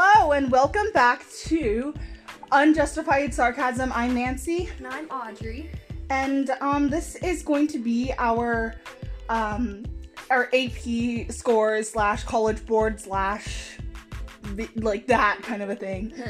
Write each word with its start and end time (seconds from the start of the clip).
Hello 0.00 0.30
and 0.30 0.48
welcome 0.48 0.86
back 0.94 1.28
to 1.46 1.92
Unjustified 2.52 3.34
Sarcasm. 3.34 3.90
I'm 3.92 4.14
Nancy, 4.14 4.68
And 4.78 4.86
I'm 4.86 5.10
Audrey. 5.10 5.72
and 6.08 6.50
um, 6.60 6.88
this 6.88 7.16
is 7.16 7.42
going 7.42 7.66
to 7.66 7.80
be 7.80 8.12
our 8.16 8.76
um, 9.28 9.84
our 10.30 10.50
AP 10.52 11.32
scores 11.32 11.90
slash 11.90 12.22
college 12.22 12.64
board 12.64 13.00
slash 13.00 13.78
like 14.76 15.08
that 15.08 15.40
kind 15.42 15.62
of 15.62 15.70
a 15.70 15.74
thing. 15.74 16.14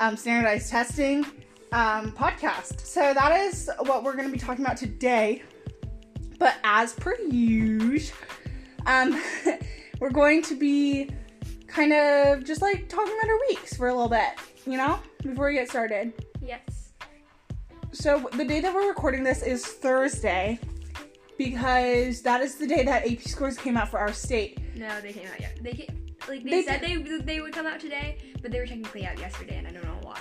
Um, 0.00 0.16
standardized 0.16 0.70
testing 0.70 1.24
um, 1.70 2.10
podcast. 2.10 2.80
So 2.80 3.14
that 3.14 3.40
is 3.42 3.70
what 3.78 4.02
we're 4.02 4.16
going 4.16 4.26
to 4.26 4.32
be 4.32 4.40
talking 4.40 4.64
about 4.64 4.76
today. 4.76 5.44
But 6.40 6.56
as 6.64 6.94
per 6.94 7.16
usual, 7.30 8.16
um, 8.86 9.22
we're 10.00 10.10
going 10.10 10.42
to 10.42 10.56
be 10.56 11.10
kind 11.74 11.92
of 11.92 12.44
just 12.44 12.62
like 12.62 12.88
talking 12.88 13.12
about 13.18 13.28
our 13.28 13.38
weeks 13.48 13.76
for 13.76 13.88
a 13.88 13.92
little 13.92 14.08
bit, 14.08 14.28
you 14.64 14.76
know, 14.78 15.00
before 15.22 15.48
we 15.48 15.54
get 15.54 15.68
started. 15.68 16.12
yes. 16.40 16.92
So 17.92 18.28
the 18.32 18.44
day 18.44 18.60
that 18.60 18.74
we're 18.74 18.88
recording 18.88 19.22
this 19.22 19.42
is 19.42 19.64
Thursday 19.64 20.58
because 21.38 22.22
that 22.22 22.40
is 22.40 22.56
the 22.56 22.66
day 22.66 22.82
that 22.84 23.06
AP 23.10 23.20
scores 23.22 23.56
came 23.56 23.76
out 23.76 23.88
for 23.88 23.98
our 23.98 24.12
state. 24.12 24.58
No, 24.76 25.00
they 25.00 25.12
came 25.12 25.28
out 25.28 25.40
yet. 25.40 25.58
They 25.62 25.72
came, 25.72 26.06
like 26.28 26.42
they, 26.42 26.50
They 26.50 26.62
said 26.64 26.80
they 26.80 26.96
they 26.96 27.40
would 27.40 27.52
come 27.52 27.66
out 27.66 27.78
today, 27.80 28.18
but 28.42 28.50
they 28.50 28.58
were 28.58 28.66
technically 28.66 29.06
out 29.06 29.18
yesterday, 29.18 29.56
and 29.58 29.66
I 29.68 29.70
don't 29.72 29.84
know 29.84 29.98
why. 30.02 30.18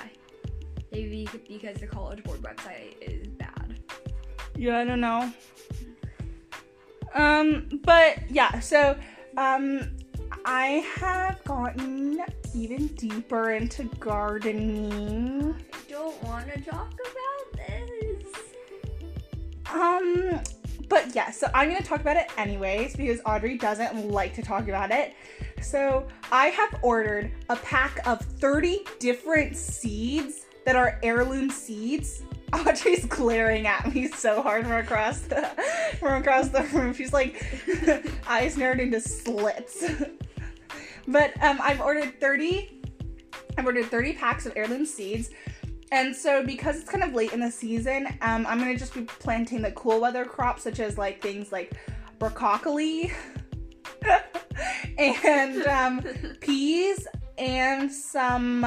Maybe 0.92 1.28
because 1.48 1.78
the 1.78 1.88
College 1.88 2.24
Board 2.24 2.42
website 2.42 2.94
is 3.02 3.28
bad. 3.28 3.80
Yeah, 4.56 4.78
I 4.78 4.86
don't 4.86 5.02
know. 5.02 5.34
Um, 7.16 7.70
but 7.84 8.30
yeah, 8.30 8.60
so 8.60 8.96
um 9.38 9.98
I 10.46 10.86
have 10.96 11.44
gotten 11.44 12.24
even 12.54 12.88
deeper 12.88 13.52
into 13.52 13.86
gardening. 14.00 15.56
I 15.74 15.78
don't 15.90 16.24
want 16.24 16.52
to 16.52 16.62
talk 16.62 16.94
about 16.94 17.68
this. 17.68 18.28
Um, 19.74 20.42
but 20.90 21.16
yeah, 21.16 21.32
so 21.32 21.48
I'm 21.54 21.70
gonna 21.70 21.82
talk 21.82 22.02
about 22.02 22.18
it 22.18 22.30
anyways 22.38 22.96
because 22.96 23.20
Audrey 23.26 23.58
doesn't 23.58 24.10
like 24.10 24.34
to 24.36 24.42
talk 24.42 24.68
about 24.68 24.92
it. 24.92 25.14
So 25.62 26.06
I 26.32 26.48
have 26.48 26.80
ordered 26.82 27.32
a 27.50 27.56
pack 27.56 28.06
of 28.08 28.22
30 28.22 28.86
different 29.00 29.56
seeds 29.56 30.46
that 30.66 30.76
are 30.76 31.00
heirloom 31.02 31.50
seeds. 31.50 32.24
Audrey's 32.54 33.06
glaring 33.06 33.68
at 33.68 33.94
me 33.94 34.08
so 34.08 34.42
hard 34.42 34.64
from 34.64 34.74
across 34.74 35.20
the 35.22 35.42
from 36.00 36.22
across 36.22 36.50
the 36.50 36.64
room. 36.74 36.94
She's 36.94 37.14
like 37.14 37.44
eyes 38.28 38.58
narrowed 38.58 38.80
into 38.80 39.00
slits. 39.00 39.84
but 41.08 41.42
um, 41.44 41.60
I've 41.62 41.82
ordered 41.82 42.20
30. 42.20 42.82
I've 43.58 43.66
ordered 43.66 43.86
30 43.86 44.14
packs 44.14 44.46
of 44.46 44.54
heirloom 44.56 44.86
seeds. 44.86 45.30
And 45.92 46.16
so, 46.16 46.44
because 46.44 46.80
it's 46.80 46.90
kind 46.90 47.04
of 47.04 47.14
late 47.14 47.34
in 47.34 47.40
the 47.40 47.52
season, 47.52 48.08
um, 48.22 48.48
I'm 48.48 48.58
gonna 48.58 48.78
just 48.78 48.94
be 48.94 49.04
planting 49.04 49.62
the 49.62 49.72
cool 49.72 50.00
weather 50.00 50.26
crops, 50.26 50.64
such 50.64 50.80
as 50.80 50.98
like 50.98 51.22
things 51.22 51.52
like 51.52 51.74
broccoli 52.18 53.12
and 54.98 55.66
um, 55.68 56.02
peas 56.40 57.08
and 57.38 57.92
some 57.92 58.66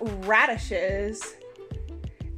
radishes. 0.00 1.34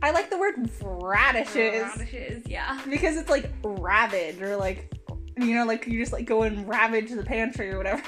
I 0.05 0.10
like 0.10 0.28
the 0.28 0.36
word 0.36 0.70
radishes 0.83 1.83
Radishes, 1.83 2.42
yeah. 2.44 2.78
because 2.91 3.16
it's 3.16 3.30
like 3.30 3.50
ravage 3.62 4.42
or 4.42 4.55
like 4.55 4.92
you 5.38 5.55
know 5.55 5.64
like 5.64 5.86
you 5.86 5.98
just 5.98 6.12
like 6.12 6.27
go 6.27 6.42
and 6.42 6.69
ravage 6.69 7.10
the 7.10 7.22
pantry 7.22 7.70
or 7.70 7.78
whatever. 7.78 8.02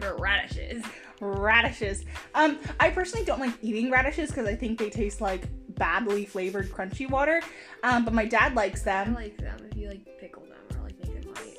For 0.00 0.16
radishes. 0.18 0.82
radishes. 1.20 2.06
Um, 2.34 2.58
I 2.80 2.88
personally 2.88 3.26
don't 3.26 3.38
like 3.38 3.52
eating 3.60 3.90
radishes 3.90 4.30
because 4.30 4.46
I 4.46 4.54
think 4.54 4.78
they 4.78 4.88
taste 4.88 5.20
like 5.20 5.42
badly 5.74 6.24
flavored 6.24 6.70
crunchy 6.70 7.08
water. 7.10 7.42
Um, 7.82 8.06
but 8.06 8.14
my 8.14 8.24
dad 8.24 8.54
likes 8.54 8.82
them. 8.82 9.14
I 9.14 9.20
like 9.20 9.36
them 9.36 9.58
if 9.70 9.76
you 9.76 9.88
like 9.88 10.06
pickle 10.18 10.44
them 10.44 10.78
or 10.78 10.84
like 10.84 10.98
make 11.06 11.22
them 11.22 11.34
light. 11.34 11.58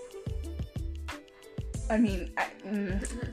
I 1.92 1.98
mean, 2.00 2.32
I, 2.36 2.48
mm, 2.66 3.28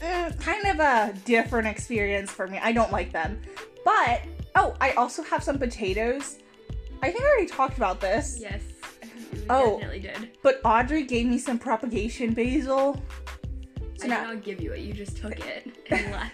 mm, 0.00 0.40
kind 0.40 0.66
of 0.66 0.80
a 0.80 1.14
different 1.24 1.68
experience 1.68 2.32
for 2.32 2.48
me. 2.48 2.58
I 2.60 2.72
don't 2.72 2.90
like 2.90 3.12
them. 3.12 3.40
But 3.84 4.22
oh, 4.56 4.74
I 4.80 4.90
also 4.92 5.22
have 5.22 5.42
some 5.42 5.58
potatoes. 5.58 6.38
I 7.02 7.10
think 7.10 7.22
I 7.24 7.28
already 7.28 7.46
talked 7.46 7.76
about 7.76 8.00
this. 8.00 8.38
Yes. 8.40 8.62
Oh. 9.48 9.78
definitely 9.78 10.00
did. 10.00 10.38
But 10.42 10.60
Audrey 10.64 11.04
gave 11.04 11.26
me 11.26 11.38
some 11.38 11.58
propagation 11.58 12.32
basil. 12.32 13.00
So 13.96 14.06
I 14.06 14.08
now- 14.08 14.20
did 14.26 14.34
not 14.34 14.44
give 14.44 14.60
you 14.60 14.72
it. 14.72 14.80
You 14.80 14.92
just 14.92 15.16
took 15.16 15.38
it 15.38 15.76
and 15.90 16.12
left. 16.12 16.32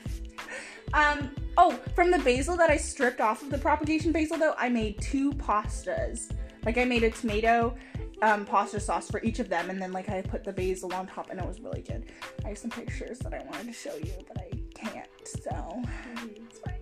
Um, 0.95 1.35
oh, 1.57 1.73
from 1.95 2.11
the 2.11 2.19
basil 2.19 2.57
that 2.57 2.71
I 2.71 2.77
stripped 2.77 3.21
off 3.21 3.43
of 3.43 3.51
the 3.51 3.59
propagation 3.59 4.13
basil, 4.13 4.37
though, 4.39 4.55
I 4.59 4.69
made 4.69 5.01
two 5.01 5.33
pastas. 5.33 6.31
Like, 6.65 6.79
I 6.79 6.85
made 6.85 7.03
a 7.03 7.11
tomato 7.11 7.75
um, 8.21 8.45
pasta 8.45 8.79
sauce 8.79 9.11
for 9.11 9.23
each 9.23 9.39
of 9.39 9.49
them, 9.49 9.71
and 9.71 9.81
then, 9.81 9.91
like, 9.91 10.11
I 10.11 10.21
put 10.21 10.45
the 10.45 10.53
basil 10.53 10.93
on 10.95 11.07
top, 11.07 11.31
and 11.31 11.41
it 11.41 11.47
was 11.47 11.61
really 11.61 11.81
good. 11.81 12.13
I 12.45 12.49
have 12.49 12.59
some 12.59 12.71
pictures 12.71 13.19
that 13.21 13.33
I 13.33 13.43
wanted 13.45 13.67
to 13.67 13.73
show 13.73 13.97
you, 13.97 14.13
but 14.29 14.39
I 14.39 14.51
can't, 14.75 15.09
so 15.25 15.83
it's 16.37 16.59
fine. 16.59 16.82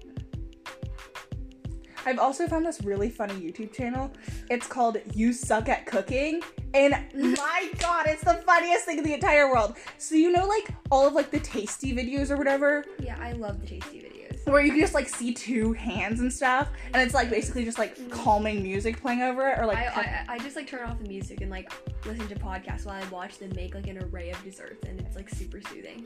I've 2.07 2.19
also 2.19 2.47
found 2.47 2.65
this 2.67 2.81
really 2.83 3.11
funny 3.11 3.35
YouTube 3.35 3.73
channel. 3.73 4.11
It's 4.51 4.67
called 4.67 4.99
You 5.15 5.33
Suck 5.33 5.69
at 5.69 5.87
Cooking. 5.87 6.43
And 6.73 6.95
my 7.13 7.71
god, 7.79 8.07
it's 8.07 8.23
the 8.23 8.35
funniest 8.35 8.85
thing 8.85 8.99
in 8.99 9.05
the 9.05 9.15
entire 9.15 9.51
world. 9.51 9.77
So 9.99 10.15
you 10.15 10.31
know 10.33 10.47
like 10.47 10.69
all 10.91 11.07
of 11.07 11.15
like 11.15 11.31
the 11.31 11.41
tasty 11.41 11.95
videos 11.95 12.31
or 12.31 12.37
whatever? 12.37 12.85
Yeah, 13.01 13.17
I 13.21 13.33
love 13.33 13.61
the 13.61 13.67
tasty 13.67 13.99
videos. 13.99 14.51
where 14.51 14.63
you 14.63 14.71
can 14.71 14.81
just 14.81 14.95
like 14.95 15.09
see 15.09 15.33
two 15.35 15.73
hands 15.75 16.21
and 16.21 16.33
stuff, 16.33 16.69
and 16.95 17.03
it's 17.03 17.15
like 17.15 17.29
basically 17.31 17.65
just 17.65 17.79
like 17.79 18.11
calming 18.11 18.63
music 18.63 19.01
playing 19.01 19.23
over 19.23 19.49
it, 19.49 19.59
or 19.59 19.67
like 19.67 19.79
I, 19.79 20.25
I 20.29 20.35
I 20.35 20.39
just 20.39 20.57
like 20.57 20.67
turn 20.67 20.89
off 20.89 20.99
the 20.99 21.09
music 21.09 21.41
and 21.41 21.51
like 21.51 21.71
listen 22.07 22.27
to 22.29 22.35
podcasts 22.37 22.87
while 22.87 23.01
I 23.03 23.07
watch 23.11 23.39
them 23.39 23.53
make 23.55 23.75
like 23.75 23.87
an 23.87 23.99
array 23.99 24.31
of 24.31 24.43
desserts, 24.43 24.87
and 24.89 24.99
it's 25.01 25.15
like 25.17 25.29
super 25.29 25.61
soothing. 25.69 26.05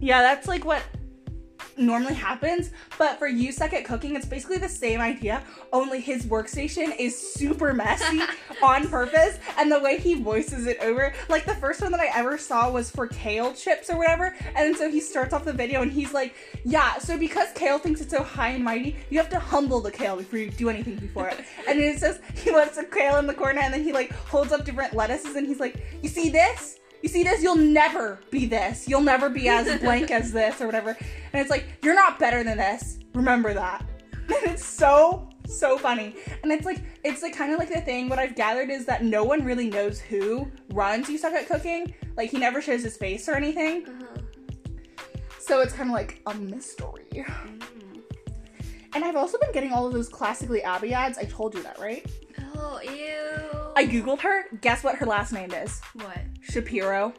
yeah, 0.00 0.20
that's 0.20 0.46
like 0.48 0.64
what 0.64 0.82
normally 1.76 2.14
happens. 2.14 2.70
But 2.98 3.18
for 3.18 3.26
you 3.26 3.52
suck 3.52 3.72
at 3.72 3.84
cooking, 3.84 4.16
it's 4.16 4.26
basically 4.26 4.58
the 4.58 4.68
same 4.68 5.00
idea, 5.00 5.42
only 5.72 6.00
his 6.00 6.26
workstation 6.26 6.94
is 6.98 7.16
super 7.16 7.72
messy 7.72 8.20
on 8.62 8.88
purpose, 8.88 9.38
and 9.58 9.70
the 9.70 9.80
way 9.80 9.98
he 9.98 10.14
voices 10.14 10.66
it 10.66 10.78
over, 10.80 11.14
like 11.28 11.44
the 11.44 11.54
first 11.54 11.80
one 11.80 11.92
that 11.92 12.00
I 12.00 12.10
ever 12.14 12.38
saw 12.38 12.70
was 12.70 12.90
for 12.90 13.06
kale 13.06 13.52
chips 13.54 13.90
or 13.90 13.96
whatever, 13.96 14.34
and 14.54 14.76
so 14.76 14.90
he 14.90 15.00
starts 15.00 15.32
off 15.32 15.44
the 15.44 15.52
video 15.52 15.82
and 15.82 15.92
he's 15.92 16.12
like, 16.12 16.34
yeah, 16.64 16.98
so 16.98 17.18
because 17.18 17.48
kale 17.54 17.78
thinks 17.78 18.00
it's 18.00 18.12
so 18.12 18.22
high 18.22 18.50
and 18.50 18.64
mighty, 18.64 18.96
you 19.10 19.18
have 19.18 19.30
to 19.30 19.38
humble 19.38 19.80
the 19.80 19.90
kale 19.90 20.16
before 20.16 20.38
you 20.38 20.50
do 20.50 20.68
anything 20.68 20.96
before 20.96 21.28
it. 21.28 21.40
and 21.68 21.78
it 21.78 21.98
says 21.98 22.20
he 22.34 22.50
wants 22.50 22.76
a 22.78 22.84
kale 22.84 23.16
in 23.16 23.26
the 23.26 23.34
corner, 23.34 23.60
and 23.60 23.72
then 23.72 23.82
he 23.82 23.92
like 23.92 24.12
holds 24.12 24.52
up 24.52 24.64
different 24.64 24.94
lettuces, 24.94 25.36
and 25.36 25.46
he's 25.46 25.60
like, 25.60 25.76
you 26.02 26.08
see 26.08 26.30
this? 26.30 26.78
You 27.02 27.08
see 27.08 27.24
this? 27.24 27.42
You'll 27.42 27.56
never 27.56 28.20
be 28.30 28.46
this. 28.46 28.88
You'll 28.88 29.02
never 29.02 29.28
be 29.28 29.48
as 29.48 29.80
blank 29.80 30.10
as 30.10 30.32
this 30.32 30.60
or 30.60 30.66
whatever. 30.66 30.90
And 31.32 31.40
it's 31.40 31.50
like, 31.50 31.66
you're 31.82 31.94
not 31.94 32.18
better 32.18 32.44
than 32.44 32.58
this. 32.58 32.98
Remember 33.14 33.52
that. 33.54 33.84
And 34.28 34.52
it's 34.52 34.64
so, 34.64 35.28
so 35.46 35.76
funny. 35.76 36.14
And 36.42 36.52
it's 36.52 36.64
like, 36.64 36.78
it's 37.04 37.22
like 37.22 37.36
kind 37.36 37.52
of 37.52 37.58
like 37.58 37.68
the 37.68 37.80
thing. 37.80 38.08
What 38.08 38.18
I've 38.18 38.34
gathered 38.34 38.70
is 38.70 38.86
that 38.86 39.04
no 39.04 39.24
one 39.24 39.44
really 39.44 39.68
knows 39.68 40.00
who 40.00 40.50
runs 40.72 41.10
You 41.10 41.18
Suck 41.18 41.34
at 41.34 41.48
Cooking. 41.48 41.92
Like, 42.16 42.30
he 42.30 42.38
never 42.38 42.62
shows 42.62 42.82
his 42.82 42.96
face 42.96 43.28
or 43.28 43.34
anything. 43.34 43.86
Uh-huh. 43.86 44.20
So 45.38 45.60
it's 45.60 45.74
kind 45.74 45.90
of 45.90 45.94
like 45.94 46.22
a 46.26 46.34
mystery. 46.34 47.26
And 48.94 49.04
I've 49.04 49.16
also 49.16 49.38
been 49.38 49.52
getting 49.52 49.72
all 49.72 49.86
of 49.86 49.92
those 49.92 50.08
classically 50.08 50.62
Abby 50.62 50.94
ads. 50.94 51.18
I 51.18 51.24
told 51.24 51.54
you 51.54 51.62
that, 51.64 51.78
right? 51.78 52.06
Oh, 52.54 52.80
ew. 52.82 53.61
I 53.74 53.86
Googled 53.86 54.20
her. 54.20 54.44
Guess 54.60 54.84
what 54.84 54.96
her 54.96 55.06
last 55.06 55.32
name 55.32 55.52
is? 55.52 55.80
what? 55.94 56.18
Shapiro. 56.40 57.12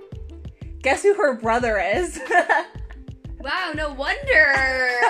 Guess 0.81 1.03
who 1.03 1.13
her 1.15 1.35
brother 1.35 1.79
is? 1.79 2.19
Wow, 3.44 3.73
no 3.75 3.91
wonder. 3.91 4.53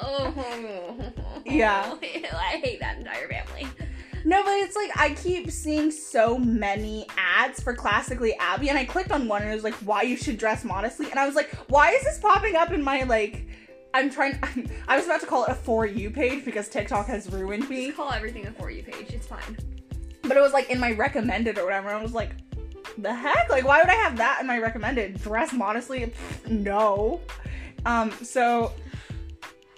oh. 0.00 1.12
Yeah. 1.44 1.96
I 2.02 2.60
hate 2.62 2.78
that 2.78 2.98
entire 2.98 3.28
family. 3.28 3.66
No, 4.24 4.44
but 4.44 4.52
it's 4.52 4.76
like 4.76 4.92
I 4.96 5.12
keep 5.14 5.50
seeing 5.50 5.90
so 5.90 6.38
many 6.38 7.04
ads 7.18 7.60
for 7.60 7.74
classically 7.74 8.34
Abby, 8.36 8.68
and 8.68 8.78
I 8.78 8.84
clicked 8.84 9.10
on 9.10 9.26
one 9.26 9.42
and 9.42 9.50
it 9.50 9.54
was 9.54 9.64
like, 9.64 9.74
"Why 9.74 10.02
you 10.02 10.16
should 10.16 10.38
dress 10.38 10.62
modestly," 10.62 11.10
and 11.10 11.18
I 11.18 11.26
was 11.26 11.34
like, 11.34 11.50
"Why 11.68 11.90
is 11.90 12.04
this 12.04 12.18
popping 12.18 12.54
up 12.54 12.70
in 12.70 12.82
my 12.82 13.02
like?" 13.02 13.44
I'm 13.92 14.08
trying. 14.08 14.38
I 14.88 14.96
was 14.96 15.06
about 15.06 15.20
to 15.22 15.26
call 15.26 15.44
it 15.44 15.50
a 15.50 15.54
for 15.54 15.84
you 15.84 16.10
page 16.10 16.44
because 16.44 16.68
TikTok 16.68 17.06
has 17.08 17.28
ruined 17.28 17.68
me, 17.68 17.86
Just 17.86 17.96
call 17.96 18.12
everything 18.12 18.46
a 18.46 18.52
for 18.52 18.70
you 18.70 18.84
page. 18.84 19.10
It's 19.10 19.26
fine. 19.26 19.58
But 20.26 20.36
it 20.36 20.40
was 20.40 20.52
like 20.52 20.70
in 20.70 20.78
my 20.80 20.92
recommended 20.92 21.58
or 21.58 21.64
whatever. 21.64 21.90
I 21.90 22.02
was 22.02 22.14
like, 22.14 22.30
"The 22.98 23.14
heck? 23.14 23.48
Like, 23.50 23.66
why 23.66 23.78
would 23.78 23.88
I 23.88 23.94
have 23.94 24.16
that 24.16 24.38
in 24.40 24.46
my 24.46 24.58
recommended? 24.58 25.20
Dress 25.22 25.52
modestly? 25.52 26.00
Pfft, 26.00 26.50
No." 26.50 27.20
Um. 27.86 28.10
So 28.22 28.72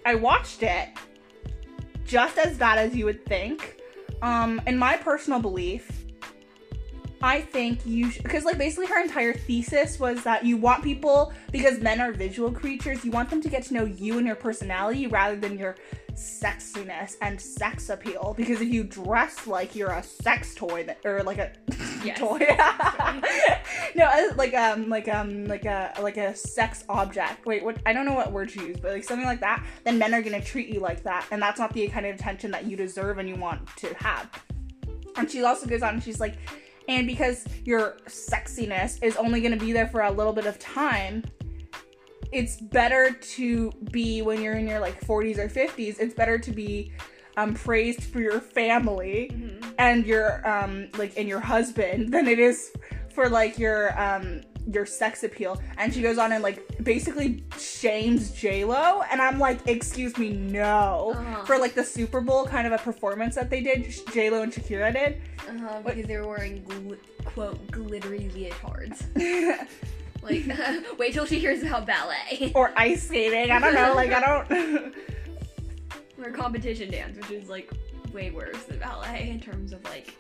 I 0.05 0.15
watched 0.15 0.63
it, 0.63 0.89
just 2.05 2.39
as 2.39 2.57
bad 2.57 2.79
as 2.79 2.95
you 2.95 3.05
would 3.05 3.25
think. 3.27 3.81
Um, 4.23 4.63
in 4.67 4.79
my 4.79 4.97
personal 4.97 5.41
belief, 5.41 6.06
I 7.27 7.41
think 7.41 7.85
you 7.85 8.11
because 8.23 8.45
like 8.45 8.57
basically 8.57 8.87
her 8.87 9.03
entire 9.03 9.33
thesis 9.33 9.99
was 9.99 10.23
that 10.23 10.45
you 10.45 10.57
want 10.57 10.85
people 10.85 11.33
because 11.51 11.81
men 11.81 12.01
are 12.01 12.13
visual 12.13 12.53
creatures. 12.53 13.05
You 13.05 13.11
want 13.11 13.31
them 13.31 13.43
to 13.43 13.49
get 13.49 13.65
to 13.65 13.75
know 13.75 13.85
you 13.85 14.19
and 14.19 14.27
your 14.27 14.37
personality 14.37 15.09
rather 15.09 15.37
than 15.37 15.59
your 15.59 15.75
sexiness 16.15 17.17
and 17.21 17.39
sex 17.41 17.91
appeal. 17.91 18.35
Because 18.37 18.61
if 18.61 18.69
you 18.69 18.85
dress 18.85 19.47
like 19.47 19.75
you're 19.75 19.91
a 19.91 20.03
sex 20.03 20.55
toy 20.55 20.85
that, 20.85 20.99
or 21.05 21.23
like 21.25 21.39
a 21.39 21.53
Yes. 22.05 22.19
toy, 22.19 22.39
no, 23.97 24.05
uh, 24.05 24.35
like 24.37 24.55
um 24.55 24.89
like 24.89 25.09
um 25.09 25.47
like 25.47 25.65
a 25.65 25.93
like 26.01 26.19
a 26.19 26.35
sex 26.37 26.85
object. 26.89 27.45
Wait, 27.45 27.65
what? 27.65 27.79
I 27.85 27.93
don't 27.93 28.07
know 28.07 28.15
what 28.15 28.31
word 28.31 28.51
to 28.51 28.65
use, 28.65 28.79
but 28.81 28.93
like 28.93 29.03
something 29.05 29.27
like 29.27 29.41
that. 29.41 29.65
Then 29.83 29.99
men 29.99 30.15
are 30.15 30.23
gonna 30.23 30.41
treat 30.41 30.69
you 30.69 30.79
like 30.79 31.03
that, 31.03 31.27
and 31.33 31.43
that's 31.43 31.59
not 31.59 31.73
the 31.73 31.89
kind 31.89 32.07
of 32.07 32.15
attention 32.15 32.53
that 32.53 32.67
you 32.67 32.77
deserve 32.77 33.19
and 33.19 33.29
you 33.29 33.35
want 33.35 33.67
to 33.79 33.93
have. 33.95 34.31
And 35.17 35.29
she 35.31 35.43
also 35.43 35.67
goes 35.67 35.83
on 35.83 35.95
and 35.95 36.03
she's 36.03 36.21
like, 36.21 36.37
and 36.89 37.07
because 37.07 37.45
your 37.65 37.97
sexiness 38.07 39.03
is 39.03 39.17
only 39.17 39.41
going 39.41 39.53
to 39.59 39.65
be 39.65 39.73
there 39.73 39.89
for 39.89 40.03
a 40.03 40.11
little 40.11 40.33
bit 40.33 40.47
of 40.47 40.59
time, 40.59 41.25
it's 42.33 42.61
better 42.61 43.13
to 43.13 43.71
be 43.91 44.23
when 44.23 44.43
you're 44.43 44.55
in 44.55 44.67
your 44.67 44.81
like 44.81 45.01
40s 45.01 45.39
or 45.39 45.49
50s, 45.49 45.99
it's 46.01 46.15
better 46.15 46.39
to 46.39 46.51
be 46.51 46.93
um, 47.37 47.55
praised 47.55 48.03
for 48.03 48.21
your 48.21 48.41
family 48.41 49.31
Mhm. 49.33 49.75
and 49.79 50.07
your 50.07 50.47
um 50.49 50.89
like 50.97 51.13
and 51.19 51.29
your 51.29 51.41
husband 51.41 52.13
than 52.13 52.27
it 52.27 52.39
is 52.39 52.73
for 53.15 53.29
like 53.29 53.59
your 53.59 53.99
um 54.01 54.41
your 54.71 54.85
sex 54.87 55.23
appeal. 55.25 55.61
And 55.79 55.93
she 55.95 56.03
goes 56.03 56.19
on 56.19 56.33
and 56.33 56.43
like 56.43 56.83
basically 56.83 57.45
shames 57.59 58.31
j-lo. 58.33 59.03
And 59.11 59.21
i'm 59.23 59.39
like 59.39 59.67
excuse 59.67 60.17
me 60.19 60.31
no. 60.31 61.13
Uh-huh. 61.17 61.45
for 61.45 61.59
like 61.59 61.75
the 61.75 61.85
super 61.85 62.21
bowl 62.21 62.47
kind 62.47 62.67
of 62.67 62.73
a 62.73 62.79
performance 62.79 63.35
that 63.37 63.49
they 63.51 63.61
did 63.61 63.95
j-lo 64.13 64.43
and 64.43 64.53
shakira 64.53 64.93
did. 64.93 65.21
Uh-huh, 65.49 65.81
What- 65.83 65.95
because 65.95 66.09
they 66.09 66.17
were 66.17 66.27
wearing 66.29 66.63
gl- 66.65 66.99
quote 67.25 67.71
glittery 67.71 68.31
leotards. 68.35 69.05
Like, 70.23 70.45
wait 70.99 71.13
till 71.13 71.25
she 71.25 71.39
hears 71.39 71.63
about 71.63 71.87
ballet. 71.87 72.51
Or 72.57 72.73
ice 72.77 73.05
skating. 73.05 73.53
I 73.53 73.61
don't 73.61 73.75
know. 73.75 73.95
Like 73.95 74.11
i 74.13 74.21
don't 74.21 74.93
or 76.25 76.31
competition 76.33 76.91
dance, 76.91 77.17
which 77.17 77.31
is 77.31 77.49
like 77.49 77.71
way 78.13 78.33
worse 78.33 78.57
than 78.65 78.79
ballet 78.81 79.29
in 79.31 79.39
terms 79.41 79.73
of 79.73 79.85
like 79.85 80.15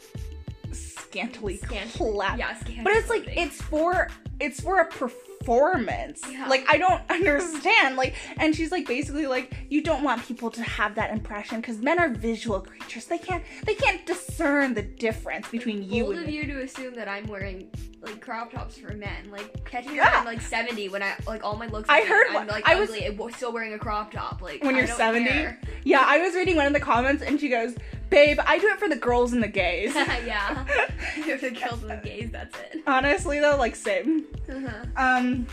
scantily 1.16 1.56
Scant- 1.56 1.92
clad 1.92 2.38
yeah, 2.38 2.54
scantily 2.56 2.84
but 2.84 2.92
it's 2.94 3.08
like 3.08 3.24
it's 3.36 3.60
for 3.62 4.08
it's 4.38 4.60
for 4.60 4.80
a 4.80 4.86
performance 4.86 6.20
Yeah. 6.30 6.48
like 6.48 6.64
i 6.68 6.76
don't 6.76 7.00
understand 7.10 7.96
like 7.96 8.14
and 8.38 8.54
she's 8.54 8.70
like 8.72 8.86
basically 8.86 9.26
like 9.26 9.54
you 9.70 9.82
don't 9.82 10.02
want 10.02 10.22
people 10.26 10.50
to 10.50 10.62
have 10.62 10.94
that 10.96 11.10
impression 11.10 11.60
because 11.60 11.78
men 11.78 11.98
are 11.98 12.08
visual 12.08 12.60
creatures 12.60 13.06
they 13.06 13.18
can't 13.18 13.42
they 13.64 13.74
can't 13.74 14.04
discern 14.06 14.74
the 14.74 14.82
difference 14.82 15.48
between 15.48 15.82
you 15.82 16.04
bold 16.04 16.16
and 16.16 16.24
of 16.24 16.30
you 16.30 16.46
to 16.46 16.62
assume 16.62 16.94
that 16.94 17.08
I'm 17.08 17.26
wearing 17.26 17.68
like 18.02 18.20
crop 18.20 18.52
tops 18.52 18.78
for 18.78 18.92
men. 18.94 19.30
Like 19.32 19.64
catching 19.64 19.96
Yeah. 19.96 20.12
I'm 20.14 20.24
like 20.24 20.40
70 20.40 20.90
when 20.90 21.02
I 21.02 21.14
like 21.26 21.42
all 21.42 21.56
my 21.56 21.66
looks. 21.66 21.88
I 21.88 22.02
are 22.02 22.06
heard 22.06 22.26
I'm 22.36 22.46
like 22.46 22.68
I 22.68 22.76
was- 22.76 22.90
ugly, 22.90 23.32
still 23.34 23.52
wearing 23.52 23.72
a 23.74 23.78
crop 23.78 24.12
top. 24.12 24.42
Like 24.42 24.62
When 24.62 24.74
I 24.76 24.78
you're 24.78 24.86
70? 24.86 25.26
care. 25.28 25.60
yeah 25.84 26.04
i 26.06 26.18
was 26.18 26.34
reading 26.34 26.56
one 26.56 26.66
of 26.66 26.72
the 26.72 26.80
comments 26.80 27.22
and 27.22 27.40
she 27.40 27.48
goes 27.48 27.74
babe 28.10 28.38
i 28.46 28.58
do 28.58 28.68
it 28.68 28.78
for 28.78 28.88
the 28.88 28.96
girls 28.96 29.32
and 29.32 29.42
the 29.42 29.48
gays 29.48 29.94
yeah, 29.96 30.64
if 31.16 31.40
the 31.40 31.50
girls 31.50 31.82
and 31.82 31.90
the 31.90 31.96
gays, 32.08 32.30
that's 32.30 32.56
it. 32.72 32.82
honestly 32.86 33.40
though 33.40 33.56
like 33.56 33.74
same 33.76 34.24
Uh-huh. 34.48 34.86
Um. 34.96 35.46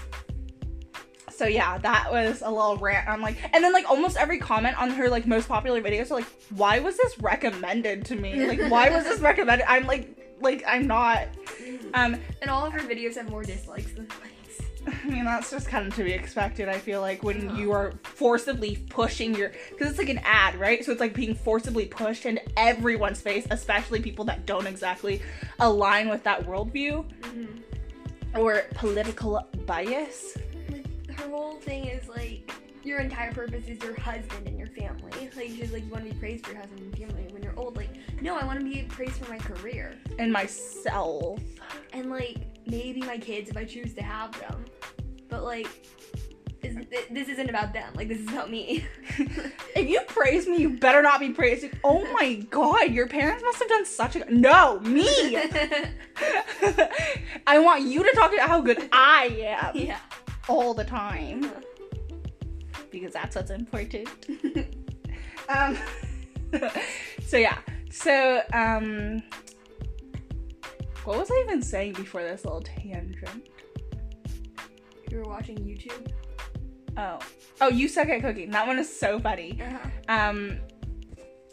So 1.31 1.45
yeah, 1.45 1.79
that 1.79 2.11
was 2.11 2.44
a 2.44 2.50
little 2.50 2.77
rant. 2.77 3.07
I'm 3.09 3.19
like, 3.19 3.38
and 3.53 3.63
then 3.63 3.73
like 3.73 3.89
almost 3.89 4.17
every 4.17 4.38
comment 4.38 4.79
on 4.79 4.91
her 4.91 5.09
like 5.09 5.25
most 5.25 5.47
popular 5.47 5.81
videos 5.81 6.11
are 6.11 6.15
like, 6.15 6.27
why 6.51 6.77
was 6.79 6.95
this 6.95 7.17
recommended 7.19 8.05
to 8.05 8.15
me? 8.15 8.45
Like, 8.45 8.59
why 8.69 8.89
was 8.91 9.03
this 9.03 9.19
recommended? 9.31 9.65
I'm 9.67 9.88
like, 9.88 10.38
like 10.41 10.63
I'm 10.67 10.85
not. 10.85 11.27
Um, 11.95 12.17
And 12.41 12.51
all 12.51 12.65
of 12.65 12.73
her 12.73 12.79
videos 12.81 13.15
have 13.15 13.29
more 13.31 13.44
dislikes 13.44 13.91
than 13.94 14.07
likes. 14.07 14.19
I 15.03 15.07
mean 15.07 15.25
that's 15.25 15.50
just 15.51 15.68
kind 15.68 15.88
of 15.88 15.95
to 15.95 16.03
be 16.03 16.12
expected. 16.12 16.69
I 16.69 16.77
feel 16.77 17.01
like 17.01 17.24
when 17.24 17.56
you 17.56 17.71
are 17.71 17.94
forcibly 18.03 18.77
pushing 18.89 19.35
your, 19.35 19.51
because 19.69 19.89
it's 19.89 19.97
like 19.97 20.09
an 20.09 20.21
ad, 20.24 20.56
right? 20.56 20.83
So 20.83 20.91
it's 20.91 21.01
like 21.01 21.13
being 21.13 21.35
forcibly 21.35 21.85
pushed 21.85 22.25
into 22.25 22.41
everyone's 22.57 23.21
face, 23.21 23.47
especially 23.51 24.01
people 24.01 24.25
that 24.25 24.45
don't 24.45 24.68
exactly 24.68 25.21
align 25.59 26.09
with 26.09 26.24
that 26.24 26.45
worldview 26.45 27.06
mm-hmm. 27.21 28.39
or 28.39 28.63
political 28.75 29.47
bias. 29.65 30.38
Like 30.69 31.18
her 31.18 31.29
whole 31.29 31.56
thing 31.56 31.86
is 31.86 32.07
like 32.09 32.51
your 32.83 33.00
entire 33.00 33.31
purpose 33.31 33.68
is 33.68 33.81
your 33.81 33.97
husband 34.00 34.45
and 34.47 34.57
your 34.57 34.68
family. 34.68 35.12
Like 35.36 35.50
she's 35.50 35.71
like 35.71 35.86
you 35.86 35.91
want 35.91 36.06
to 36.06 36.12
be 36.12 36.19
praised 36.19 36.45
for 36.45 36.51
your 36.51 36.62
husband 36.62 36.81
and 36.81 36.97
family 36.97 37.27
when 37.31 37.41
you're 37.41 37.57
old. 37.57 37.77
Like 37.77 37.89
no, 38.21 38.36
I 38.36 38.45
want 38.45 38.59
to 38.59 38.65
be 38.65 38.83
praised 38.83 39.13
for 39.13 39.31
my 39.31 39.38
career 39.38 39.95
And 40.19 40.31
myself. 40.31 41.39
and 41.94 42.09
like 42.09 42.38
maybe 42.68 43.01
my 43.01 43.18
kids 43.18 43.50
if 43.50 43.57
I 43.57 43.65
choose 43.65 43.94
to 43.95 44.03
have 44.03 44.38
them. 44.39 44.65
But 45.33 45.44
like. 45.44 45.68
Is, 46.62 46.75
th- 46.75 47.07
this 47.12 47.27
isn't 47.27 47.50
about 47.50 47.74
them. 47.74 47.91
Like 47.95 48.07
this 48.07 48.19
is 48.19 48.27
about 48.27 48.50
me. 48.50 48.85
If 49.75 49.89
you 49.89 50.00
praise 50.07 50.47
me, 50.47 50.57
you 50.59 50.77
better 50.77 51.01
not 51.01 51.19
be 51.19 51.31
praising. 51.31 51.71
Oh 51.83 52.09
my 52.13 52.35
god, 52.35 52.91
your 52.91 53.07
parents 53.07 53.44
must 53.44 53.57
have 53.59 53.68
done 53.68 53.85
such 53.85 54.15
a 54.15 54.31
no 54.31 54.80
me. 54.80 55.06
I 57.47 57.59
want 57.59 57.83
you 57.83 58.03
to 58.03 58.12
talk 58.15 58.31
about 58.31 58.47
how 58.47 58.62
good 58.62 58.88
I 58.94 59.44
am 59.44 59.75
yeah. 59.75 59.97
all 60.47 60.74
the 60.74 60.85
time 60.85 61.51
because 62.91 63.12
that's 63.12 63.36
what's 63.36 63.51
important. 63.51 64.09
Um. 65.50 65.77
so 67.27 67.36
yeah. 67.36 67.57
So 67.89 68.41
um. 68.53 69.21
What 71.03 71.18
was 71.18 71.29
I 71.29 71.44
even 71.44 71.62
saying 71.62 71.94
before 71.94 72.21
this 72.24 72.45
little 72.45 72.62
tangent? 72.62 73.50
You 75.13 75.19
were 75.19 75.30
watching 75.30 75.57
YouTube. 75.57 76.12
Oh. 76.98 77.19
Oh, 77.62 77.69
you 77.69 77.88
suck 77.88 78.10
at 78.10 78.21
cooking. 78.21 78.50
That 78.50 78.68
one 78.68 78.80
is 78.80 78.94
so 78.94 79.19
funny. 79.19 79.62
Uh-huh. 79.62 79.89
Um. 80.10 80.60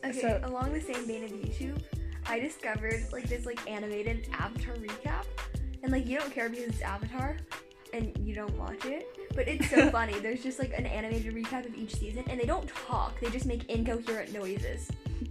Okay, 0.05 0.19
So- 0.21 0.41
along 0.45 0.73
the 0.73 0.81
same 0.81 1.07
vein 1.07 1.25
of 1.25 1.31
YouTube, 1.31 1.83
I 2.27 2.41
discovered 2.41 3.05
like 3.12 3.29
this 3.29 3.45
like 3.45 3.61
animated 3.71 4.29
Avatar 4.33 4.75
recap, 4.77 5.25
and 5.83 5.93
like 5.93 6.07
you 6.07 6.19
don't 6.19 6.33
care 6.33 6.49
because 6.49 6.67
it's 6.69 6.81
Avatar, 6.81 7.37
and 7.93 8.17
you 8.19 8.35
don't 8.35 8.57
watch 8.57 8.87
it, 8.87 9.07
but 9.35 9.47
it's 9.47 9.69
so 9.69 9.91
funny. 9.97 10.19
There's 10.21 10.43
just 10.43 10.59
like 10.59 10.73
an 10.77 10.87
animated 10.87 11.35
recap 11.35 11.67
of 11.67 11.75
each 11.75 11.95
season, 11.97 12.25
and 12.29 12.41
they 12.41 12.47
don't 12.47 12.69
talk; 12.69 13.21
they 13.21 13.29
just 13.29 13.47
make 13.47 13.69
incoherent 13.69 14.33
noises. 14.33 14.91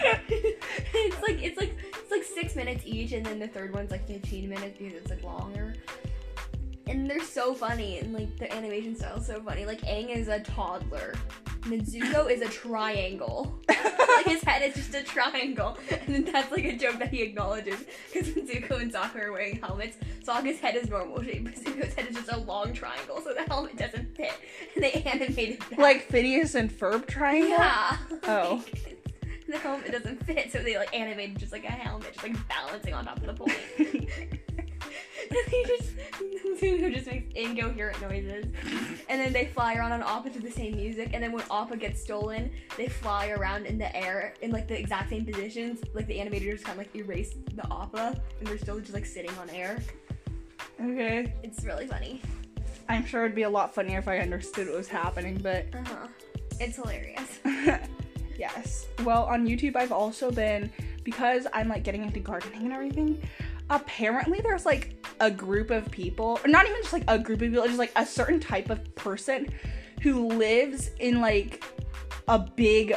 it's 0.02 1.22
like 1.22 1.42
it's 1.42 1.58
like 1.58 1.74
it's 1.94 2.10
like 2.10 2.24
six 2.24 2.56
minutes 2.56 2.82
each, 2.84 3.12
and 3.12 3.24
then 3.24 3.38
the 3.38 3.48
third 3.48 3.72
one's 3.72 3.90
like 3.90 4.06
15 4.06 4.48
minutes 4.48 4.78
because 4.78 4.94
it's 4.94 5.10
like 5.10 5.22
longer. 5.22 5.74
And 6.90 7.08
they're 7.08 7.22
so 7.22 7.54
funny, 7.54 8.00
and 8.00 8.12
like 8.12 8.36
the 8.36 8.52
animation 8.52 8.96
style 8.96 9.18
is 9.18 9.26
so 9.26 9.40
funny. 9.40 9.64
Like 9.64 9.80
Aang 9.82 10.08
is 10.08 10.26
a 10.26 10.40
toddler, 10.40 11.14
Mizuko 11.60 12.28
is 12.28 12.40
a 12.40 12.48
triangle. 12.48 13.60
like 13.68 14.26
his 14.26 14.42
head 14.42 14.62
is 14.62 14.74
just 14.74 14.94
a 14.94 15.04
triangle, 15.04 15.78
and 16.08 16.26
that's 16.26 16.50
like 16.50 16.64
a 16.64 16.76
joke 16.76 16.98
that 16.98 17.10
he 17.10 17.22
acknowledges 17.22 17.84
because 18.12 18.30
Mizuko 18.30 18.80
and 18.80 18.92
Sokka 18.92 19.22
are 19.22 19.32
wearing 19.32 19.60
helmets. 19.60 19.98
Sokka's 20.24 20.58
head 20.58 20.74
is 20.74 20.88
normal 20.88 21.22
shape, 21.22 21.46
Mizuko's 21.48 21.94
head 21.94 22.08
is 22.08 22.16
just 22.16 22.32
a 22.32 22.38
long 22.38 22.72
triangle, 22.72 23.20
so 23.20 23.34
the 23.34 23.42
helmet 23.42 23.76
doesn't 23.76 24.16
fit. 24.16 24.32
And 24.74 24.82
they 24.82 24.92
animated 25.06 25.60
that. 25.70 25.78
Like 25.78 26.02
Phineas 26.02 26.56
and 26.56 26.70
Ferb 26.72 27.06
triangle. 27.06 27.50
yeah. 27.50 27.98
Oh. 28.24 28.64
The 29.48 29.58
helmet 29.58 29.92
doesn't 29.92 30.24
fit, 30.26 30.50
so 30.52 30.58
they 30.58 30.76
like 30.76 30.94
animated 30.94 31.38
just 31.38 31.52
like 31.52 31.64
a 31.64 31.68
helmet, 31.72 32.14
just 32.14 32.22
like 32.24 32.48
balancing 32.48 32.94
on 32.94 33.04
top 33.04 33.16
of 33.18 33.26
the 33.26 33.34
pole. 33.34 33.48
they 35.50 35.64
just 35.66 35.90
Zuko 36.60 36.92
just 36.92 37.06
makes 37.06 37.32
incoherent 37.34 38.00
noises. 38.02 38.46
And 39.08 39.20
then 39.20 39.32
they 39.32 39.46
fly 39.46 39.74
around 39.76 39.92
on 39.92 40.02
Appa 40.02 40.30
to 40.30 40.40
the 40.40 40.50
same 40.50 40.76
music, 40.76 41.10
and 41.14 41.22
then 41.22 41.32
when 41.32 41.42
Appa 41.50 41.76
gets 41.76 42.00
stolen, 42.02 42.50
they 42.76 42.88
fly 42.88 43.28
around 43.30 43.66
in 43.66 43.78
the 43.78 43.94
air 43.96 44.34
in 44.42 44.50
like 44.50 44.68
the 44.68 44.78
exact 44.78 45.10
same 45.10 45.24
positions. 45.24 45.80
Like 45.94 46.06
the 46.06 46.18
animator 46.18 46.52
just 46.52 46.64
kind 46.64 46.78
of 46.78 46.86
like 46.86 46.94
erased 46.94 47.34
the 47.56 47.66
Appa, 47.72 48.20
and 48.38 48.48
they're 48.48 48.58
still 48.58 48.78
just 48.80 48.94
like 48.94 49.06
sitting 49.06 49.30
on 49.38 49.48
air. 49.50 49.78
okay. 50.80 51.34
It's 51.42 51.64
really 51.64 51.86
funny. 51.86 52.20
I'm 52.88 53.06
sure 53.06 53.24
it'd 53.24 53.36
be 53.36 53.42
a 53.42 53.50
lot 53.50 53.74
funnier 53.74 53.98
if 53.98 54.08
I 54.08 54.18
understood 54.18 54.66
what 54.68 54.76
was 54.76 54.88
happening, 54.88 55.38
but 55.42 55.66
Uh 55.74 55.84
huh. 55.86 56.06
It's 56.58 56.76
hilarious. 56.76 57.38
yes. 58.38 58.86
Well, 59.04 59.24
on 59.24 59.46
YouTube, 59.46 59.76
I've 59.76 59.92
also 59.92 60.30
been 60.30 60.70
because 61.04 61.46
I'm 61.54 61.68
like 61.68 61.84
getting 61.84 62.02
into 62.04 62.20
gardening 62.20 62.64
and 62.64 62.72
everything. 62.72 63.22
Apparently, 63.70 64.40
there's 64.42 64.66
like 64.66 64.99
a 65.20 65.30
group 65.30 65.70
of 65.70 65.90
people, 65.90 66.40
or 66.44 66.48
not 66.48 66.66
even 66.66 66.80
just 66.82 66.92
like 66.92 67.04
a 67.08 67.18
group 67.18 67.42
of 67.42 67.50
people, 67.50 67.64
just 67.64 67.78
like 67.78 67.92
a 67.96 68.06
certain 68.06 68.40
type 68.40 68.70
of 68.70 68.94
person 68.94 69.48
who 70.02 70.28
lives 70.28 70.90
in 70.98 71.20
like 71.20 71.64
a 72.28 72.38
big 72.38 72.96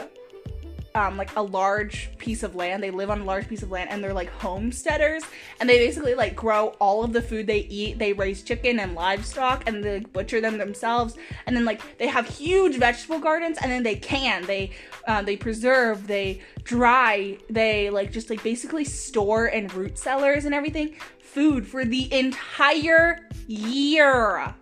um, 0.95 1.17
like 1.17 1.35
a 1.35 1.41
large 1.41 2.15
piece 2.17 2.43
of 2.43 2.55
land. 2.55 2.83
They 2.83 2.91
live 2.91 3.09
on 3.09 3.21
a 3.21 3.23
large 3.23 3.47
piece 3.47 3.63
of 3.63 3.71
land, 3.71 3.89
and 3.89 4.03
they're 4.03 4.13
like 4.13 4.29
homesteaders, 4.29 5.23
and 5.59 5.67
they 5.67 5.79
basically 5.79 6.15
like 6.15 6.35
grow 6.35 6.67
all 6.79 7.03
of 7.03 7.13
the 7.13 7.21
food 7.21 7.47
they 7.47 7.61
eat. 7.61 7.97
They 7.99 8.13
raise 8.13 8.43
chicken 8.43 8.79
and 8.79 8.93
livestock, 8.93 9.63
and 9.67 9.83
they 9.83 9.95
like, 9.95 10.13
butcher 10.13 10.41
them 10.41 10.57
themselves, 10.57 11.15
and 11.45 11.55
then 11.55 11.65
like 11.65 11.97
they 11.97 12.07
have 12.07 12.27
huge 12.27 12.77
vegetable 12.77 13.19
gardens, 13.19 13.57
and 13.61 13.71
then 13.71 13.83
they 13.83 13.95
can 13.95 14.45
they 14.45 14.71
uh, 15.07 15.21
they 15.21 15.35
preserve, 15.35 16.07
they 16.07 16.41
dry, 16.63 17.37
they 17.49 17.89
like 17.89 18.11
just 18.11 18.29
like 18.29 18.43
basically 18.43 18.85
store 18.85 19.47
and 19.47 19.73
root 19.73 19.97
cellars 19.97 20.45
and 20.45 20.53
everything 20.53 20.95
food 21.33 21.67
for 21.67 21.83
the 21.85 22.11
entire 22.13 23.27
year. 23.47 24.53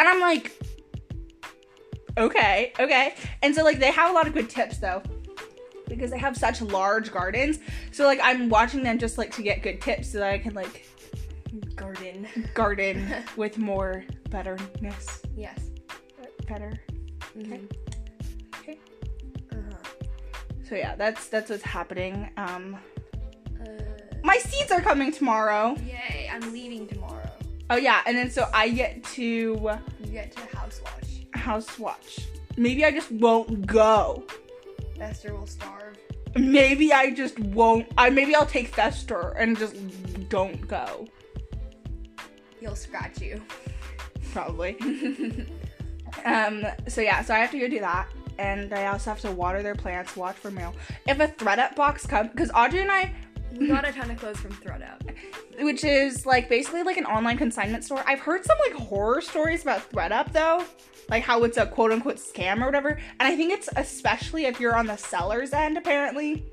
And 0.00 0.08
I'm 0.08 0.20
like, 0.20 0.52
okay, 2.16 2.72
okay. 2.78 3.14
And 3.42 3.54
so 3.54 3.64
like 3.64 3.78
they 3.78 3.90
have 3.90 4.10
a 4.10 4.12
lot 4.12 4.26
of 4.26 4.32
good 4.32 4.48
tips 4.48 4.78
though. 4.78 5.02
Because 5.88 6.10
they 6.10 6.18
have 6.18 6.36
such 6.36 6.60
large 6.60 7.10
gardens. 7.10 7.58
So 7.92 8.04
like 8.04 8.20
I'm 8.22 8.48
watching 8.48 8.82
them 8.82 8.98
just 8.98 9.18
like 9.18 9.34
to 9.36 9.42
get 9.42 9.62
good 9.62 9.80
tips 9.80 10.12
so 10.12 10.18
that 10.18 10.30
I 10.30 10.38
can 10.38 10.54
like 10.54 10.86
Garden. 11.74 12.28
garden 12.54 13.12
with 13.36 13.58
more 13.58 14.04
betterness. 14.30 15.22
Yes. 15.36 15.70
Better. 16.46 16.72
Mhm. 17.36 17.70
Okay. 18.60 18.78
Uh-huh. 19.52 19.76
So 20.68 20.74
yeah, 20.74 20.94
that's 20.96 21.28
that's 21.28 21.50
what's 21.50 21.62
happening. 21.64 22.30
Um 22.36 22.76
Uh, 23.60 23.82
my 24.22 24.36
seeds 24.38 24.70
are 24.72 24.80
coming 24.80 25.12
tomorrow. 25.12 25.76
yay! 25.84 26.30
I'm 26.32 26.52
leaving 26.52 26.86
tomorrow. 26.86 27.30
Oh 27.70 27.76
yeah, 27.76 28.00
and 28.06 28.16
then 28.16 28.30
so 28.30 28.48
I 28.54 28.68
get 28.70 29.02
to 29.14 29.22
You 29.22 30.10
get 30.10 30.32
to 30.32 30.56
house 30.56 30.80
watch. 30.84 31.08
house 31.34 31.78
watch. 31.78 32.20
Maybe 32.56 32.84
I 32.84 32.90
just 32.90 33.10
won't 33.12 33.66
go. 33.66 34.24
Fester 34.96 35.34
will 35.34 35.46
starve. 35.46 35.96
Maybe 36.36 36.92
I 36.92 37.10
just 37.10 37.38
won't. 37.38 37.86
I 37.96 38.10
maybe 38.10 38.34
I'll 38.34 38.46
take 38.46 38.68
Fester 38.68 39.30
and 39.38 39.56
just 39.58 39.76
don't 40.28 40.66
go. 40.66 41.06
He'll 42.60 42.76
scratch 42.76 43.20
you. 43.20 43.40
Probably. 44.32 44.76
um. 46.24 46.66
So 46.88 47.00
yeah. 47.00 47.22
So 47.22 47.34
I 47.34 47.38
have 47.38 47.50
to 47.52 47.58
go 47.58 47.68
do 47.68 47.80
that, 47.80 48.08
and 48.38 48.72
I 48.72 48.86
also 48.88 49.10
have 49.10 49.20
to 49.20 49.30
water 49.30 49.62
their 49.62 49.74
plants, 49.74 50.16
watch 50.16 50.36
for 50.36 50.50
mail. 50.50 50.74
If 51.06 51.20
a 51.20 51.28
thredUP 51.28 51.76
box 51.76 52.06
comes, 52.06 52.30
because 52.30 52.50
Audrey 52.54 52.80
and 52.80 52.90
I, 52.90 53.12
We 53.56 53.66
got 53.66 53.88
a 53.88 53.92
ton 53.92 54.10
of 54.10 54.18
clothes 54.18 54.38
from 54.38 54.52
thredUP. 54.52 55.14
which 55.60 55.84
is 55.84 56.26
like 56.26 56.48
basically 56.48 56.82
like 56.82 56.96
an 56.96 57.06
online 57.06 57.38
consignment 57.38 57.84
store. 57.84 58.02
I've 58.06 58.20
heard 58.20 58.44
some 58.44 58.56
like 58.68 58.76
horror 58.76 59.20
stories 59.20 59.62
about 59.62 59.90
thredUP 59.90 60.32
though, 60.32 60.64
like 61.08 61.22
how 61.22 61.42
it's 61.44 61.56
a 61.56 61.66
quote 61.66 61.92
unquote 61.92 62.16
scam 62.16 62.62
or 62.62 62.66
whatever. 62.66 62.90
And 62.90 63.22
I 63.28 63.36
think 63.36 63.52
it's 63.52 63.68
especially 63.76 64.46
if 64.46 64.60
you're 64.60 64.76
on 64.76 64.86
the 64.86 64.96
seller's 64.96 65.52
end, 65.52 65.76
apparently, 65.76 66.44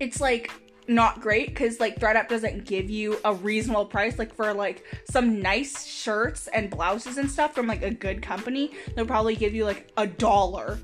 it's 0.00 0.20
like 0.20 0.50
not 0.86 1.20
great 1.20 1.48
because 1.48 1.80
like 1.80 1.98
thredUP 1.98 2.28
doesn't 2.28 2.64
give 2.64 2.88
you 2.88 3.18
a 3.24 3.34
reasonable 3.34 3.86
price. 3.86 4.18
Like 4.18 4.34
for 4.34 4.52
like 4.54 4.84
some 5.10 5.40
nice 5.40 5.84
shirts 5.84 6.48
and 6.48 6.70
blouses 6.70 7.18
and 7.18 7.30
stuff 7.30 7.54
from 7.54 7.66
like 7.66 7.82
a 7.82 7.90
good 7.90 8.22
company, 8.22 8.72
they'll 8.94 9.06
probably 9.06 9.36
give 9.36 9.54
you 9.54 9.64
like 9.64 9.90
a 9.96 10.06
dollar. 10.06 10.78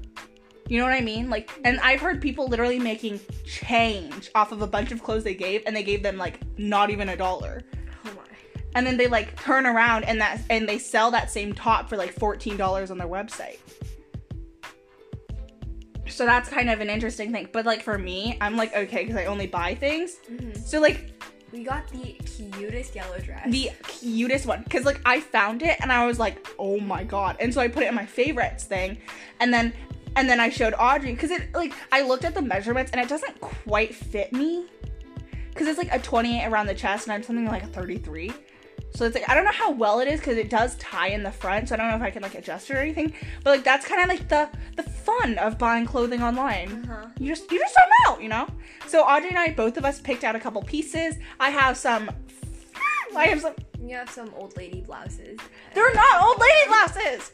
You 0.69 0.79
know 0.79 0.85
what 0.85 0.95
I 0.95 1.01
mean? 1.03 1.29
Like, 1.29 1.51
and 1.65 1.79
I've 1.81 2.01
heard 2.01 2.23
people 2.23 2.47
literally 2.49 2.79
making 2.79 3.21
change 3.45 4.31
off 4.35 4.51
of 4.51 4.63
a 4.63 4.67
bunch 4.67 4.93
of 4.93 5.03
clothes 5.03 5.23
they 5.25 5.35
gave, 5.35 5.63
and 5.67 5.77
they 5.77 5.83
gave 5.83 6.03
them 6.03 6.17
like 6.17 6.41
not 6.59 6.91
even 6.91 7.11
a 7.11 7.17
dollar. 7.17 7.63
Oh. 8.07 8.11
And 8.75 8.87
then 8.87 8.97
they 8.97 9.07
like 9.07 9.41
turn 9.41 9.67
around 9.67 10.05
and 10.05 10.21
that 10.21 10.41
and 10.51 10.69
they 10.69 10.79
sell 10.79 11.11
that 11.13 11.31
same 11.31 11.53
top 11.53 11.89
for 11.89 11.97
like 11.97 12.13
fourteen 12.13 12.57
dollars 12.57 12.91
on 12.91 12.99
their 12.99 13.07
website. 13.09 13.59
So 16.07 16.27
that's 16.27 16.49
kind 16.49 16.71
of 16.71 16.81
an 16.81 16.91
interesting 16.91 17.33
thing. 17.33 17.49
But 17.53 17.67
like 17.67 17.83
for 17.83 17.99
me, 17.99 18.37
I'm 18.41 18.57
like 18.57 18.75
okay 18.75 19.03
because 19.05 19.17
I 19.17 19.27
only 19.27 19.47
buy 19.47 19.75
things. 19.75 20.17
Mhm. 20.31 20.57
So 20.67 20.81
like 20.81 21.11
We 21.53 21.63
got 21.63 21.87
the 21.89 22.17
cutest 22.25 22.95
yellow 22.95 23.19
dress. 23.19 23.47
the 23.49 23.71
cutest 23.87 24.47
one 24.47 24.63
because 24.65 24.85
like 24.85 25.01
I 25.05 25.21
found 25.21 25.63
it 25.63 25.77
and 25.81 25.93
I 25.93 26.07
was 26.07 26.19
like, 26.19 26.45
oh 26.59 26.81
my 26.81 27.05
god, 27.05 27.37
and 27.39 27.53
so 27.55 27.61
I 27.61 27.69
put 27.69 27.83
it 27.85 27.89
in 27.89 27.95
my 27.95 28.07
favorites 28.07 28.65
thing, 28.65 28.99
and 29.41 29.53
then 29.55 29.73
and 30.17 30.29
then 30.29 30.41
I 30.41 30.49
showed 30.49 30.75
Audrey 30.79 31.13
because 31.13 31.31
it 31.31 31.55
like 31.55 31.73
I 31.93 32.03
looked 32.03 32.25
at 32.25 32.35
the 32.35 32.43
measurements 32.43 32.93
and 32.93 33.01
it 33.01 33.09
doesn't 33.09 33.41
quite 33.41 33.95
fit 33.95 34.33
me 34.33 34.67
because 35.51 35.67
it's 35.69 35.79
like 35.79 35.93
a 35.93 35.99
28 35.99 36.47
around 36.47 36.67
the 36.67 36.75
chest 36.75 37.07
and 37.07 37.13
I'm 37.13 37.23
something 37.23 37.47
like 37.47 37.63
a 37.63 37.69
33. 37.69 38.33
So 38.95 39.05
it's 39.05 39.17
like 39.17 39.29
I 39.29 39.35
don't 39.35 39.45
know 39.45 39.51
how 39.53 39.73
well 39.73 39.99
it 39.99 40.07
is 40.07 40.21
because 40.21 40.37
it 40.39 40.49
does 40.51 40.77
tie 40.77 41.09
in 41.09 41.25
the 41.25 41.33
front, 41.33 41.69
so 41.69 41.75
I 41.75 41.79
don't 41.79 41.91
know 41.91 41.97
if 41.97 42.03
I 42.03 42.11
can 42.11 42.23
like 42.23 42.37
adjust 42.37 42.71
it 42.71 42.75
or 42.75 42.79
anything. 42.79 43.13
But 43.43 43.51
like 43.51 43.65
that's 43.65 43.87
kind 43.87 44.01
of 44.03 44.09
like 44.09 44.29
the 44.29 44.49
the 44.77 44.85
fun 44.85 45.37
of 45.39 45.59
buying 45.59 45.85
clothing 45.85 46.23
online 46.23 46.89
Uh-huh. 46.89 47.09
you 47.19 47.29
just 47.29 47.51
you 47.51 47.59
just 47.59 47.75
don't 47.75 47.91
know, 48.17 48.23
you 48.23 48.29
know. 48.29 48.47
So 48.87 49.03
Audrey 49.03 49.31
and 49.31 49.39
I, 49.39 49.51
both 49.53 49.77
of 49.79 49.85
us, 49.85 50.01
picked 50.01 50.23
out 50.23 50.37
a 50.37 50.41
couple 50.41 50.63
pieces. 50.63 51.17
I 51.41 51.51
have 51.51 51.77
some. 51.77 52.09
I 53.17 53.27
have 53.27 53.41
some. 53.41 53.55
You 53.81 53.97
have 53.97 54.11
some 54.11 54.31
old 54.37 54.57
lady 54.57 54.81
blouses. 54.81 55.39
They're 55.75 55.95
not 55.95 56.23
old 56.23 56.39
lady 56.41 56.69
glasses. 56.69 57.33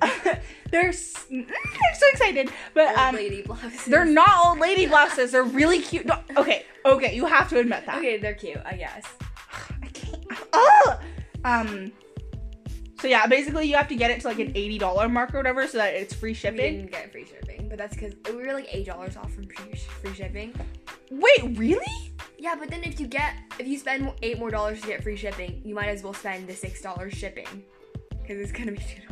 they're. 0.70 0.88
I'm 0.88 0.92
so 0.92 2.06
excited, 2.12 2.50
but 2.74 2.96
um, 2.96 3.18
they're 3.86 4.04
not 4.04 4.46
old 4.46 4.58
lady 4.58 4.86
blouses. 4.86 5.32
They're 5.32 5.42
really 5.42 5.80
cute. 5.80 6.06
No, 6.06 6.18
okay, 6.36 6.64
okay, 6.84 7.14
you 7.14 7.26
have 7.26 7.48
to 7.50 7.58
admit 7.58 7.86
that. 7.86 7.98
Okay, 7.98 8.18
they're 8.18 8.34
cute, 8.34 8.60
I 8.64 8.76
guess. 8.76 9.04
I 9.82 9.86
can't. 9.86 10.24
Ugh! 10.52 10.98
Um. 11.44 11.92
So 12.98 13.08
yeah, 13.08 13.26
basically 13.26 13.68
you 13.68 13.76
have 13.76 13.88
to 13.88 13.94
get 13.94 14.10
it 14.10 14.22
to 14.22 14.28
like 14.28 14.38
an 14.38 14.52
eighty 14.54 14.78
dollar 14.78 15.08
mark 15.08 15.34
or 15.34 15.38
whatever, 15.38 15.66
so 15.66 15.78
that 15.78 15.94
it's 15.94 16.14
free 16.14 16.34
shipping. 16.34 16.56
We 16.56 16.82
didn't 16.82 16.92
get 16.92 17.12
free 17.12 17.26
shipping, 17.26 17.68
but 17.68 17.78
that's 17.78 17.94
because 17.94 18.14
we 18.28 18.36
were 18.36 18.52
like 18.52 18.68
eight 18.74 18.86
dollars 18.86 19.16
off 19.16 19.32
from 19.32 19.46
free, 19.48 20.14
shipping. 20.14 20.54
Wait, 21.10 21.58
really? 21.58 22.14
Yeah, 22.38 22.54
but 22.54 22.70
then 22.70 22.82
if 22.84 22.98
you 22.98 23.06
get 23.06 23.34
if 23.58 23.66
you 23.66 23.78
spend 23.78 24.12
eight 24.22 24.38
more 24.38 24.50
dollars 24.50 24.80
to 24.80 24.86
get 24.86 25.02
free 25.02 25.16
shipping, 25.16 25.60
you 25.64 25.74
might 25.74 25.88
as 25.88 26.02
well 26.02 26.14
spend 26.14 26.48
the 26.48 26.54
six 26.54 26.80
dollars 26.80 27.12
shipping 27.12 27.64
because 28.22 28.40
it's 28.40 28.52
gonna 28.52 28.72
be 28.72 28.78
two. 28.78 29.05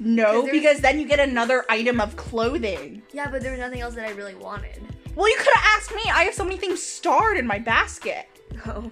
No, 0.00 0.46
because 0.50 0.80
then 0.80 0.98
you 0.98 1.06
get 1.06 1.20
another 1.20 1.64
item 1.68 2.00
of 2.00 2.16
clothing. 2.16 3.02
Yeah, 3.12 3.30
but 3.30 3.42
there 3.42 3.52
was 3.52 3.60
nothing 3.60 3.80
else 3.80 3.94
that 3.94 4.06
I 4.06 4.12
really 4.12 4.34
wanted. 4.34 4.82
Well, 5.14 5.28
you 5.28 5.36
could 5.36 5.52
have 5.54 5.64
asked 5.76 5.94
me. 5.94 6.02
I 6.12 6.24
have 6.24 6.34
so 6.34 6.44
many 6.44 6.56
things 6.56 6.82
starred 6.82 7.36
in 7.36 7.46
my 7.46 7.58
basket. 7.58 8.26
Oh, 8.66 8.90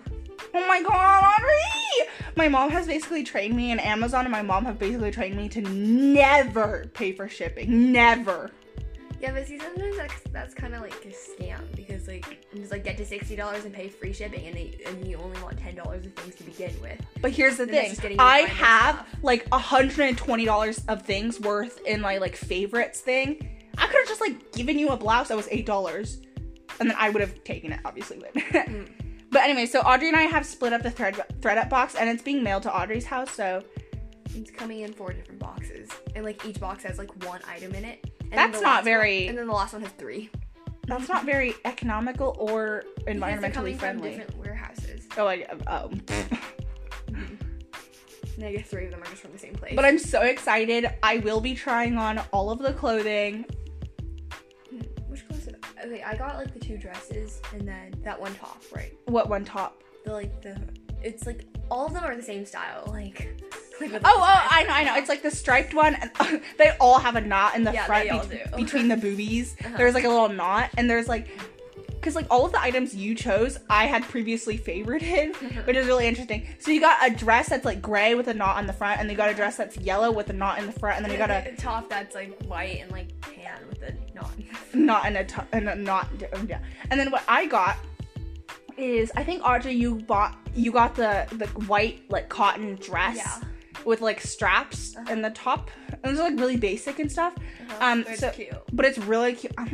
Oh 0.55 0.67
my 0.67 0.83
god, 0.83 1.25
Audrey! 1.25 2.09
My 2.37 2.49
mom 2.49 2.71
has 2.71 2.87
basically 2.87 3.25
trained 3.25 3.55
me, 3.55 3.71
and 3.71 3.81
Amazon 3.81 4.25
and 4.25 4.33
my 4.33 4.43
mom 4.43 4.65
have 4.65 4.79
basically 4.79 5.11
trained 5.11 5.37
me 5.37 5.49
to 5.51 5.61
never 5.61 6.91
pay 6.95 7.13
for 7.13 7.29
shipping. 7.29 7.93
Never. 7.93 8.51
Yeah, 9.21 9.33
but 9.33 9.47
see, 9.47 9.59
sometimes 9.59 9.97
that's 9.97 10.15
that's 10.31 10.55
kind 10.55 10.75
of 10.75 10.81
like 10.83 10.95
a 11.05 11.09
scam 11.09 11.61
because 11.75 12.07
like 12.07 12.47
you 12.53 12.61
just 12.61 12.73
like 12.73 12.85
get 12.85 12.97
to 12.99 13.05
sixty 13.07 13.35
dollars 13.37 13.65
and 13.65 13.75
pay 13.75 13.89
free 13.89 14.13
shipping, 14.13 14.47
and, 14.47 14.55
they, 14.57 14.79
and 14.87 15.07
you 15.07 15.17
only 15.19 15.41
want 15.43 15.59
ten 15.59 15.75
dollars 15.75 16.07
of 16.07 16.13
things 16.15 16.35
to 16.37 16.45
begin 16.45 16.73
with. 16.81 17.01
But 17.21 17.33
here's 17.33 17.57
the 17.57 17.67
thing 17.67 17.89
just 17.91 18.03
getting 18.03 18.19
you 18.19 18.25
I 18.25 18.43
to 18.43 18.47
buy 18.47 18.49
more 18.49 18.57
have 18.67 18.95
stuff. 18.95 19.09
like 19.23 19.51
$120 19.51 20.85
of 20.89 21.03
things 21.03 21.41
worth 21.41 21.81
in 21.87 22.01
my 22.01 22.19
like 22.19 22.37
favorites 22.37 23.01
thing. 23.01 23.59
I 23.77 23.87
could 23.87 23.97
have 23.97 24.09
just 24.09 24.21
like 24.21 24.53
given 24.53 24.79
you 24.79 24.89
a 24.89 24.97
blouse 24.97 25.29
that 25.29 25.37
was 25.37 25.47
$8, 25.49 26.19
and 26.81 26.91
then 26.91 26.97
I 26.99 27.11
would 27.11 27.21
have 27.21 27.43
taken 27.45 27.73
it, 27.73 27.81
obviously. 27.85 28.19
But. 28.19 28.35
Mm. 28.69 28.89
But 29.31 29.43
anyway, 29.43 29.67
so 29.67 29.81
Audrey 29.81 30.09
and 30.09 30.17
I 30.17 30.23
have 30.23 30.47
split 30.47 30.73
up 30.73 30.83
the 30.83 30.91
thread 30.91 31.21
thread 31.43 31.59
up 31.59 31.69
box, 31.69 31.95
and 31.97 32.09
it's 32.09 32.23
being 32.23 32.43
mailed 32.43 32.63
to 32.63 32.75
Audrey's 32.75 33.05
house. 33.05 33.31
So 33.31 33.63
It's 34.35 34.51
coming 34.51 34.81
in 34.81 34.93
four 34.95 35.13
different 35.13 35.39
boxes, 35.39 35.91
and 36.17 36.25
like 36.25 36.43
each 36.47 36.59
box 36.59 36.83
has 36.85 36.97
like 36.97 37.11
one 37.27 37.41
item 37.47 37.75
in 37.75 37.85
it. 37.85 38.11
That's 38.31 38.61
not 38.61 38.85
very- 38.85 39.21
One, 39.23 39.29
and 39.31 39.39
then 39.39 39.47
the 39.47 39.53
last 39.53 39.73
one 39.73 39.83
has 39.83 39.93
three. 39.93 40.31
that's 40.87 41.09
not 41.09 41.25
very 41.25 41.55
economical 41.65 42.37
or 42.39 42.85
environmentally 43.07 43.77
friendly. 43.79 44.13
from 44.13 44.19
different 44.19 44.37
warehouses. 44.39 45.07
Oh, 45.17 45.27
I 45.27 45.47
oh. 45.67 45.91
And 48.37 48.47
I 48.47 48.53
guess 48.53 48.69
three 48.69 48.85
of 48.85 48.93
them 48.93 49.03
are 49.03 49.07
just 49.07 49.23
from 49.23 49.33
the 49.33 49.39
same 49.39 49.55
place. 49.55 49.75
But 49.75 49.85
I'm 49.85 49.99
so 49.99 50.23
excited. 50.23 50.89
I 51.03 51.19
will 51.19 51.41
be 51.41 51.55
trying 51.57 51.99
on 51.99 52.21
all 52.33 52.51
of 52.51 52.61
the 52.61 52.73
clothing. 52.73 53.45
Hmm, 54.71 54.79
Which 55.09 55.27
clothes 55.27 55.47
did 55.47 55.57
I? 55.77 55.87
Okay, 55.87 56.03
I 56.05 56.17
got 56.17 56.37
like 56.37 56.55
the 56.55 56.61
two 56.61 56.79
dresses 56.79 57.41
and 57.53 57.67
then 57.67 57.95
that 58.05 58.21
one 58.21 58.35
top, 58.37 58.63
right? 58.75 58.93
What 59.07 59.29
one 59.29 59.45
top? 59.45 59.83
The 60.05 60.13
like 60.13 60.41
the 60.41 60.57
it's 61.03 61.27
like 61.27 61.45
all 61.71 61.87
of 61.87 61.93
them 61.95 62.05
are 62.05 62.17
the 62.17 62.23
same 62.23 62.45
style, 62.45 62.85
like. 62.89 63.29
like 63.81 63.93
Oh, 63.95 63.99
oh, 64.05 64.47
I 64.51 64.65
know, 64.65 64.73
I 64.73 64.85
know. 64.85 64.97
It's 64.97 65.09
like 65.09 65.23
the 65.23 65.31
striped 65.31 65.75
one. 65.75 65.95
And 65.97 66.43
they 66.59 66.71
all 66.81 66.99
have 66.99 67.17
a 67.17 67.21
knot 67.21 67.55
in 67.57 67.65
the 67.65 67.73
Yeah, 67.73 67.85
front 67.87 68.05
they 68.05 68.11
all 68.11 68.25
bet- 68.27 68.51
do. 68.51 68.57
between 68.65 68.89
the 68.89 68.97
boobies. 69.05 69.55
Uh-huh. 69.65 69.77
There's 69.77 69.95
like 69.95 70.05
a 70.05 70.09
little 70.09 70.29
knot, 70.29 70.71
and 70.77 70.89
there's 70.91 71.09
like, 71.09 71.29
because 71.87 72.15
like 72.15 72.27
all 72.31 72.47
of 72.47 72.53
the 72.53 72.61
items 72.63 72.95
you 72.95 73.15
chose, 73.15 73.59
I 73.69 73.87
had 73.87 74.03
previously 74.05 74.57
favorited, 74.59 75.35
which 75.67 75.77
is 75.77 75.87
really 75.87 76.07
interesting. 76.07 76.47
So 76.61 76.71
you 76.71 76.81
got 76.81 76.99
a 77.11 77.15
dress 77.15 77.49
that's 77.49 77.65
like 77.65 77.83
gray 77.83 78.15
with 78.15 78.29
a 78.29 78.35
knot 78.35 78.57
on 78.57 78.67
the 78.67 78.73
front, 78.73 79.01
and 79.01 79.11
you 79.11 79.17
got 79.17 79.31
a 79.31 79.35
dress 79.35 79.57
that's 79.57 79.77
yellow 79.77 80.11
with 80.11 80.31
a 80.31 80.33
knot 80.33 80.59
in 80.61 80.67
the 80.67 80.73
front, 80.73 80.97
and 80.97 81.05
then 81.05 81.13
you 81.13 81.19
got 81.19 81.31
a 81.31 81.53
top 81.57 81.89
that's 81.91 82.15
like 82.15 82.41
white 82.45 82.81
and 82.83 82.91
like 82.93 83.09
tan 83.23 83.59
with 83.69 83.83
a 83.83 83.93
knot. 84.15 84.31
knot 84.75 85.03
and 85.07 85.17
a 85.19 85.25
t- 85.25 85.43
and 85.53 85.69
a 85.69 85.75
knot. 85.75 86.09
Yeah. 86.49 86.59
And 86.91 86.99
then 86.99 87.11
what 87.11 87.23
I 87.29 87.47
got 87.47 87.77
is 88.79 89.11
I 89.17 89.25
think 89.25 89.43
Audrey, 89.45 89.73
you 89.75 89.97
bought 89.97 90.37
you 90.55 90.73
got 90.73 90.95
the 90.95 91.27
the 91.33 91.47
white 91.67 92.03
like 92.11 92.29
cotton 92.29 92.77
dress. 92.77 93.17
Yeah. 93.17 93.41
with 93.85 94.01
like 94.01 94.21
straps 94.21 94.97
Uh-huh. 94.97 95.13
in 95.13 95.23
the 95.23 95.31
top. 95.31 95.71
And 96.03 96.13
it's 96.13 96.21
like 96.21 96.39
really 96.39 96.57
basic 96.57 96.99
and 96.99 97.11
stuff. 97.11 97.35
Uh-huh. 97.37 97.77
Um, 97.81 98.03
But 98.03 98.19
so- 98.19 98.31
cute. 98.31 98.51
but 98.73 98.85
it's 98.85 98.99
really 98.99 99.35
cute. 99.35 99.53
I'm, 99.59 99.69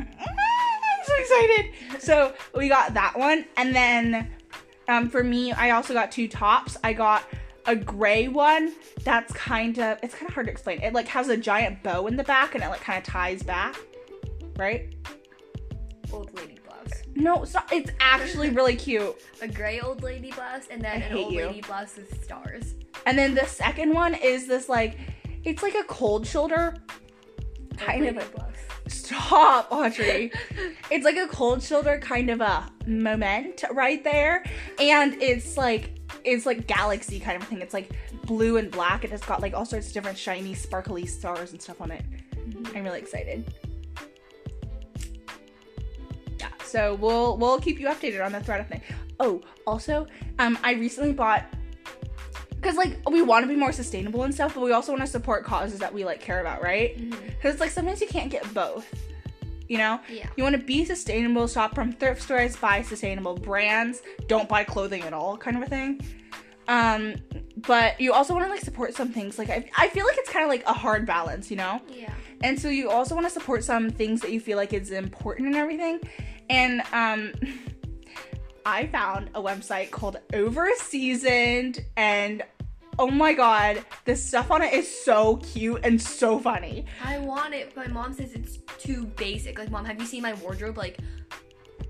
so 1.07 1.13
excited. 1.19 2.03
So 2.03 2.35
we 2.55 2.69
got 2.69 2.95
that 2.95 3.19
one, 3.19 3.45
and 3.57 3.75
then 3.75 4.31
um, 4.89 5.09
for 5.11 5.23
me, 5.25 5.53
I 5.53 5.71
also 5.71 5.93
got 5.95 6.11
two 6.13 6.29
tops. 6.29 6.77
I 6.85 6.93
got 6.95 7.25
a 7.67 7.75
gray 7.77 8.29
one 8.29 8.73
that's 9.05 9.33
kind 9.33 9.79
of 9.79 9.99
it's 10.03 10.15
kind 10.15 10.29
of 10.29 10.35
hard 10.35 10.47
to 10.47 10.53
explain. 10.53 10.81
It 10.83 10.93
like 10.95 11.09
has 11.09 11.29
a 11.29 11.37
giant 11.37 11.83
bow 11.83 12.07
in 12.07 12.17
the 12.17 12.25
back, 12.25 12.55
and 12.55 12.63
it 12.65 12.69
like 12.69 12.81
kind 12.81 12.99
of 12.99 13.05
ties 13.05 13.43
back, 13.43 13.75
right? 14.59 14.95
Old 16.13 16.33
lady. 16.35 16.54
No, 17.15 17.43
it's. 17.45 17.55
It's 17.73 17.91
actually 18.01 18.51
really 18.51 18.77
cute. 18.77 19.15
A 19.41 19.49
gray 19.49 19.81
old 19.81 20.03
lady 20.03 20.33
blouse, 20.33 20.67
and 20.71 20.83
then 20.83 21.03
I 21.03 21.07
an 21.07 21.17
old 21.17 21.33
you. 21.33 21.47
lady 21.47 21.61
blouse 21.61 21.97
with 21.97 22.23
stars. 22.25 22.75
And 23.07 23.19
then 23.19 23.35
the 23.35 23.47
second 23.47 23.93
one 23.93 24.15
is 24.15 24.47
this 24.47 24.69
like, 24.69 24.99
it's 25.45 25.63
like 25.63 25.75
a 25.75 25.85
cold 25.85 26.27
shoulder. 26.27 26.75
Old 27.39 27.79
Kind 27.79 28.07
of 28.07 28.17
a- 28.17 28.31
blouse. 28.31 28.51
Stop, 28.87 29.69
Audrey. 29.71 30.31
it's 30.91 31.05
like 31.05 31.17
a 31.17 31.27
cold 31.29 31.63
shoulder 31.63 31.99
kind 31.99 32.29
of 32.31 32.41
a 32.41 32.71
moment 32.87 33.65
right 33.73 34.03
there. 34.05 34.45
And 34.79 35.15
it's 35.23 35.57
like 35.57 35.91
it's 36.23 36.45
like 36.47 36.67
galaxy 36.67 37.19
kind 37.21 37.41
of 37.41 37.49
thing. 37.49 37.61
It's 37.63 37.75
like 37.75 37.93
blue 38.25 38.57
and 38.59 38.71
black 38.71 39.05
and 39.05 39.13
it's 39.13 39.25
got 39.25 39.41
like 39.41 39.55
all 39.55 39.65
sorts 39.65 39.89
of 39.89 39.93
different 39.95 40.19
shiny, 40.19 40.55
sparkly 40.55 41.07
stars 41.07 41.53
and 41.53 41.61
stuff 41.63 41.81
on 41.81 41.91
it. 41.93 42.05
Mm-hmm. 42.37 42.77
I'm 42.77 42.85
really 42.85 42.99
excited. 43.01 43.53
Yeah, 46.45 46.65
so 46.65 46.95
we'll 46.97 47.37
we'll 47.37 47.61
keep 47.61 47.81
you 47.81 47.87
updated 47.89 48.25
on 48.25 48.33
the 48.33 48.41
thread 48.41 48.61
of 48.61 48.69
thing. 48.69 48.83
Oh, 49.21 49.41
also, 49.67 50.07
um, 50.39 50.59
I 50.63 50.73
recently 50.75 51.13
bought 51.13 51.45
because 52.57 52.77
like 52.77 52.99
we 53.09 53.23
want 53.23 53.45
to 53.45 53.49
be 53.49 53.57
more 53.57 53.73
sustainable 53.73 54.23
and 54.25 54.35
stuff, 54.35 54.55
but 54.55 54.63
we 54.63 54.73
also 54.73 54.93
want 54.93 55.03
to 55.03 55.07
support 55.11 55.45
causes 55.45 55.79
that 55.81 55.93
we 55.93 56.05
like 56.05 56.21
care 56.21 56.41
about, 56.41 56.63
right? 56.63 56.97
Because 57.29 57.61
like 57.61 57.71
sometimes 57.71 58.01
you 58.01 58.07
can't 58.07 58.31
get 58.31 58.53
both. 58.55 58.87
You 59.69 59.79
know, 59.79 59.99
Yeah. 60.11 60.27
you 60.37 60.43
want 60.45 60.57
to 60.57 60.63
be 60.63 60.85
sustainable, 60.85 61.47
shop 61.49 61.75
from 61.75 61.91
thrift 61.93 62.21
stores, 62.23 62.55
buy 62.55 62.83
sustainable 62.83 63.35
brands, 63.35 64.03
don't 64.29 64.47
buy 64.47 64.63
clothing 64.63 65.03
at 65.05 65.15
all, 65.15 65.39
kind 65.39 65.57
of 65.57 65.63
a 65.63 65.67
thing. 65.67 66.03
Um, 66.69 67.15
but 67.57 67.99
you 67.99 68.13
also 68.13 68.35
want 68.35 68.45
to 68.47 68.51
like 68.51 68.61
support 68.61 68.95
some 68.95 69.11
things. 69.11 69.39
Like 69.39 69.49
I, 69.49 69.69
I 69.79 69.89
feel 69.89 70.05
like 70.07 70.17
it's 70.19 70.29
kind 70.31 70.45
of 70.45 70.51
like 70.51 70.65
a 70.67 70.73
hard 70.75 71.07
balance, 71.07 71.51
you 71.51 71.57
know. 71.57 71.81
Yeah. 71.89 72.13
And 72.43 72.61
so 72.61 72.69
you 72.69 72.91
also 72.91 73.15
want 73.15 73.27
to 73.27 73.31
support 73.33 73.65
some 73.65 73.89
things 73.89 74.21
that 74.21 74.33
you 74.33 74.41
feel 74.41 74.59
like 74.59 74.75
is 74.75 74.91
important 74.91 75.47
and 75.47 75.57
everything. 75.57 76.01
And 76.51 76.83
um 76.93 77.33
I 78.67 78.87
found 78.87 79.31
a 79.35 79.43
website 79.43 79.91
called 79.91 80.17
Overseasoned 80.33 81.85
and 81.97 82.43
oh 82.99 83.11
my 83.11 83.33
god, 83.33 83.85
the 84.05 84.17
stuff 84.17 84.51
on 84.51 84.63
it 84.63 84.73
is 84.73 85.05
so 85.05 85.37
cute 85.37 85.81
and 85.85 86.01
so 86.01 86.39
funny. 86.39 86.87
I 87.03 87.19
want 87.19 87.55
it, 87.55 87.73
but 87.75 87.91
mom 87.91 88.13
says 88.13 88.33
it's 88.33 88.59
too 88.79 89.07
basic. 89.17 89.59
Like, 89.59 89.71
mom, 89.71 89.85
have 89.85 90.01
you 90.01 90.07
seen 90.07 90.23
my 90.23 90.35
wardrobe? 90.35 90.77
Like, 90.77 90.99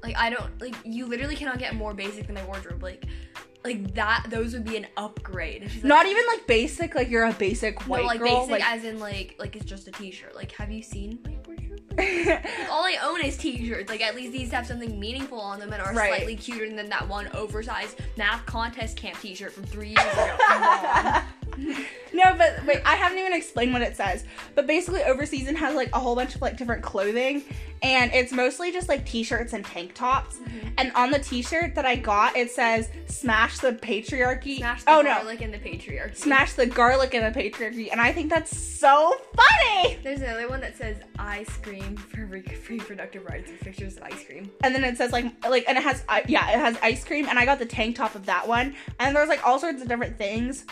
like 0.02 0.16
I 0.16 0.30
don't 0.30 0.60
like. 0.60 0.74
You 0.84 1.06
literally 1.06 1.36
cannot 1.36 1.58
get 1.58 1.74
more 1.74 1.94
basic 1.94 2.26
than 2.26 2.34
my 2.34 2.44
wardrobe. 2.44 2.82
Like, 2.82 3.06
like 3.64 3.94
that. 3.94 4.26
Those 4.28 4.52
would 4.52 4.64
be 4.64 4.76
an 4.76 4.86
upgrade. 4.96 5.62
She's 5.70 5.82
like, 5.82 5.84
Not 5.84 6.06
even 6.06 6.24
like 6.26 6.46
basic, 6.46 6.94
like 6.94 7.08
you're 7.08 7.24
a 7.24 7.32
basic 7.32 7.80
no, 7.80 7.86
white 7.86 8.04
like 8.04 8.20
girl. 8.20 8.46
basic 8.46 8.66
as 8.66 8.84
in 8.84 8.98
like 8.98 9.36
like 9.38 9.56
it's 9.56 9.64
just 9.64 9.88
a 9.88 9.92
t-shirt. 9.92 10.34
Like, 10.34 10.52
have 10.52 10.70
you 10.70 10.82
seen 10.82 11.18
my 11.24 11.34
All 12.70 12.84
I 12.84 12.96
own 13.04 13.20
is 13.22 13.36
t-shirts. 13.36 13.88
Like, 13.88 14.00
at 14.00 14.14
least 14.16 14.32
these 14.32 14.50
have 14.50 14.66
something 14.66 14.98
meaningful 14.98 15.38
on 15.40 15.60
them 15.60 15.72
and 15.72 15.80
are 15.82 15.92
Right. 15.94 16.08
slightly 16.16 16.34
cuter 16.36 16.68
than 16.74 16.88
that 16.88 17.06
one 17.08 17.28
oversized 17.34 18.00
math 18.16 18.44
contest 18.46 18.96
camp 18.96 19.20
t-shirt 19.20 19.52
from 19.52 19.64
three 19.64 19.88
years 19.90 20.12
ago. 20.12 21.20
No, 22.14 22.32
but 22.38 22.64
wait, 22.64 22.80
I 22.86 22.94
haven't 22.94 23.18
even 23.18 23.32
explained 23.32 23.72
what 23.72 23.82
it 23.82 23.96
says. 23.96 24.24
But 24.54 24.68
basically, 24.68 25.00
Overseason 25.00 25.56
has 25.56 25.74
like 25.74 25.90
a 25.92 25.98
whole 25.98 26.14
bunch 26.14 26.36
of 26.36 26.42
like 26.42 26.56
different 26.56 26.80
clothing, 26.80 27.42
and 27.82 28.12
it's 28.14 28.32
mostly 28.32 28.70
just 28.70 28.88
like 28.88 29.04
t-shirts 29.04 29.52
and 29.52 29.64
tank 29.64 29.94
tops. 29.94 30.36
Mm-hmm. 30.36 30.68
And 30.78 30.92
on 30.92 31.10
the 31.10 31.18
t-shirt 31.18 31.74
that 31.74 31.84
I 31.84 31.96
got, 31.96 32.36
it 32.36 32.52
says 32.52 32.88
"Smash 33.06 33.58
the 33.58 33.72
patriarchy." 33.72 34.58
Smash 34.58 34.84
the 34.84 34.92
oh 34.92 35.00
no, 35.02 35.12
garlic 35.14 35.40
and 35.40 35.52
the 35.52 35.58
patriarchy. 35.58 36.14
smash 36.14 36.52
the 36.52 36.66
garlic 36.66 37.14
and 37.14 37.34
the 37.34 37.40
patriarchy, 37.40 37.90
and 37.90 38.00
I 38.00 38.12
think 38.12 38.30
that's 38.30 38.56
so 38.56 39.16
funny. 39.34 39.98
There's 40.04 40.20
another 40.20 40.48
one 40.48 40.60
that 40.60 40.76
says 40.76 40.98
ice 41.18 41.56
cream 41.56 41.96
for 41.96 42.26
re- 42.26 42.44
reproductive 42.68 43.24
rights 43.24 43.50
with 43.50 43.60
pictures 43.60 43.96
of 43.96 44.04
ice 44.04 44.24
cream. 44.24 44.52
And 44.62 44.72
then 44.72 44.84
it 44.84 44.96
says 44.96 45.10
like 45.10 45.26
like, 45.48 45.64
and 45.66 45.76
it 45.76 45.82
has 45.82 46.04
yeah, 46.28 46.48
it 46.48 46.60
has 46.60 46.78
ice 46.80 47.02
cream, 47.04 47.26
and 47.28 47.40
I 47.40 47.44
got 47.44 47.58
the 47.58 47.66
tank 47.66 47.96
top 47.96 48.14
of 48.14 48.26
that 48.26 48.46
one. 48.46 48.76
And 49.00 49.16
there's 49.16 49.28
like 49.28 49.44
all 49.44 49.58
sorts 49.58 49.82
of 49.82 49.88
different 49.88 50.16
things 50.16 50.64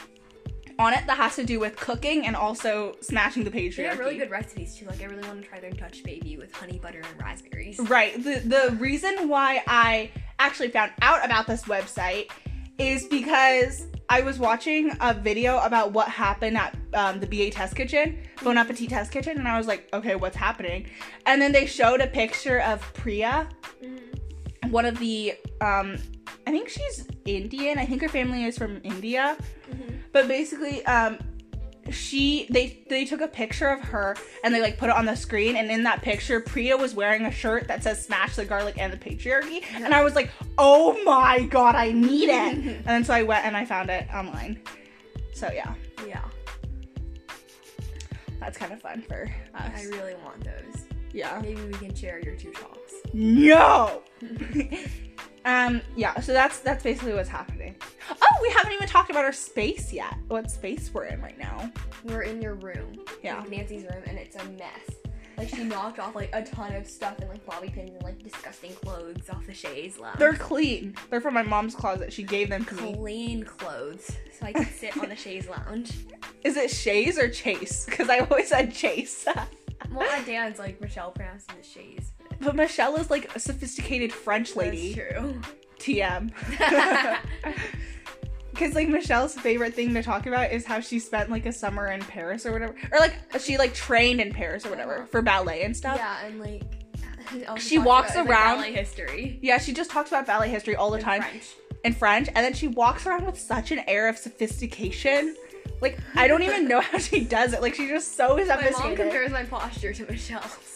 on 0.83 0.93
it 0.93 1.07
that 1.07 1.17
has 1.17 1.37
to 1.37 1.45
do 1.45 1.61
with 1.61 1.77
cooking 1.77 2.27
and 2.27 2.35
also 2.35 2.97
smashing 3.01 3.45
the 3.45 3.51
patriarchy. 3.51 3.77
They 3.77 3.85
have 3.85 3.99
really 3.99 4.19
good 4.19 4.31
recipes 4.31 4.75
too. 4.75 4.87
Like 4.87 5.01
I 5.01 5.05
really 5.05 5.27
want 5.27 5.41
to 5.41 5.49
try 5.49 5.61
their 5.61 5.71
Dutch 5.71 6.03
baby 6.03 6.37
with 6.37 6.53
honey 6.53 6.79
butter 6.79 7.01
and 7.01 7.23
raspberries. 7.23 7.79
Right. 7.79 8.23
The 8.23 8.41
the 8.41 8.77
reason 8.77 9.29
why 9.29 9.63
I 9.67 10.11
actually 10.39 10.71
found 10.71 10.93
out 11.01 11.25
about 11.25 11.47
this 11.47 11.63
website 11.65 12.31
is 12.79 13.07
because 13.07 13.87
I 14.09 14.21
was 14.21 14.39
watching 14.39 14.93
a 15.01 15.15
video 15.15 15.59
about 15.61 15.93
what 15.93 16.09
happened 16.09 16.59
at 16.59 16.77
um, 16.95 17.21
the 17.21 17.27
BA 17.27 17.51
test 17.51 17.77
kitchen, 17.77 18.19
Bon 18.43 18.59
Appetit 18.59 18.91
test 18.91 19.13
kitchen, 19.13 19.39
and 19.39 19.49
I 19.49 19.57
was 19.57 19.67
like, 19.67 19.89
okay, 19.93 20.17
what's 20.17 20.37
happening? 20.37 20.91
And 21.25 21.41
then 21.41 21.53
they 21.53 21.65
showed 21.65 22.01
a 22.01 22.07
picture 22.07 22.61
of 22.61 22.81
Priya, 22.95 23.49
one 24.69 24.85
of 24.85 24.99
the, 24.99 25.35
um, 25.61 25.97
I 26.47 26.51
think 26.51 26.69
she's 26.69 27.07
Indian. 27.25 27.79
I 27.79 27.87
think 27.87 28.03
her 28.03 28.09
family 28.09 28.45
is 28.45 28.59
from 28.59 28.81
India. 28.83 29.37
But 30.13 30.29
basically, 30.29 30.85
um, 30.87 31.19
she 31.91 32.47
they 32.51 32.79
they 32.89 33.05
took 33.05 33.21
a 33.21 33.27
picture 33.29 33.69
of 33.69 33.81
her 33.81 34.17
and 34.45 34.55
they 34.55 34.61
like 34.61 34.79
put 34.79 34.89
it 34.89 34.95
on 34.95 35.05
the 35.07 35.17
screen. 35.17 35.57
And 35.57 35.71
in 35.71 35.83
that 35.83 36.01
picture 36.03 36.41
Priya 36.41 36.77
was 36.77 36.95
wearing 36.95 37.25
a 37.27 37.31
shirt 37.33 37.67
that 37.69 37.83
says 37.83 38.05
smash 38.05 38.37
the 38.37 38.45
garlic 38.45 38.79
and 38.79 38.93
the 38.93 38.97
patriarchy. 38.97 39.63
And 39.75 39.93
I 39.93 40.05
was 40.05 40.15
like 40.15 40.31
oh 40.59 41.03
my 41.05 41.41
god 41.41 41.75
I 41.75 41.91
need 41.93 42.29
it. 42.29 42.59
And 42.67 42.85
then 42.85 43.05
so 43.05 43.15
I 43.15 43.23
went 43.25 43.45
and 43.45 43.57
I 43.57 43.65
found 43.65 43.91
it 43.91 44.07
online. 44.15 44.61
So 45.35 45.51
yeah. 45.53 45.75
Yeah, 46.07 46.23
that's 48.39 48.59
kind 48.59 48.73
of 48.73 48.81
fun 48.81 49.03
for 49.03 49.33
us. 49.55 49.71
I 49.75 49.85
really 49.87 50.15
want 50.25 50.45
those. 50.45 50.85
yeah. 51.13 51.41
Maybe 51.43 51.63
we 51.63 51.73
can 51.75 51.95
share 51.95 52.21
your 52.21 52.37
two 52.37 52.53
tops. 52.53 52.93
no 53.13 54.03
um 55.45 55.81
yeah 55.97 56.19
so 56.21 56.33
that's 56.33 56.61
that's 56.61 56.83
basically 56.85 57.13
what's 57.15 57.29
happening 57.29 57.75
oh 58.11 58.39
we 58.43 58.49
haven't 58.51 58.73
even 58.73 58.87
talked 58.87 59.11
about 59.11 59.25
our 59.25 59.33
space 59.33 59.93
yet 59.93 60.15
what 60.29 60.51
space 60.51 60.91
we're 60.95 61.05
in 61.07 61.21
right 61.21 61.39
now 61.39 61.71
We're 62.05 62.23
in 62.23 62.41
your 62.43 62.55
room. 62.55 62.99
Yeah. 63.23 63.39
like 63.41 63.51
Nancy's 63.51 63.85
room, 63.85 64.03
and 64.07 64.19
it's 64.19 64.35
a 64.37 64.45
mess. 64.51 64.91
Like 65.39 65.49
she 65.49 65.63
knocked 65.65 65.99
off 66.01 66.15
like 66.15 66.31
a 66.33 66.43
ton 66.45 66.75
of 66.75 66.87
stuff 66.87 67.19
and 67.21 67.29
like 67.31 67.45
bobby 67.47 67.69
pins 67.71 67.95
and 67.95 68.03
like 68.03 68.23
disgusting 68.23 68.73
clothes 68.75 69.31
off 69.31 69.47
the 69.47 69.55
chaise 69.55 69.99
lounge. 69.99 70.19
they're 70.19 70.35
clean 70.35 70.95
they're 71.11 71.21
from 71.23 71.33
my 71.35 71.43
mom's 71.43 71.75
closet 71.75 72.13
she 72.13 72.23
gave 72.23 72.49
them 72.51 72.65
to 72.67 72.75
me 72.75 72.95
clean 72.95 73.45
clothes, 73.45 74.11
so 74.39 74.47
I 74.47 74.53
can 74.53 74.67
sit 74.67 74.97
on 74.99 75.09
the 75.09 75.17
chaise 75.17 75.49
lounge. 75.49 75.93
Is 76.45 76.57
it 76.57 76.71
Shays 76.71 77.19
or 77.19 77.29
Chase? 77.31 77.85
Because 77.87 78.09
I 78.09 78.19
always 78.19 78.49
said 78.49 78.73
Chase. 78.73 79.27
Well, 79.91 80.09
my 80.17 80.25
dance, 80.25 80.61
like 80.61 80.81
Michelle 80.81 81.11
pronounces 81.11 81.49
it 81.59 81.65
chaise. 81.67 82.13
But 82.41 82.55
Michelle 82.57 82.97
is 82.97 83.11
like 83.11 83.35
a 83.37 83.39
sophisticated 83.39 84.13
French 84.13 84.57
lady. 84.57 84.95
That's 84.95 85.11
true. 85.15 85.41
TM. 85.79 86.31
Because 88.53 88.75
like 88.75 88.89
Michelle's 88.89 89.35
favorite 89.35 89.75
thing 89.75 89.95
to 89.95 90.03
talk 90.03 90.27
about 90.27 90.53
is 90.53 90.65
how 90.65 90.81
she 90.81 90.99
spent 90.99 91.31
like 91.31 91.47
a 91.47 91.53
summer 91.53 91.89
in 91.91 92.01
Paris 92.03 92.47
or 92.47 92.53
whatever, 92.53 92.75
or 92.93 92.99
like 92.99 93.15
she 93.41 93.59
like 93.59 93.75
trained 93.75 94.21
in 94.21 94.33
Paris 94.33 94.65
or 94.67 94.71
whatever 94.71 95.07
for 95.11 95.23
ballet 95.23 95.63
and 95.65 95.77
stuff. 95.77 95.97
Yeah, 95.97 96.25
and 96.27 96.39
like 96.41 96.63
She 97.59 97.79
walks 97.79 98.15
around- 98.15 98.27
ballet 98.59 98.73
history 98.73 99.39
Yeah, 99.43 99.59
she 99.59 99.73
just 99.73 99.91
talks 99.91 100.11
about 100.11 100.27
ballet 100.27 100.49
history 100.51 100.77
all 100.77 100.91
the 100.91 100.99
in 100.99 101.05
time 101.05 101.23
French. 101.23 101.45
in 101.85 101.95
French, 101.95 102.29
and 102.29 102.37
then 102.37 102.53
she 102.55 102.69
walks 102.69 103.07
around 103.07 103.25
with 103.27 103.39
such 103.39 103.71
an 103.73 103.81
air 103.89 104.09
of 104.09 104.17
sophistication. 104.19 105.35
Like 105.81 105.99
I 106.15 106.29
don't 106.29 106.43
even 106.43 106.69
know 106.69 106.81
how 106.81 106.99
she 106.99 107.25
does 107.25 107.53
it. 107.55 107.61
Like 107.63 107.75
she's 107.75 107.89
just 107.91 108.17
so 108.17 108.37
My 108.37 108.45
mom 108.45 108.59
sophisticated. 108.59 108.97
compares 108.99 109.33
my 109.33 109.45
posture 109.45 109.93
to 109.95 110.05
Michelle's. 110.07 110.72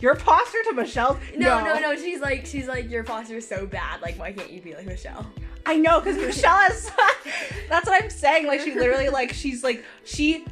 Your 0.00 0.16
posture 0.16 0.58
to 0.68 0.72
Michelle's? 0.72 1.18
No, 1.36 1.64
no, 1.64 1.78
no. 1.78 1.96
She's 1.96 2.20
like, 2.20 2.46
she's 2.46 2.66
like, 2.66 2.90
your 2.90 3.04
posture 3.04 3.36
is 3.36 3.48
so 3.48 3.66
bad. 3.66 4.02
Like, 4.02 4.18
why 4.18 4.32
can't 4.32 4.50
you 4.50 4.60
be 4.60 4.74
like 4.74 4.86
Michelle? 4.86 5.26
I 5.66 5.76
know 5.76 6.00
because 6.00 6.16
Michelle 6.36 6.70
is. 6.70 6.90
that's 7.68 7.86
what 7.86 8.02
I'm 8.02 8.10
saying. 8.10 8.46
Like 8.46 8.60
she 8.60 8.74
literally 8.74 9.08
like 9.08 9.32
she's 9.32 9.64
like 9.64 9.84
she 10.04 10.44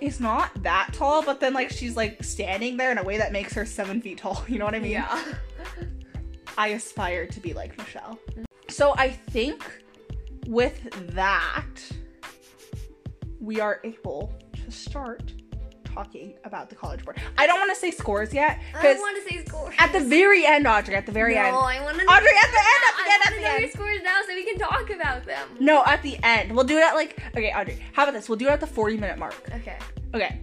is 0.00 0.20
not 0.20 0.62
that 0.62 0.90
tall, 0.92 1.22
but 1.22 1.40
then 1.40 1.52
like 1.52 1.70
she's 1.70 1.96
like 1.96 2.22
standing 2.24 2.76
there 2.76 2.90
in 2.90 2.98
a 2.98 3.02
way 3.02 3.18
that 3.18 3.32
makes 3.32 3.52
her 3.54 3.66
seven 3.66 4.00
feet 4.00 4.18
tall. 4.18 4.44
You 4.48 4.58
know 4.58 4.64
what 4.64 4.74
I 4.74 4.80
mean? 4.80 4.92
Yeah. 4.92 5.24
I 6.58 6.68
aspire 6.68 7.26
to 7.26 7.40
be 7.40 7.52
like 7.52 7.76
Michelle. 7.78 8.18
So 8.68 8.94
I 8.96 9.10
think 9.10 9.64
with 10.46 10.80
that, 11.14 11.64
we 13.40 13.60
are 13.60 13.80
able 13.84 14.32
to 14.64 14.70
start 14.70 15.32
talking 15.98 16.34
about 16.44 16.70
the 16.70 16.76
college 16.76 17.04
board. 17.04 17.20
I 17.36 17.46
don't 17.46 17.58
want 17.58 17.74
to 17.74 17.76
say 17.76 17.90
scores 17.90 18.32
yet 18.32 18.60
I 18.74 18.94
want 18.94 19.16
to 19.24 19.32
say 19.32 19.44
scores. 19.44 19.74
at 19.78 19.92
the 19.92 20.00
very 20.00 20.46
end, 20.46 20.66
Audrey, 20.66 20.94
at 20.94 21.06
the 21.06 21.12
very 21.12 21.34
no, 21.34 21.40
end. 21.40 21.56
I 21.56 21.82
want 21.82 21.98
to. 21.98 22.04
Audrey, 22.04 22.28
at 22.28 22.50
the 22.50 22.58
end, 22.58 22.82
at 22.88 22.96
the 22.96 23.12
end, 23.12 23.22
at 23.24 23.34
the 23.34 23.40
know 23.40 23.48
end. 23.48 23.60
your 23.62 23.70
scores 23.70 24.02
now 24.04 24.20
so 24.26 24.34
we 24.34 24.44
can 24.44 24.58
talk 24.58 24.90
about 24.90 25.24
them. 25.24 25.48
No, 25.58 25.82
at 25.84 26.02
the 26.02 26.16
end. 26.22 26.54
We'll 26.54 26.64
do 26.64 26.78
it 26.78 26.84
at 26.84 26.94
like 26.94 27.20
okay, 27.36 27.52
Audrey. 27.52 27.82
How 27.92 28.04
about 28.04 28.14
this? 28.14 28.28
We'll 28.28 28.38
do 28.38 28.46
it 28.46 28.52
at 28.52 28.60
the 28.60 28.66
40 28.66 28.96
minute 28.96 29.18
mark. 29.18 29.34
Okay. 29.56 29.76
Okay. 30.14 30.40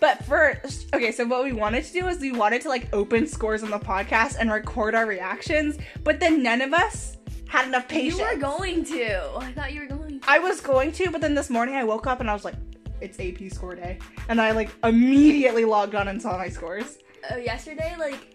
But 0.00 0.24
first, 0.24 0.94
okay, 0.94 1.10
so 1.10 1.24
what 1.24 1.44
we 1.44 1.52
wanted 1.52 1.84
to 1.84 1.92
do 1.92 2.06
is 2.08 2.18
we 2.18 2.32
wanted 2.32 2.62
to 2.62 2.68
like 2.68 2.88
open 2.92 3.26
scores 3.26 3.62
on 3.62 3.70
the 3.70 3.78
podcast 3.78 4.36
and 4.38 4.50
record 4.50 4.94
our 4.94 5.06
reactions, 5.06 5.78
but 6.04 6.20
then 6.20 6.42
none 6.42 6.60
of 6.60 6.74
us 6.74 7.16
had 7.48 7.68
enough 7.68 7.88
patience. 7.88 8.18
You 8.18 8.26
were 8.26 8.36
going 8.36 8.84
to. 8.84 9.36
I 9.38 9.52
thought 9.52 9.72
you 9.72 9.80
were 9.82 9.86
going 9.86 10.20
to. 10.20 10.30
I 10.30 10.38
was 10.40 10.60
going 10.60 10.92
to, 10.92 11.10
but 11.10 11.20
then 11.20 11.34
this 11.34 11.48
morning 11.48 11.76
I 11.76 11.84
woke 11.84 12.06
up 12.06 12.20
and 12.20 12.28
I 12.28 12.34
was 12.34 12.44
like, 12.44 12.56
it's 13.00 13.18
AP 13.20 13.50
score 13.52 13.74
day. 13.74 13.98
And 14.28 14.40
I 14.40 14.52
like 14.52 14.70
immediately 14.84 15.64
logged 15.64 15.94
on 15.94 16.08
and 16.08 16.20
saw 16.20 16.36
my 16.36 16.48
scores. 16.48 16.98
Uh, 17.30 17.36
yesterday, 17.36 17.94
like 17.98 18.34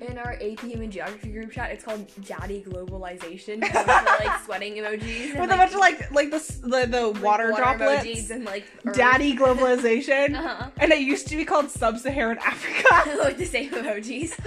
in 0.00 0.16
our 0.16 0.32
AP 0.32 0.60
Human 0.60 0.90
Geography 0.90 1.28
group 1.30 1.52
chat, 1.52 1.70
it's 1.70 1.84
called 1.84 2.06
Daddy 2.24 2.64
Globalization. 2.66 3.60
with, 3.60 3.74
like 3.74 4.40
sweating 4.46 4.74
emojis. 4.76 5.32
and, 5.32 5.40
With 5.40 5.50
a 5.52 5.56
bunch 5.56 5.72
of 5.74 5.78
like 5.80 6.10
like 6.10 6.30
the 6.30 6.38
the, 6.62 6.86
the 6.86 7.06
like, 7.08 7.22
water, 7.22 7.52
droplets. 7.54 8.06
emojis 8.06 8.30
and 8.30 8.44
like 8.44 8.64
Earth. 8.86 8.96
Daddy 8.96 9.36
globalization. 9.36 10.34
Uh-huh. 10.34 10.70
And 10.78 10.90
it 10.92 11.00
used 11.00 11.28
to 11.28 11.36
be 11.36 11.44
called 11.44 11.70
sub-Saharan 11.70 12.38
Africa. 12.38 13.18
like 13.22 13.36
the 13.36 13.44
same 13.44 13.70
emojis. 13.72 14.38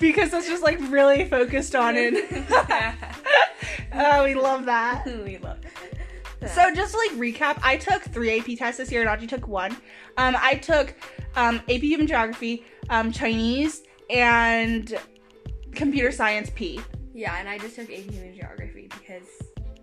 because 0.00 0.32
it's 0.32 0.48
just 0.48 0.62
like 0.62 0.78
really 0.90 1.24
focused 1.24 1.74
on 1.74 1.94
it. 1.96 2.14
oh, 3.92 4.24
we 4.24 4.34
love 4.34 4.64
that. 4.66 5.04
we 5.24 5.38
love. 5.38 5.58
So 6.46 6.74
just 6.74 6.92
to 6.92 6.98
like 6.98 7.12
recap, 7.12 7.58
I 7.62 7.76
took 7.76 8.02
three 8.02 8.38
AP 8.38 8.58
tests 8.58 8.78
this 8.78 8.92
year, 8.92 9.00
and 9.00 9.10
Audrey 9.10 9.26
took 9.26 9.48
one. 9.48 9.72
Um, 10.16 10.36
I 10.38 10.54
took 10.54 10.94
um, 11.36 11.56
AP 11.68 11.80
Human 11.80 12.06
Geography, 12.06 12.64
um, 12.90 13.10
Chinese, 13.10 13.82
and 14.10 14.94
Computer 15.72 16.12
Science 16.12 16.50
P. 16.54 16.80
Yeah, 17.14 17.36
and 17.38 17.48
I 17.48 17.58
just 17.58 17.76
took 17.76 17.90
AP 17.90 18.10
Human 18.10 18.34
Geography 18.34 18.88
because 18.88 19.26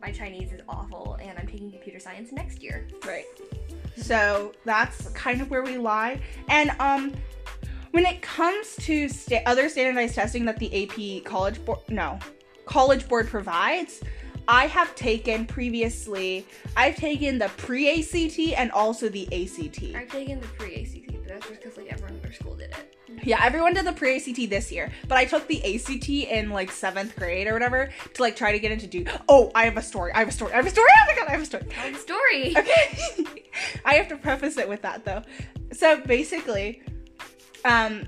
my 0.01 0.11
Chinese 0.11 0.51
is 0.51 0.61
awful, 0.67 1.17
and 1.21 1.37
I'm 1.37 1.47
taking 1.47 1.71
computer 1.71 1.99
science 1.99 2.31
next 2.31 2.61
year. 2.61 2.87
Right. 3.05 3.25
So 3.95 4.53
that's 4.65 5.09
kind 5.09 5.41
of 5.41 5.49
where 5.49 5.63
we 5.63 5.77
lie. 5.77 6.21
And 6.49 6.71
um, 6.79 7.13
when 7.91 8.05
it 8.05 8.21
comes 8.21 8.75
to 8.77 9.07
sta- 9.07 9.43
other 9.45 9.69
standardized 9.69 10.15
testing 10.15 10.45
that 10.45 10.57
the 10.57 10.83
AP 10.83 11.23
College 11.23 11.63
Board, 11.65 11.79
no, 11.89 12.19
College 12.65 13.07
Board 13.07 13.27
provides, 13.27 14.01
I 14.47 14.67
have 14.67 14.95
taken 14.95 15.45
previously. 15.45 16.45
I've 16.75 16.95
taken 16.95 17.37
the 17.37 17.49
pre-ACT 17.57 18.39
and 18.57 18.71
also 18.71 19.09
the 19.09 19.25
ACT. 19.27 19.95
I've 19.95 20.09
taken 20.09 20.39
the 20.39 20.47
pre-ACT, 20.47 21.07
but 21.07 21.27
that's 21.27 21.47
just 21.47 21.61
because 21.61 21.77
like 21.77 21.91
everyone 21.91 22.19
in 22.19 22.25
our 22.25 22.33
school 22.33 22.55
did 22.55 22.71
it. 22.71 22.97
Yeah, 23.23 23.39
everyone 23.43 23.73
did 23.73 23.85
the 23.85 23.93
pre-ACT 23.93 24.49
this 24.49 24.71
year, 24.71 24.91
but 25.07 25.17
I 25.17 25.25
took 25.25 25.47
the 25.47 25.75
ACT 25.75 26.09
in 26.09 26.49
like 26.49 26.71
seventh 26.71 27.15
grade 27.15 27.47
or 27.47 27.53
whatever 27.53 27.89
to 28.13 28.21
like 28.21 28.35
try 28.35 28.51
to 28.51 28.59
get 28.59 28.71
into 28.71 28.87
do. 28.87 29.05
Oh, 29.29 29.51
I 29.53 29.65
have 29.65 29.77
a 29.77 29.81
story. 29.81 30.11
I 30.13 30.19
have 30.19 30.29
a 30.29 30.31
story. 30.31 30.53
I 30.53 30.57
have 30.57 30.67
a 30.67 30.69
story. 30.69 30.87
Oh 30.89 31.05
my 31.07 31.15
god, 31.15 31.27
I 31.27 31.31
have 31.31 31.41
a 31.41 31.45
story. 31.45 31.63
Tell 31.69 31.91
the 31.91 31.97
story. 31.97 32.55
Okay. 32.61 33.43
I 33.85 33.95
have 33.95 34.07
to 34.09 34.17
preface 34.17 34.57
it 34.57 34.67
with 34.67 34.81
that 34.81 35.05
though. 35.05 35.23
So 35.73 36.01
basically, 36.01 36.81
um, 37.65 38.03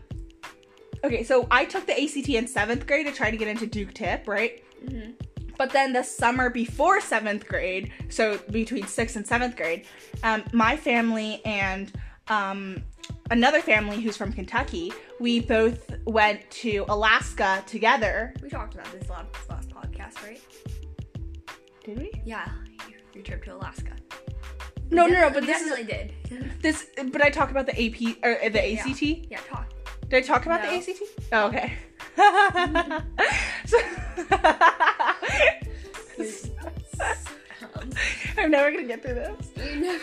okay, 1.04 1.24
so 1.24 1.48
I 1.52 1.65
took 1.65 1.86
the 1.86 1.93
ACT 1.93 2.30
in 2.30 2.48
seventh 2.48 2.88
grade 2.88 3.06
to 3.08 3.12
try 3.12 3.30
to 3.30 3.38
get 3.38 3.48
into 3.48 3.67
Duke 3.67 3.93
Tip, 3.93 4.28
right? 4.28 4.63
hmm 4.88 5.12
But 5.57 5.69
then 5.71 5.93
the 5.93 6.03
summer 6.03 6.49
before 6.49 6.99
seventh 7.01 7.47
grade, 7.47 7.91
so 8.09 8.37
between 8.51 8.85
sixth 8.87 9.15
and 9.15 9.25
seventh 9.25 9.55
grade, 9.55 9.85
um, 10.23 10.43
my 10.51 10.75
family 10.75 11.41
and 11.45 11.91
um, 12.27 12.83
another 13.31 13.61
family 13.61 14.01
who's 14.01 14.17
from 14.17 14.31
Kentucky, 14.33 14.91
we 15.19 15.39
both 15.41 15.91
went 16.05 16.49
to 16.51 16.85
Alaska 16.89 17.63
together. 17.67 18.33
We 18.41 18.49
talked 18.49 18.73
about 18.73 18.91
this 18.91 19.09
last, 19.09 19.27
last 19.49 19.69
podcast, 19.69 20.23
right? 20.23 20.41
Did 21.83 21.99
we? 21.99 22.11
Yeah, 22.25 22.49
your- 22.89 22.99
your 23.13 23.23
trip 23.23 23.43
to 23.45 23.55
Alaska. 23.55 23.91
No, 24.89 25.05
We 25.05 25.11
no, 25.11 25.21
no. 25.21 25.29
But 25.31 25.45
this 25.45 25.61
is 25.61 25.85
did. 25.85 26.13
this. 26.61 26.87
But 27.11 27.21
I 27.23 27.29
talk 27.29 27.51
about 27.51 27.65
the 27.65 27.73
AP 27.73 28.17
or 28.23 28.49
the 28.49 28.69
Yeah. 28.71 28.81
ACT. 28.85 29.01
Yeah, 29.01 29.39
talk. 29.47 29.69
Did 30.09 30.23
I 30.23 30.27
talk 30.27 30.45
about 30.45 30.63
No. 30.63 30.69
the 30.69 30.77
ACT? 30.77 31.01
Oh, 31.31 31.47
okay. 31.47 31.73
So, 32.15 33.78
I'm 38.38 38.52
never 38.52 38.71
gonna 38.71 38.84
get 38.84 39.02
through 39.02 39.15
this. 39.15 39.49
never. 39.58 39.99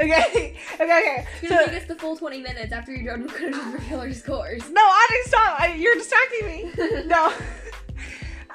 Okay, 0.00 0.56
okay, 0.74 0.76
okay. 0.80 1.26
It's 1.42 1.50
gonna 1.50 1.62
So, 1.62 1.66
take 1.70 1.82
us 1.82 1.88
the 1.88 1.94
full 1.96 2.16
20 2.16 2.40
minutes 2.40 2.72
after 2.72 2.92
you're 2.92 3.14
done 3.16 3.26
recording 3.26 3.50
the 3.50 3.78
regular 3.78 4.14
scores. 4.14 4.70
no, 4.70 4.80
Audrey, 4.80 5.22
stop! 5.24 5.60
I, 5.60 5.74
you're 5.74 5.94
distracting 5.94 6.46
me. 6.46 6.72
No. 7.06 7.32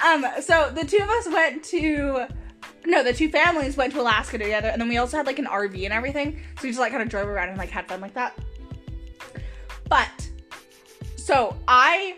Um. 0.03 0.25
So 0.41 0.71
the 0.75 0.85
two 0.85 0.97
of 1.01 1.09
us 1.09 1.27
went 1.27 1.63
to. 1.65 2.25
No, 2.87 3.03
the 3.03 3.13
two 3.13 3.29
families 3.29 3.77
went 3.77 3.93
to 3.93 4.01
Alaska 4.01 4.37
together, 4.37 4.67
and 4.69 4.81
then 4.81 4.89
we 4.89 4.97
also 4.97 5.17
had 5.17 5.25
like 5.25 5.39
an 5.39 5.45
RV 5.45 5.83
and 5.85 5.93
everything. 5.93 6.39
So 6.57 6.63
we 6.63 6.69
just 6.69 6.79
like 6.79 6.91
kind 6.91 7.01
of 7.03 7.09
drove 7.09 7.27
around 7.27 7.49
and 7.49 7.57
like 7.57 7.69
had 7.69 7.87
fun 7.87 8.01
like 8.01 8.13
that. 8.15 8.37
But 9.89 10.29
so 11.25 11.55
I 11.67 12.15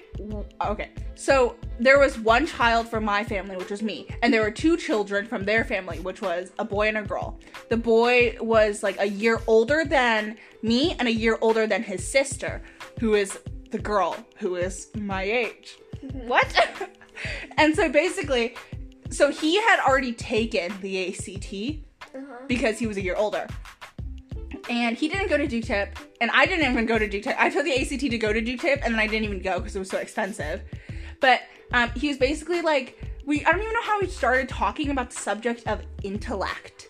okay. 0.73 0.89
So 1.15 1.55
there 1.79 1.97
was 1.97 2.19
one 2.19 2.45
child 2.45 2.87
from 2.89 3.03
my 3.05 3.23
family, 3.23 3.55
which 3.55 3.71
was 3.71 3.81
me, 3.81 4.07
and 4.21 4.33
there 4.33 4.41
were 4.41 4.51
two 4.51 4.75
children 4.77 5.25
from 5.25 5.45
their 5.45 5.63
family, 5.63 5.99
which 5.99 6.21
was 6.21 6.51
a 6.59 6.65
boy 6.65 6.89
and 6.89 6.97
a 6.97 7.03
girl. 7.03 7.39
The 7.69 7.77
boy 7.77 8.37
was 8.41 8.83
like 8.83 8.97
a 8.99 9.05
year 9.23 9.39
older 9.47 9.83
than 9.85 10.37
me 10.61 10.95
and 10.99 11.07
a 11.07 11.11
year 11.23 11.37
older 11.41 11.65
than 11.67 11.83
his 11.83 12.01
sister, 12.17 12.61
who 12.99 13.15
is 13.15 13.39
the 13.71 13.79
girl 13.79 14.15
who 14.41 14.55
is 14.57 14.89
my 14.95 15.23
age. 15.23 15.77
What? 16.31 16.49
and 17.57 17.75
so 17.75 17.89
basically, 17.89 18.55
so 19.09 19.31
he 19.31 19.55
had 19.67 19.79
already 19.87 20.13
taken 20.13 20.73
the 20.81 20.93
ACT 21.07 21.53
Uh-huh. 22.15 22.45
because 22.47 22.77
he 22.79 22.87
was 22.87 22.97
a 22.97 23.01
year 23.01 23.15
older. 23.15 23.47
And 24.69 24.97
he 24.97 25.07
didn't 25.07 25.29
go 25.29 25.37
to 25.37 25.47
Duke 25.47 25.65
Tip, 25.65 25.97
and 26.19 26.29
I 26.31 26.45
didn't 26.45 26.69
even 26.69 26.85
go 26.85 26.99
to 26.99 27.07
Duke 27.07 27.23
Tip. 27.23 27.35
I 27.39 27.49
took 27.49 27.63
the 27.63 27.79
ACT 27.79 27.99
to 27.99 28.17
go 28.17 28.33
to 28.33 28.41
Duke 28.41 28.59
Tip, 28.59 28.81
and 28.83 28.93
then 28.93 28.99
I 28.99 29.07
didn't 29.07 29.23
even 29.23 29.41
go 29.41 29.59
because 29.59 29.75
it 29.75 29.79
was 29.79 29.89
so 29.89 29.97
expensive. 29.97 30.61
But 31.19 31.41
um, 31.71 31.89
he 31.91 32.09
was 32.09 32.17
basically 32.17 32.61
like, 32.61 33.01
we 33.25 33.43
I 33.45 33.51
don't 33.51 33.61
even 33.61 33.73
know 33.73 33.83
how 33.83 33.99
we 33.99 34.07
started 34.07 34.49
talking 34.49 34.89
about 34.89 35.09
the 35.11 35.17
subject 35.17 35.67
of 35.67 35.81
intellect. 36.03 36.89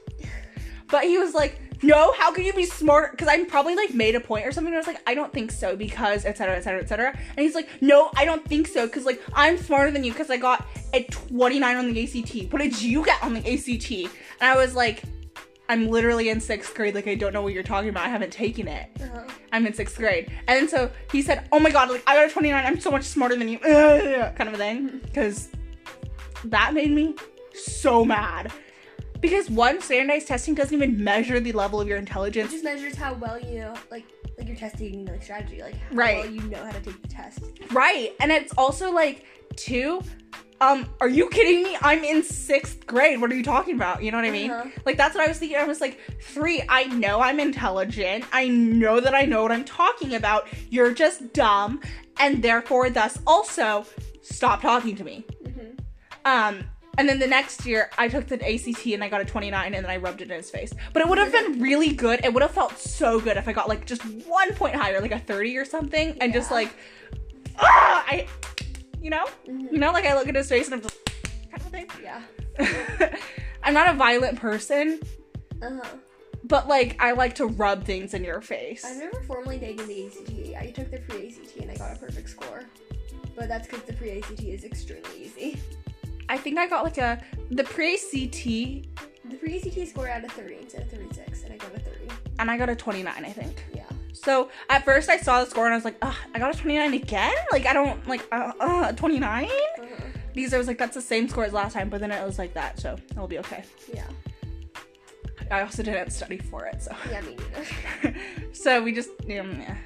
But 0.89 1.03
he 1.03 1.17
was 1.17 1.33
like, 1.33 1.59
no, 1.83 2.13
how 2.13 2.31
could 2.31 2.45
you 2.45 2.53
be 2.53 2.65
smart? 2.65 3.11
Because 3.11 3.27
I 3.27 3.43
probably 3.43 3.75
like 3.75 3.93
made 3.93 4.15
a 4.15 4.19
point 4.19 4.45
or 4.45 4.51
something. 4.51 4.73
I 4.73 4.77
was 4.77 4.87
like, 4.87 5.01
I 5.05 5.13
don't 5.13 5.31
think 5.31 5.51
so 5.51 5.75
because 5.75 6.25
et 6.25 6.37
cetera, 6.37 6.55
et 6.55 6.63
cetera, 6.63 6.81
et 6.81 6.89
cetera. 6.89 7.09
And 7.09 7.39
he's 7.39 7.55
like, 7.55 7.69
no, 7.81 8.09
I 8.15 8.25
don't 8.25 8.43
think 8.45 8.67
so 8.67 8.87
because 8.87 9.05
like 9.05 9.21
I'm 9.33 9.57
smarter 9.57 9.91
than 9.91 10.03
you 10.03 10.11
because 10.11 10.29
I 10.29 10.37
got 10.37 10.65
a 10.93 11.03
29 11.03 11.75
on 11.75 11.93
the 11.93 12.03
ACT. 12.03 12.51
What 12.51 12.61
did 12.61 12.81
you 12.81 13.05
get 13.05 13.21
on 13.23 13.33
the 13.33 13.39
ACT? 13.53 13.91
And 13.91 14.49
I 14.49 14.55
was 14.55 14.75
like, 14.75 15.03
I'm 15.69 15.89
literally 15.89 16.29
in 16.29 16.39
sixth 16.39 16.73
grade. 16.75 16.95
Like 16.95 17.07
I 17.07 17.15
don't 17.15 17.33
know 17.33 17.41
what 17.41 17.53
you're 17.53 17.63
talking 17.63 17.89
about. 17.89 18.05
I 18.05 18.09
haven't 18.09 18.31
taken 18.31 18.67
it. 18.67 18.89
Uh-huh. 19.01 19.23
I'm 19.51 19.65
in 19.65 19.73
sixth 19.73 19.97
grade. 19.97 20.31
And 20.47 20.59
then 20.59 20.67
so 20.69 20.89
he 21.11 21.21
said, 21.21 21.47
Oh 21.51 21.59
my 21.59 21.69
god, 21.69 21.89
like 21.89 22.03
I 22.07 22.15
got 22.15 22.29
a 22.29 22.33
29, 22.33 22.65
I'm 22.65 22.79
so 22.79 22.91
much 22.91 23.03
smarter 23.03 23.35
than 23.35 23.49
you. 23.49 23.59
Kind 23.59 24.47
of 24.47 24.53
a 24.53 24.57
thing. 24.57 24.99
Because 25.03 25.49
that 26.45 26.73
made 26.73 26.91
me 26.91 27.15
so 27.53 28.05
mad. 28.05 28.51
Because 29.19 29.49
one, 29.49 29.81
standardized 29.81 30.27
testing 30.27 30.53
doesn't 30.53 30.75
even 30.75 31.03
measure 31.03 31.39
the 31.39 31.51
level 31.51 31.81
of 31.81 31.87
your 31.87 31.97
intelligence. 31.97 32.49
It 32.51 32.57
just 32.57 32.63
measures 32.63 32.95
how 32.95 33.15
well 33.15 33.39
you 33.39 33.73
like 33.89 34.05
like 34.37 34.47
your 34.47 34.55
testing 34.55 35.05
like 35.07 35.23
strategy, 35.23 35.61
like 35.61 35.73
how 35.75 35.95
Right. 35.95 36.17
well 36.23 36.31
you 36.31 36.41
know 36.43 36.63
how 36.63 36.71
to 36.71 36.79
take 36.81 37.01
the 37.01 37.07
test. 37.07 37.39
Right. 37.71 38.13
And 38.19 38.31
it's 38.31 38.53
also 38.57 38.91
like, 38.91 39.25
two, 39.55 40.01
um, 40.59 40.89
are 40.99 41.09
you 41.09 41.29
kidding 41.29 41.63
me? 41.63 41.77
I'm 41.81 42.03
in 42.03 42.23
sixth 42.23 42.87
grade. 42.87 43.21
What 43.21 43.31
are 43.31 43.35
you 43.35 43.43
talking 43.43 43.75
about? 43.75 44.01
You 44.03 44.11
know 44.11 44.17
what 44.17 44.25
I 44.25 44.31
mean? 44.31 44.51
Uh-huh. 44.51 44.69
Like 44.85 44.97
that's 44.97 45.15
what 45.15 45.23
I 45.23 45.27
was 45.27 45.37
thinking. 45.37 45.57
I 45.57 45.65
was 45.65 45.81
like, 45.81 45.99
three, 46.21 46.63
I 46.67 46.85
know 46.85 47.21
I'm 47.21 47.39
intelligent. 47.39 48.25
I 48.31 48.47
know 48.47 48.99
that 48.99 49.13
I 49.13 49.23
know 49.23 49.43
what 49.43 49.51
I'm 49.51 49.65
talking 49.65 50.15
about. 50.15 50.47
You're 50.69 50.93
just 50.93 51.33
dumb, 51.33 51.81
and 52.19 52.41
therefore, 52.41 52.89
thus 52.89 53.19
also, 53.27 53.85
stop 54.21 54.61
talking 54.61 54.95
to 54.95 55.03
me. 55.03 55.25
Mm-hmm. 55.43 55.77
Um, 56.25 56.63
and 56.97 57.07
then 57.07 57.19
the 57.19 57.27
next 57.27 57.65
year, 57.65 57.91
I 57.97 58.07
took 58.07 58.25
the 58.25 58.35
ACT 58.35 58.87
and 58.87 59.03
I 59.03 59.09
got 59.09 59.21
a 59.21 59.25
29, 59.25 59.75
and 59.75 59.85
then 59.85 59.91
I 59.91 59.97
rubbed 59.97 60.21
it 60.21 60.31
in 60.31 60.37
his 60.37 60.49
face. 60.49 60.73
But 60.93 61.03
it 61.03 61.07
would 61.07 61.19
have 61.19 61.31
been 61.31 61.61
really 61.61 61.93
good. 61.93 62.25
It 62.25 62.33
would 62.33 62.41
have 62.41 62.51
felt 62.51 62.77
so 62.79 63.19
good 63.19 63.37
if 63.37 63.47
I 63.47 63.53
got 63.53 63.69
like 63.69 63.85
just 63.85 64.01
one 64.25 64.53
point 64.55 64.75
higher, 64.75 64.99
like 64.99 65.11
a 65.11 65.19
30 65.19 65.55
or 65.57 65.65
something, 65.65 66.17
and 66.19 66.33
just 66.33 66.49
like, 66.49 66.75
ah, 67.59 68.03
I, 68.07 68.27
you 69.01 69.09
know, 69.09 69.25
Mhm. 69.47 69.71
you 69.71 69.77
know, 69.77 69.91
like 69.91 70.05
I 70.05 70.15
look 70.15 70.27
at 70.27 70.35
his 70.35 70.49
face 70.49 70.65
and 70.65 70.75
I'm 70.75 70.81
just 70.81 70.97
kind 71.51 71.61
of 71.61 71.69
thing. 71.71 71.87
Yeah. 72.03 72.21
I'm 73.63 73.73
not 73.73 73.89
a 73.89 73.93
violent 73.97 74.39
person, 74.39 74.99
Uh 75.61 75.69
huh. 75.81 75.89
but 76.43 76.67
like 76.67 76.95
I 77.01 77.11
like 77.11 77.35
to 77.35 77.45
rub 77.47 77.83
things 77.85 78.13
in 78.13 78.23
your 78.23 78.41
face. 78.41 78.83
I've 78.85 78.97
never 78.97 79.21
formally 79.23 79.59
taken 79.59 79.87
the 79.87 80.05
ACT. 80.07 80.55
I 80.61 80.71
took 80.71 80.89
the 80.91 80.99
pre 80.99 81.27
ACT 81.27 81.57
and 81.61 81.71
I 81.71 81.75
got 81.75 81.95
a 81.95 81.99
perfect 81.99 82.29
score. 82.29 82.61
But 83.35 83.47
that's 83.49 83.67
because 83.67 83.83
the 83.83 83.93
pre 83.93 84.19
ACT 84.19 84.41
is 84.41 84.63
extremely 84.63 85.09
easy. 85.23 85.59
I 86.29 86.37
think 86.37 86.57
I 86.57 86.67
got 86.67 86.83
like 86.83 86.97
a 86.97 87.21
the 87.49 87.55
The 87.57 87.63
pre 87.63 87.95
ACT 89.57 89.87
score 89.89 90.07
out 90.09 90.23
of 90.23 90.31
30 90.31 90.57
instead 90.61 90.81
of 90.83 90.89
36, 90.89 91.43
and 91.43 91.53
I 91.53 91.57
got 91.57 91.75
a 91.75 91.79
30. 91.79 92.07
and 92.39 92.49
I 92.51 92.57
got 92.57 92.69
a 92.69 92.75
29, 92.75 93.13
I 93.25 93.31
think. 93.31 93.63
So 94.27 94.49
at 94.69 94.83
first 94.83 95.07
I 95.07 95.15
saw 95.15 95.41
the 95.41 95.49
score 95.49 95.67
and 95.67 95.73
I 95.73 95.77
was 95.77 95.85
like, 95.85 95.95
Ugh, 96.01 96.13
I 96.35 96.39
got 96.39 96.53
a 96.53 96.57
29 96.57 96.93
again? 96.95 97.33
Like 97.49 97.65
I 97.65 97.71
don't 97.71 98.05
like 98.09 98.27
uh, 98.33 98.51
uh 98.59 98.91
29? 98.91 99.45
Uh-huh. 99.45 99.85
because 100.33 100.53
I 100.53 100.57
was 100.57 100.67
like, 100.67 100.77
that's 100.77 100.95
the 100.95 101.01
same 101.01 101.29
score 101.29 101.45
as 101.45 101.53
last 101.53 101.71
time, 101.71 101.87
but 101.87 102.01
then 102.01 102.11
it 102.11 102.25
was 102.25 102.37
like 102.37 102.53
that, 102.53 102.77
so 102.77 102.97
it'll 103.11 103.29
be 103.29 103.39
okay. 103.39 103.63
Yeah. 103.93 104.03
I 105.49 105.61
also 105.61 105.81
didn't 105.81 106.09
study 106.09 106.39
for 106.39 106.65
it, 106.65 106.83
so. 106.83 106.93
Yeah, 107.09 107.21
me 107.21 107.37
neither. 108.03 108.19
so 108.51 108.83
we 108.83 108.91
just, 108.91 109.11
um, 109.21 109.61
yeah. 109.61 109.77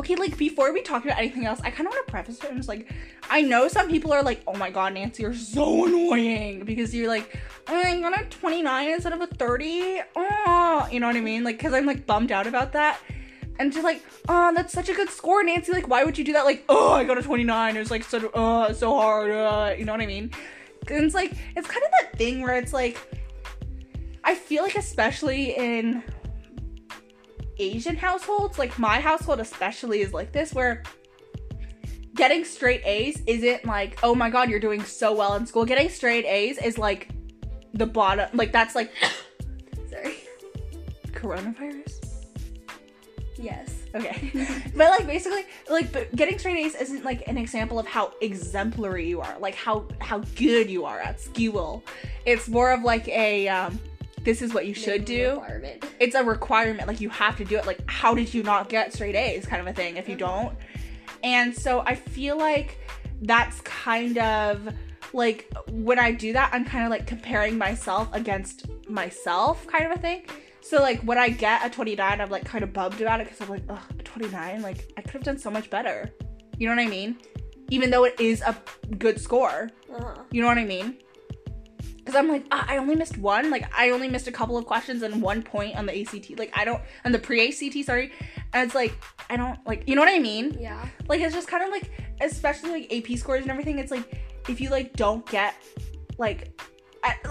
Okay, 0.00 0.16
like 0.16 0.36
before 0.36 0.72
we 0.72 0.82
talk 0.82 1.04
about 1.04 1.18
anything 1.18 1.46
else, 1.46 1.60
I 1.62 1.70
kind 1.70 1.86
of 1.86 1.92
want 1.94 2.04
to 2.08 2.10
preface 2.10 2.42
it 2.42 2.50
I'm 2.50 2.56
just 2.56 2.68
like, 2.68 2.92
I 3.30 3.40
know 3.42 3.68
some 3.68 3.88
people 3.88 4.12
are 4.12 4.24
like, 4.24 4.42
oh 4.48 4.56
my 4.56 4.68
god, 4.68 4.94
Nancy, 4.94 5.22
you're 5.22 5.32
so 5.32 5.86
annoying 5.86 6.64
because 6.64 6.92
you're 6.92 7.06
like, 7.06 7.38
oh, 7.68 7.76
I 7.76 8.00
got 8.00 8.20
a 8.20 8.24
29 8.24 8.90
instead 8.90 9.12
of 9.12 9.20
a 9.20 9.28
30. 9.28 10.00
Oh, 10.16 10.88
you 10.90 10.98
know 10.98 11.06
what 11.06 11.14
I 11.14 11.20
mean? 11.20 11.44
Like, 11.44 11.56
because 11.56 11.72
I'm 11.72 11.86
like 11.86 12.04
bummed 12.04 12.32
out 12.32 12.48
about 12.48 12.72
that. 12.72 12.98
And 13.58 13.72
just 13.72 13.84
like, 13.84 14.02
oh, 14.28 14.52
that's 14.54 14.72
such 14.72 14.88
a 14.88 14.94
good 14.94 15.10
score, 15.10 15.42
Nancy. 15.44 15.72
Like, 15.72 15.88
why 15.88 16.02
would 16.04 16.18
you 16.18 16.24
do 16.24 16.32
that? 16.32 16.44
Like, 16.44 16.64
oh, 16.68 16.92
I 16.92 17.04
got 17.04 17.18
a 17.18 17.22
29. 17.22 17.76
It's 17.76 17.90
like 17.90 18.02
so, 18.02 18.28
uh, 18.30 18.72
so 18.72 18.94
hard. 18.94 19.30
Uh, 19.30 19.74
you 19.78 19.84
know 19.84 19.92
what 19.92 20.00
I 20.00 20.06
mean? 20.06 20.30
And 20.88 21.04
it's 21.04 21.14
like, 21.14 21.32
it's 21.56 21.66
kind 21.66 21.84
of 21.84 21.90
that 22.00 22.18
thing 22.18 22.42
where 22.42 22.56
it's 22.56 22.72
like, 22.72 22.98
I 24.24 24.34
feel 24.34 24.62
like, 24.62 24.74
especially 24.74 25.56
in 25.56 26.02
Asian 27.58 27.96
households, 27.96 28.58
like 28.58 28.78
my 28.78 29.00
household 29.00 29.40
especially 29.40 30.00
is 30.00 30.12
like 30.12 30.32
this, 30.32 30.52
where 30.52 30.82
getting 32.14 32.44
straight 32.44 32.82
A's 32.84 33.22
isn't 33.26 33.64
like, 33.64 33.98
oh 34.02 34.14
my 34.14 34.30
god, 34.30 34.50
you're 34.50 34.60
doing 34.60 34.82
so 34.82 35.14
well 35.14 35.34
in 35.34 35.46
school. 35.46 35.64
Getting 35.64 35.88
straight 35.88 36.24
A's 36.24 36.58
is 36.58 36.78
like 36.78 37.10
the 37.74 37.86
bottom, 37.86 38.28
like 38.34 38.52
that's 38.52 38.74
like 38.74 38.90
Sorry. 39.90 40.16
coronavirus. 41.12 42.03
Yes. 43.44 43.74
Okay. 43.94 44.30
but 44.76 44.90
like 44.90 45.06
basically 45.06 45.44
like 45.68 45.92
but 45.92 46.14
getting 46.16 46.38
straight 46.38 46.56
A's 46.64 46.74
isn't 46.74 47.04
like 47.04 47.28
an 47.28 47.36
example 47.36 47.78
of 47.78 47.86
how 47.86 48.12
exemplary 48.22 49.06
you 49.06 49.20
are, 49.20 49.36
like 49.38 49.54
how 49.54 49.86
how 50.00 50.18
good 50.34 50.70
you 50.70 50.86
are 50.86 50.98
at 50.98 51.20
school. 51.20 51.84
It's 52.24 52.48
more 52.48 52.72
of 52.72 52.82
like 52.82 53.06
a 53.08 53.48
um 53.48 53.78
this 54.22 54.40
is 54.40 54.54
what 54.54 54.66
you 54.66 54.72
should 54.72 55.04
do. 55.04 55.32
Requirement. 55.32 55.84
It's 56.00 56.14
a 56.14 56.24
requirement, 56.24 56.88
like 56.88 57.02
you 57.02 57.10
have 57.10 57.36
to 57.36 57.44
do 57.44 57.56
it. 57.56 57.66
Like 57.66 57.80
how 57.86 58.14
did 58.14 58.32
you 58.32 58.42
not 58.42 58.70
get 58.70 58.94
straight 58.94 59.14
A's 59.14 59.44
kind 59.44 59.60
of 59.60 59.68
a 59.68 59.74
thing 59.74 59.98
if 59.98 60.08
you 60.08 60.16
don't. 60.16 60.56
And 61.22 61.54
so 61.54 61.80
I 61.80 61.94
feel 61.94 62.38
like 62.38 62.78
that's 63.20 63.60
kind 63.60 64.16
of 64.18 64.74
like 65.12 65.52
when 65.70 65.98
I 65.98 66.12
do 66.12 66.32
that, 66.32 66.50
I'm 66.52 66.64
kind 66.64 66.84
of 66.84 66.90
like 66.90 67.06
comparing 67.06 67.58
myself 67.58 68.08
against 68.12 68.66
myself 68.88 69.66
kind 69.66 69.84
of 69.84 69.92
a 69.92 70.00
thing. 70.00 70.26
So 70.74 70.82
like 70.82 71.00
when 71.02 71.18
I 71.18 71.28
get 71.28 71.64
a 71.64 71.70
29, 71.70 72.20
I'm 72.20 72.30
like 72.30 72.44
kind 72.44 72.64
of 72.64 72.72
bummed 72.72 73.00
about 73.00 73.20
it 73.20 73.28
because 73.28 73.40
I'm 73.40 73.48
like, 73.48 73.62
ugh, 73.68 73.78
29, 74.02 74.60
like 74.60 74.92
I 74.96 75.02
could 75.02 75.12
have 75.12 75.22
done 75.22 75.38
so 75.38 75.48
much 75.48 75.70
better. 75.70 76.12
You 76.58 76.68
know 76.68 76.74
what 76.74 76.84
I 76.84 76.88
mean? 76.88 77.16
Even 77.70 77.90
though 77.90 78.02
it 78.02 78.18
is 78.18 78.40
a 78.40 78.56
good 78.98 79.20
score. 79.20 79.70
Uh-huh. 79.94 80.14
You 80.32 80.42
know 80.42 80.48
what 80.48 80.58
I 80.58 80.64
mean? 80.64 80.98
Because 81.98 82.16
I'm 82.16 82.28
like, 82.28 82.46
ah, 82.50 82.66
I 82.68 82.78
only 82.78 82.96
missed 82.96 83.16
one. 83.18 83.50
Like, 83.50 83.72
I 83.78 83.90
only 83.90 84.08
missed 84.08 84.26
a 84.26 84.32
couple 84.32 84.58
of 84.58 84.66
questions 84.66 85.04
and 85.04 85.22
one 85.22 85.44
point 85.44 85.76
on 85.76 85.86
the 85.86 86.00
ACT. 86.00 86.36
Like, 86.40 86.50
I 86.58 86.64
don't, 86.64 86.82
on 87.04 87.12
the 87.12 87.20
pre 87.20 87.46
ACT, 87.46 87.86
sorry. 87.86 88.10
And 88.52 88.66
it's 88.66 88.74
like, 88.74 88.92
I 89.30 89.36
don't, 89.36 89.64
like, 89.68 89.84
you 89.86 89.94
know 89.94 90.02
what 90.02 90.12
I 90.12 90.18
mean? 90.18 90.58
Yeah. 90.60 90.84
Like, 91.06 91.20
it's 91.20 91.36
just 91.36 91.46
kind 91.46 91.62
of 91.62 91.70
like, 91.70 91.88
especially 92.20 92.70
like 92.70 92.92
AP 92.92 93.16
scores 93.16 93.42
and 93.42 93.50
everything, 93.52 93.78
it's 93.78 93.92
like, 93.92 94.20
if 94.48 94.60
you 94.60 94.70
like 94.70 94.94
don't 94.94 95.24
get, 95.30 95.54
like, 96.18 96.60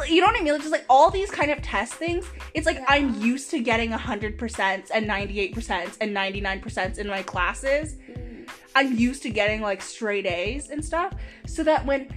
you 0.07 0.21
know 0.21 0.27
what 0.27 0.39
I 0.39 0.43
mean? 0.43 0.53
Like, 0.53 0.61
just 0.61 0.71
like 0.71 0.85
all 0.89 1.09
these 1.09 1.31
kind 1.31 1.51
of 1.51 1.61
test 1.61 1.93
things, 1.95 2.25
it's 2.53 2.65
like 2.65 2.77
Yeah. 2.77 2.85
I'm 2.89 3.21
used 3.21 3.49
to 3.51 3.59
getting 3.59 3.91
100% 3.91 4.91
and 4.93 5.07
98% 5.07 5.97
and 6.01 6.15
99% 6.15 6.97
in 6.97 7.07
my 7.07 7.23
classes. 7.23 7.95
Mm. 7.95 8.49
I'm 8.75 8.95
used 8.97 9.23
to 9.23 9.29
getting 9.29 9.61
like 9.61 9.81
straight 9.81 10.25
A's 10.25 10.69
and 10.69 10.83
stuff. 10.83 11.13
So 11.47 11.63
that 11.63 11.85
when, 11.85 12.09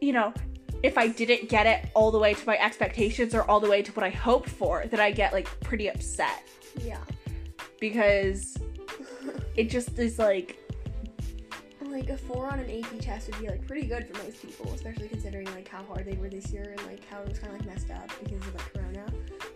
you 0.00 0.12
know, 0.12 0.32
if 0.82 0.96
I 0.96 1.08
didn't 1.08 1.48
get 1.48 1.66
it 1.66 1.90
all 1.94 2.10
the 2.10 2.18
way 2.18 2.32
to 2.34 2.46
my 2.46 2.58
expectations 2.58 3.34
or 3.34 3.42
all 3.42 3.60
the 3.60 3.68
way 3.68 3.82
to 3.82 3.92
what 3.92 4.04
I 4.04 4.10
hoped 4.10 4.48
for, 4.48 4.86
that 4.86 5.00
I 5.00 5.10
get 5.10 5.32
like 5.32 5.48
pretty 5.60 5.88
upset 5.88 6.42
Yeah. 6.82 6.98
because 7.80 8.56
it 9.56 9.68
just 9.70 9.98
is 9.98 10.18
like, 10.18 10.58
like 11.90 12.08
a 12.10 12.16
four 12.16 12.46
on 12.50 12.58
an 12.60 12.70
AP 12.70 12.98
test 13.00 13.28
would 13.28 13.38
be 13.40 13.48
like 13.48 13.66
pretty 13.66 13.86
good 13.86 14.06
for 14.06 14.22
most 14.22 14.42
people, 14.42 14.72
especially 14.74 15.08
considering 15.08 15.46
like 15.54 15.68
how 15.68 15.82
hard 15.84 16.06
they 16.06 16.14
were 16.16 16.28
this 16.28 16.52
year 16.52 16.74
and 16.76 16.86
like 16.86 17.06
how 17.08 17.20
it 17.20 17.28
was 17.28 17.38
kind 17.38 17.52
of 17.54 17.58
like 17.60 17.66
messed 17.68 17.90
up 17.90 18.08
because 18.22 18.46
of 18.46 18.54
like 18.54 18.72
Corona. 18.72 19.06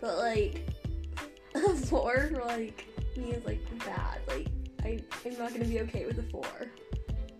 But 0.01 0.17
like 0.17 0.67
a 1.55 1.75
four 1.75 2.29
for 2.33 2.43
like 2.45 2.85
me 3.17 3.31
is 3.31 3.45
like 3.45 3.59
bad. 3.85 4.19
Like 4.27 4.47
I 4.83 4.99
I'm 5.25 5.37
not 5.37 5.53
gonna 5.53 5.65
be 5.65 5.79
okay 5.81 6.05
with 6.05 6.17
a 6.19 6.23
four. 6.23 6.45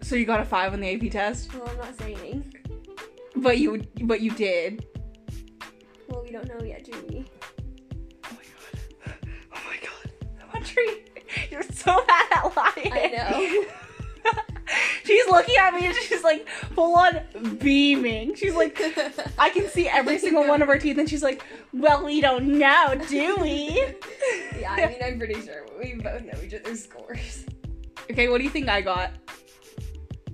so 0.01 0.15
you 0.15 0.25
got 0.25 0.39
a 0.39 0.45
five 0.45 0.73
on 0.73 0.79
the 0.79 0.93
AP 0.93 1.11
test, 1.11 1.53
Well, 1.53 1.67
I'm 1.69 1.77
not 1.77 1.97
saying. 1.99 2.53
but 3.35 3.57
you 3.59 3.81
but 4.03 4.21
you 4.21 4.31
did. 4.31 4.85
Well, 6.07 6.23
we 6.23 6.31
don't 6.31 6.47
know 6.47 6.63
yet, 6.65 6.83
do 6.85 6.91
we? 7.09 7.25
Oh 8.23 8.29
my 8.31 8.43
god! 8.43 9.13
Oh 9.53 9.59
my 9.67 9.77
god! 9.81 10.61
Audrey, 10.61 11.05
you're 11.51 11.63
so 11.63 12.03
bad 12.07 12.27
at 12.31 12.55
lying. 12.55 12.93
I 12.93 13.65
know. 14.23 14.45
she's 15.03 15.27
looking 15.27 15.55
at 15.57 15.73
me 15.73 15.85
and 15.85 15.95
she's 15.95 16.23
like 16.23 16.47
full 16.73 16.95
on 16.95 17.21
beaming. 17.57 18.35
She's 18.35 18.55
like, 18.55 18.79
I 19.37 19.49
can 19.49 19.67
see 19.69 19.87
every 19.87 20.17
single 20.17 20.47
one 20.47 20.61
of 20.61 20.67
her 20.67 20.77
teeth, 20.77 20.97
and 20.97 21.09
she's 21.09 21.23
like, 21.23 21.43
"Well, 21.73 22.03
we 22.05 22.21
don't 22.21 22.57
know, 22.57 22.95
do 23.09 23.37
we?" 23.37 23.83
yeah, 24.59 24.71
I 24.71 24.87
mean, 24.87 24.97
I'm 25.03 25.17
pretty 25.17 25.41
sure 25.41 25.65
we 25.79 25.95
both 25.95 26.23
know 26.23 26.39
each 26.43 26.53
other's 26.53 26.83
scores. 26.83 27.45
Okay, 28.11 28.27
what 28.27 28.37
do 28.39 28.43
you 28.43 28.49
think 28.49 28.69
I 28.69 28.81
got 28.81 29.11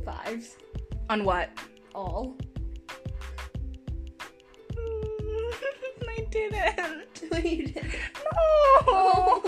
Fives. 0.05 0.57
on 1.09 1.23
what? 1.23 1.49
All. 1.93 2.37
I 4.77 6.25
didn't. 6.29 7.31
No, 7.31 7.37
you 7.37 7.67
didn't. 7.67 7.95
No. 8.87 9.43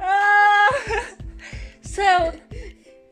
Uh, 0.00 0.68
so 1.82 2.32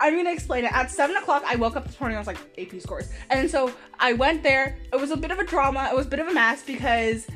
I'm 0.03 0.17
gonna 0.17 0.33
explain 0.33 0.65
it. 0.65 0.73
At 0.73 0.91
seven 0.91 1.17
o'clock, 1.17 1.45
I 1.47 1.55
woke 1.57 1.77
up 1.77 1.87
this 1.87 1.99
morning. 2.01 2.17
I 2.17 2.21
was 2.21 2.27
like 2.27 2.38
AP 2.59 2.81
scores, 2.81 3.09
and 3.31 3.49
so 3.51 3.73
I 4.01 4.12
went 4.15 4.43
there. 4.43 4.77
It 4.93 4.97
was 5.01 5.11
a 5.12 5.17
bit 5.17 5.31
of 5.31 5.38
a 5.38 5.45
drama. 5.45 5.88
It 5.91 5.97
was 5.97 6.07
a 6.07 6.09
bit 6.11 6.19
of 6.19 6.27
a 6.29 6.35
mess 6.35 6.62
because 6.65 7.27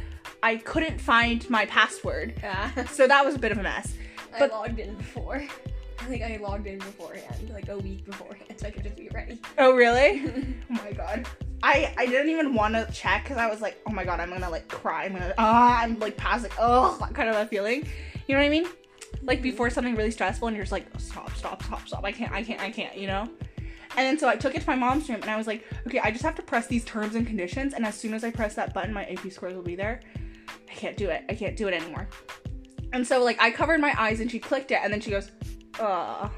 I 0.43 0.57
couldn't 0.57 1.01
find 1.01 1.49
my 1.49 1.67
password. 1.67 2.35
Yeah. 2.43 2.85
So 2.87 3.07
that 3.07 3.25
was 3.25 3.37
a 3.37 3.39
bit 3.39 3.53
of 3.53 3.59
a 3.59 3.63
mess. 3.63 3.95
I 4.35 4.41
But- 4.41 4.51
logged 4.51 4.79
in 4.81 4.95
before. 4.97 5.43
I 5.99 6.05
think 6.09 6.23
I 6.23 6.37
logged 6.37 6.67
in 6.67 6.79
beforehand, 6.79 7.51
like 7.53 7.69
a 7.69 7.79
week 7.79 8.05
beforehand, 8.05 8.55
so 8.57 8.67
I 8.67 8.71
could 8.71 8.85
just 8.85 8.97
be 8.97 9.09
ready. 9.15 9.41
Oh 9.59 9.73
really? 9.75 10.23
Oh 10.71 10.75
my 10.85 10.93
god. 10.93 11.27
I 11.63 11.95
I 11.97 12.07
didn't 12.07 12.29
even 12.31 12.53
want 12.55 12.75
to 12.75 12.87
check 12.93 13.23
because 13.25 13.39
I 13.39 13.47
was 13.49 13.61
like, 13.61 13.81
oh 13.87 13.93
my 13.93 14.05
god, 14.05 14.21
I'm 14.21 14.29
gonna 14.31 14.51
like 14.51 14.69
cry. 14.69 15.05
I'm 15.07 15.13
gonna 15.15 15.35
ah, 15.39 15.81
I'm 15.83 15.99
like 16.01 16.17
passive. 16.17 16.53
Oh, 16.59 16.97
that 17.01 17.15
kind 17.15 17.29
of 17.29 17.37
a 17.37 17.47
feeling. 17.47 17.87
You 18.27 18.35
know 18.35 18.41
what 18.41 18.47
I 18.47 18.51
mean? 18.51 18.67
Like 19.23 19.43
before 19.43 19.71
something 19.71 19.95
really 19.97 20.11
stressful, 20.11 20.49
and 20.49 20.57
you're 20.57 20.65
just 20.65 20.73
like, 20.73 20.87
stop, 20.99 21.35
stop, 21.37 21.63
stop, 21.63 21.87
stop. 21.89 22.05
I 22.05 22.13
can't, 22.13 22.33
I 22.33 22.43
can't, 22.43 22.61
I 22.61 22.71
can't. 22.71 22.97
You 22.97 23.07
know. 23.09 23.29
And 23.97 24.05
then 24.05 24.19
so 24.19 24.29
I 24.29 24.37
took 24.37 24.55
it 24.55 24.61
to 24.63 24.67
my 24.69 24.77
mom's 24.77 25.09
room, 25.09 25.23
and 25.23 25.31
I 25.31 25.37
was 25.37 25.47
like, 25.47 25.65
okay, 25.87 26.01
I 26.01 26.11
just 26.11 26.23
have 26.23 26.35
to 26.37 26.43
press 26.43 26.67
these 26.67 26.85
terms 26.85 27.15
and 27.15 27.27
conditions, 27.27 27.73
and 27.75 27.87
as 27.87 27.95
soon 27.97 28.13
as 28.15 28.25
I 28.25 28.31
press 28.31 28.55
that 28.55 28.75
button, 28.75 28.93
my 28.93 29.05
AP 29.07 29.31
scores 29.33 29.55
will 29.55 29.63
be 29.63 29.75
there. 29.77 30.01
I 30.71 30.75
can't 30.75 30.97
do 30.97 31.09
it. 31.09 31.25
I 31.31 31.35
can't 31.35 31.57
do 31.57 31.67
it 31.69 31.75
anymore. 31.75 32.09
And 32.93 33.07
so 33.07 33.25
like 33.25 33.41
I 33.41 33.51
covered 33.51 33.81
my 33.81 33.95
eyes, 33.99 34.21
and 34.21 34.31
she 34.31 34.39
clicked 34.39 34.71
it, 34.71 34.81
and 34.83 34.93
then 34.93 35.01
she 35.01 35.11
goes, 35.11 35.31
uh. 35.81 36.29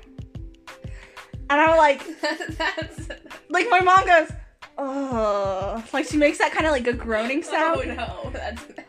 And 1.51 1.61
I'm 1.61 1.77
like, 1.79 2.05
That's. 2.21 3.09
like 3.49 3.67
my 3.71 3.81
mom 3.81 4.07
goes, 4.07 4.31
oh, 4.77 5.83
like 5.93 6.07
she 6.07 6.17
makes 6.17 6.39
that 6.39 6.53
kind 6.53 6.67
of 6.67 6.73
like 6.73 6.87
a 6.87 6.93
groaning 6.93 7.43
sound, 7.55 7.81
Oh 7.81 7.95
no, 7.95 8.31
that's 8.33 8.63
bad. 8.65 8.85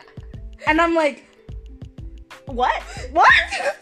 and 0.68 0.80
I'm 0.82 0.94
like, 0.94 1.26
what? 2.54 2.82
What? 3.12 3.34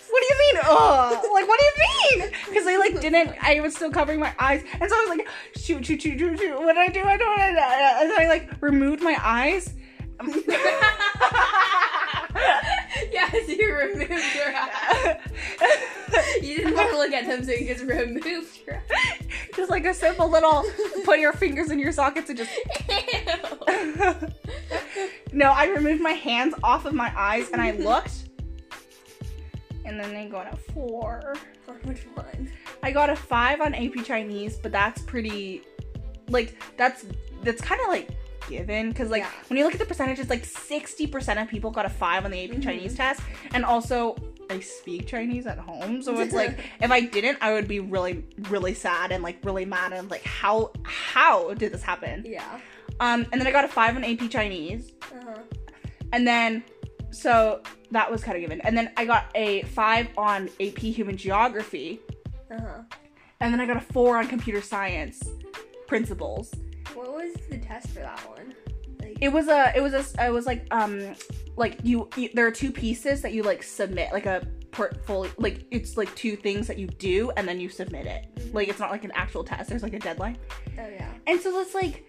What 0.10 0.24
do 0.24 0.34
you 0.34 0.40
mean? 0.40 0.62
Oh, 0.66 1.30
like 1.34 1.48
what 1.48 1.60
do 1.60 1.66
you 1.66 2.20
mean? 2.22 2.32
Because 2.48 2.68
I 2.68 2.78
like 2.78 3.00
didn't. 3.02 3.36
I 3.42 3.60
was 3.60 3.76
still 3.76 3.92
covering 3.92 4.20
my 4.20 4.34
eyes, 4.40 4.64
and 4.80 4.90
so 4.90 4.96
I 4.96 5.06
was 5.08 5.18
like, 5.18 5.28
shoot, 5.56 5.86
shoot, 5.86 6.02
shoot, 6.02 6.20
shoot, 6.20 6.40
shoot. 6.40 6.60
What 6.60 6.74
do 6.74 6.80
I 6.80 6.88
do? 6.90 7.04
I 7.04 7.18
don't. 7.18 7.40
I 7.40 7.52
don't. 7.52 8.02
And 8.02 8.12
so 8.12 8.22
I 8.22 8.28
like 8.28 8.50
removed 8.62 9.02
my 9.02 9.18
eyes. 9.22 9.74
yes, 13.12 13.48
you 13.48 13.76
removed 13.76 14.36
your 14.36 14.56
eyes. 14.56 15.18
You 16.42 16.58
didn't 16.58 16.76
want 16.76 16.90
to 16.92 16.98
look 16.98 17.12
at 17.12 17.28
them, 17.28 17.44
so 17.44 17.52
you 17.52 17.68
just 17.68 17.86
removed 17.86 18.60
your 18.66 18.78
eyes. 18.78 19.28
just 19.56 19.70
like 19.70 19.86
a 19.86 19.94
simple 19.94 20.30
little 20.30 20.64
put 21.06 21.20
your 21.20 21.34
fingers 21.34 21.70
in 21.70 21.80
your 21.80 21.92
sockets 21.92 22.30
and 22.30 22.38
just. 22.38 22.52
No, 25.38 25.52
I 25.52 25.66
removed 25.68 26.02
my 26.02 26.14
hands 26.14 26.56
off 26.64 26.86
of 26.86 26.94
my 26.94 27.12
eyes 27.16 27.50
and 27.52 27.62
I 27.62 27.72
looked, 27.72 28.27
and 29.88 30.00
then 30.00 30.14
they 30.14 30.26
got 30.26 30.54
a 30.54 30.58
four. 30.74 31.36
On 31.68 31.76
which 31.84 32.04
one? 32.14 32.50
I 32.84 32.92
got 32.92 33.10
a 33.10 33.16
five 33.16 33.62
on 33.62 33.74
AP 33.74 34.04
Chinese, 34.06 34.58
but 34.58 34.72
that's 34.72 35.02
pretty, 35.02 35.64
like 36.30 36.56
that's 36.78 37.06
that's 37.44 37.62
kind 37.62 37.80
of 37.82 37.88
like 37.88 38.10
given 38.50 38.90
because 38.90 39.10
like 39.10 39.24
Yeah. 39.24 39.30
when 39.50 39.58
you 39.58 39.64
look 39.66 39.74
at 39.74 39.80
the 39.80 39.86
percentages, 39.86 40.30
like 40.30 40.46
sixty 40.46 41.08
percent 41.08 41.40
of 41.40 41.48
people 41.48 41.72
got 41.72 41.86
a 41.86 41.90
five 41.90 42.24
on 42.26 42.32
the 42.32 42.44
AP 42.44 42.52
Mhm. 42.58 42.64
Chinese 42.64 42.96
test, 42.96 43.22
and 43.54 43.66
also 43.66 44.16
I 44.50 44.60
speak 44.62 45.08
Chinese 45.08 45.46
at 45.46 45.58
home. 45.58 46.02
So 46.02 46.18
it's 46.20 46.34
like 46.34 46.58
if 46.82 46.90
I 46.92 47.02
didn't, 47.02 47.38
I 47.42 47.54
would 47.54 47.68
be 47.68 47.80
really, 47.82 48.24
really 48.50 48.74
sad 48.74 49.12
and 49.12 49.22
like 49.24 49.40
really 49.44 49.66
mad 49.66 49.92
and 49.94 50.10
like 50.10 50.24
how 50.24 50.72
how 50.84 51.54
did 51.56 51.74
this 51.74 51.84
happen? 51.84 52.24
Yeah. 52.26 52.60
Um, 53.00 53.26
and 53.32 53.40
then 53.42 53.46
I 53.48 53.52
got 53.52 53.66
a 53.66 53.68
five 53.68 53.96
on 53.98 54.04
AP 54.06 54.30
Chinese, 54.30 54.94
Uh 55.12 55.16
huh. 55.26 55.40
and 56.14 56.26
then 56.26 56.64
so 57.18 57.62
that 57.92 58.10
was 58.12 58.24
kind 58.24 58.36
of 58.38 58.42
given. 58.42 58.62
And 58.62 58.78
then 58.78 58.92
I 58.98 59.06
got 59.06 59.26
a 59.36 59.64
five 59.64 60.08
on 60.18 60.50
AP 60.60 60.78
Human 60.80 61.18
Geography, 61.18 62.00
Uh 62.52 62.60
huh. 62.60 62.82
and 63.40 63.54
then 63.54 63.60
I 63.62 63.66
got 63.66 63.78
a 63.78 63.82
four 63.94 64.18
on 64.18 64.28
Computer 64.28 64.62
Science 64.62 65.24
Principles. 65.88 66.54
What 66.94 67.14
was 67.14 67.34
the 67.50 67.58
test 67.58 67.88
for 67.90 68.00
that 68.00 68.20
one? 68.30 68.54
Like. 69.02 69.18
It 69.22 69.30
was 69.30 69.48
a, 69.48 69.72
it 69.76 69.82
was 69.82 69.94
a, 69.94 70.26
it 70.26 70.32
was 70.32 70.46
like 70.46 70.66
um, 70.72 71.16
like 71.56 71.78
you, 71.84 72.10
you 72.16 72.30
there 72.34 72.46
are 72.46 72.52
two 72.52 72.72
pieces 72.72 73.22
that 73.22 73.34
you 73.34 73.44
like 73.44 73.64
submit, 73.64 74.12
like 74.12 74.26
a 74.26 74.46
portfolio, 74.72 75.32
like 75.38 75.66
it's 75.72 75.98
like 75.98 76.14
two 76.16 76.36
things 76.36 76.68
that 76.68 76.78
you 76.78 76.88
do 76.88 77.32
and 77.38 77.48
then 77.48 77.60
you 77.60 77.70
submit 77.70 78.06
it. 78.06 78.28
Mhm. 78.36 78.54
Like 78.54 78.68
it's 78.68 78.80
not 78.80 78.92
like 78.92 79.04
an 79.04 79.12
actual 79.16 79.44
test. 79.44 79.70
There's 79.70 79.84
like 79.84 79.94
a 79.94 80.00
deadline. 80.00 80.38
oh 80.80 80.88
yeah. 80.90 81.12
And 81.26 81.40
so 81.40 81.58
it's 81.62 81.74
like, 81.74 82.04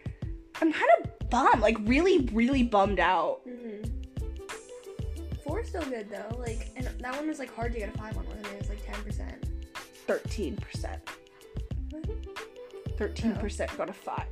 I'm 0.60 0.72
kind 0.72 0.90
of 1.00 1.30
bummed, 1.30 1.60
like 1.62 1.76
really, 1.82 2.28
really 2.32 2.62
bummed 2.62 3.00
out. 3.00 3.40
Mhm. 3.46 3.77
Still 5.68 5.82
good 5.82 6.08
though. 6.08 6.36
Like, 6.38 6.70
and 6.76 6.86
that 6.86 7.14
one 7.14 7.28
was 7.28 7.38
like 7.38 7.54
hard 7.54 7.72
to 7.74 7.78
get 7.78 7.94
a 7.94 7.98
five 7.98 8.16
on, 8.16 8.24
wasn't 8.26 8.46
it? 8.46 8.52
It 8.54 8.58
was 8.60 8.68
like 8.70 8.86
ten 8.86 9.02
percent. 9.04 9.44
13%. 10.06 10.98
13% 12.96 13.76
got 13.76 13.90
a 13.90 13.92
five. 13.92 14.24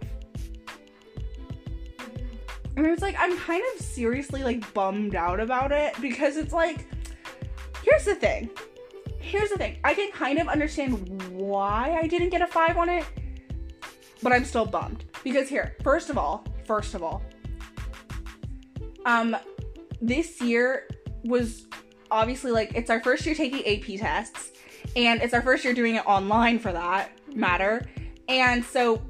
And 2.77 2.87
it's 2.87 3.03
like, 3.03 3.17
I'm 3.19 3.37
kind 3.39 3.63
of 3.75 3.85
seriously 3.85 4.43
like 4.43 4.73
bummed 4.73 5.15
out 5.15 5.39
about 5.39 5.73
it 5.73 5.95
because 6.01 6.39
it's 6.39 6.55
like, 6.55 6.87
here's 7.83 8.07
the 8.07 8.15
thing. 8.15 8.51
Here's 9.21 9.51
the 9.51 9.59
thing. 9.59 9.79
I 9.85 9.93
can 9.93 10.11
kind 10.13 10.39
of 10.39 10.49
understand 10.49 11.23
why 11.33 11.99
I 12.03 12.07
didn't 12.07 12.31
get 12.31 12.41
a 12.41 12.47
five 12.47 12.79
on 12.79 12.89
it, 12.89 13.05
but 14.23 14.33
I'm 14.33 14.45
still 14.45 14.67
bummed. 14.67 15.05
Because 15.23 15.49
here, 15.49 15.77
first 15.83 16.09
of 16.09 16.17
all, 16.17 16.47
first 16.65 16.95
of 16.95 17.03
all, 17.03 17.23
um, 19.05 19.37
this 20.01 20.41
year 20.41 20.89
was 21.27 21.67
obviously 22.11 22.51
like 22.53 22.73
it's 22.75 22.91
our 22.91 23.01
first 23.01 23.27
year 23.27 23.35
taking 23.35 23.67
AP 23.67 23.99
tests, 23.99 24.53
and 24.95 25.21
it's 25.23 25.35
our 25.35 25.43
first 25.43 25.65
year 25.65 25.75
doing 25.75 25.97
it 25.97 26.07
online 26.07 26.59
for 26.59 26.73
that 26.73 27.11
matter. 27.35 27.87
And 28.29 28.65
so 28.65 29.03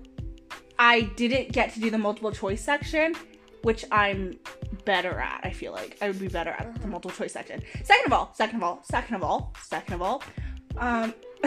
I 0.78 1.02
didn't 1.16 1.52
get 1.52 1.72
to 1.74 1.80
do 1.80 1.90
the 1.90 1.98
multiple 1.98 2.32
choice 2.32 2.62
section, 2.62 3.14
which 3.62 3.84
I'm 3.90 4.38
better 4.84 5.18
at. 5.18 5.40
I 5.42 5.50
feel 5.50 5.72
like 5.72 5.96
I 6.02 6.08
would 6.08 6.20
be 6.20 6.28
better 6.28 6.50
at 6.50 6.74
the 6.74 6.80
Uh-huh. 6.80 6.88
multiple 6.88 7.16
choice 7.16 7.32
section. 7.32 7.62
Second 7.84 8.06
of 8.06 8.12
all, 8.12 8.32
second 8.34 8.56
of 8.56 8.62
all, 8.62 8.80
second 8.84 9.14
of 9.16 9.22
all, 9.22 9.54
second 9.62 9.94
of 9.94 10.02
all, 10.02 10.22
um, 10.78 11.14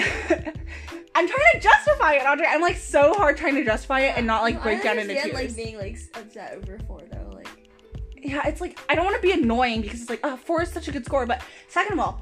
I'm 1.16 1.28
trying 1.28 1.52
to 1.54 1.60
justify 1.60 2.14
it, 2.14 2.26
Audrey. 2.26 2.46
I'm 2.48 2.62
like 2.62 2.78
so 2.78 3.14
hard 3.14 3.38
trying 3.38 3.56
to 3.56 3.66
justify 3.66 4.02
it 4.02 4.14
and 4.18 4.26
not 4.26 4.42
like 4.44 4.62
break 4.64 4.80
I 4.80 4.84
down 4.84 5.00
into 5.00 5.14
understand, 5.14 5.38
tears. 5.38 5.58
like 5.58 5.66
being 5.66 5.78
like 5.78 5.98
upset 6.16 6.54
over 6.58 6.80
four 6.88 7.02
though. 7.12 7.39
Yeah, 8.22 8.48
it's 8.48 8.62
like 8.62 8.80
I 8.90 8.96
don't 8.96 9.06
want 9.06 9.16
to 9.18 9.22
be 9.22 9.32
annoying 9.32 9.82
because 9.82 10.02
it's 10.02 10.10
like, 10.10 10.22
oh, 10.24 10.38
four 10.38 10.62
is 10.62 10.72
such 10.72 10.88
a 10.88 10.92
good 10.92 11.06
score. 11.06 11.26
But 11.26 11.42
second 11.68 11.94
of 11.94 12.00
all, 12.00 12.22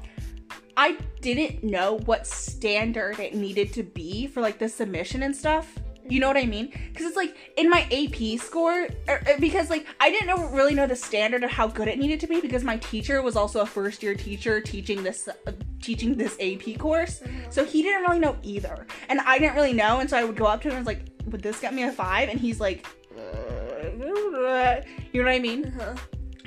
I 0.76 0.96
didn't 1.20 1.64
know 1.64 1.98
what 2.04 2.26
standard 2.26 3.18
it 3.18 3.34
needed 3.34 3.72
to 3.74 3.82
be 3.82 4.26
for 4.26 4.40
like 4.40 4.58
the 4.58 4.68
submission 4.68 5.22
and 5.22 5.34
stuff. 5.34 5.74
You 6.10 6.20
know 6.20 6.28
what 6.28 6.38
I 6.38 6.46
mean? 6.46 6.72
Because 6.88 7.04
it's 7.06 7.16
like 7.16 7.36
in 7.58 7.68
my 7.68 7.82
AP 7.92 8.38
score, 8.40 8.88
or, 9.08 9.14
or- 9.26 9.38
because 9.40 9.68
like 9.68 9.86
I 10.00 10.08
didn't 10.10 10.28
know 10.28 10.48
really 10.50 10.74
know 10.74 10.86
the 10.86 10.96
standard 10.96 11.44
of 11.44 11.50
how 11.50 11.66
good 11.66 11.86
it 11.86 11.98
needed 11.98 12.18
to 12.20 12.26
be 12.26 12.40
because 12.40 12.64
my 12.64 12.78
teacher 12.78 13.20
was 13.20 13.36
also 13.36 13.60
a 13.60 13.66
first 13.66 14.02
year 14.02 14.14
teacher 14.14 14.60
teaching 14.60 15.02
this 15.02 15.28
uh, 15.28 15.52
teaching 15.82 16.16
this 16.16 16.36
AP 16.40 16.78
course, 16.78 17.22
so 17.50 17.62
he 17.64 17.82
didn't 17.82 18.02
really 18.02 18.20
know 18.20 18.36
either, 18.42 18.86
and 19.10 19.20
I 19.20 19.38
didn't 19.38 19.54
really 19.56 19.74
know, 19.74 20.00
and 20.00 20.08
so 20.08 20.16
I 20.16 20.24
would 20.24 20.36
go 20.36 20.46
up 20.46 20.62
to 20.62 20.68
him 20.68 20.76
and 20.76 20.86
was 20.86 20.94
like, 20.94 21.04
"Would 21.26 21.42
this 21.42 21.60
get 21.60 21.74
me 21.74 21.82
a 21.82 21.92
five? 21.92 22.30
And 22.30 22.40
he's 22.40 22.58
like, 22.58 22.86
uh, 23.14 23.57
you 25.12 25.22
know 25.22 25.28
what 25.28 25.34
I 25.34 25.38
mean? 25.38 25.66
uh-huh. 25.66 25.94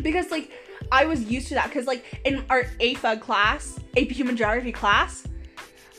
because 0.02 0.32
like 0.32 0.52
I 0.92 1.06
was 1.06 1.24
used 1.24 1.48
to 1.50 1.54
that 1.56 1.68
because 1.68 1.88
like 1.88 2.22
in 2.26 2.44
our 2.50 2.64
APHUG 2.80 3.22
class, 3.22 3.80
AP 3.98 4.10
Human 4.10 4.36
Geography 4.36 4.72
class, 4.72 5.28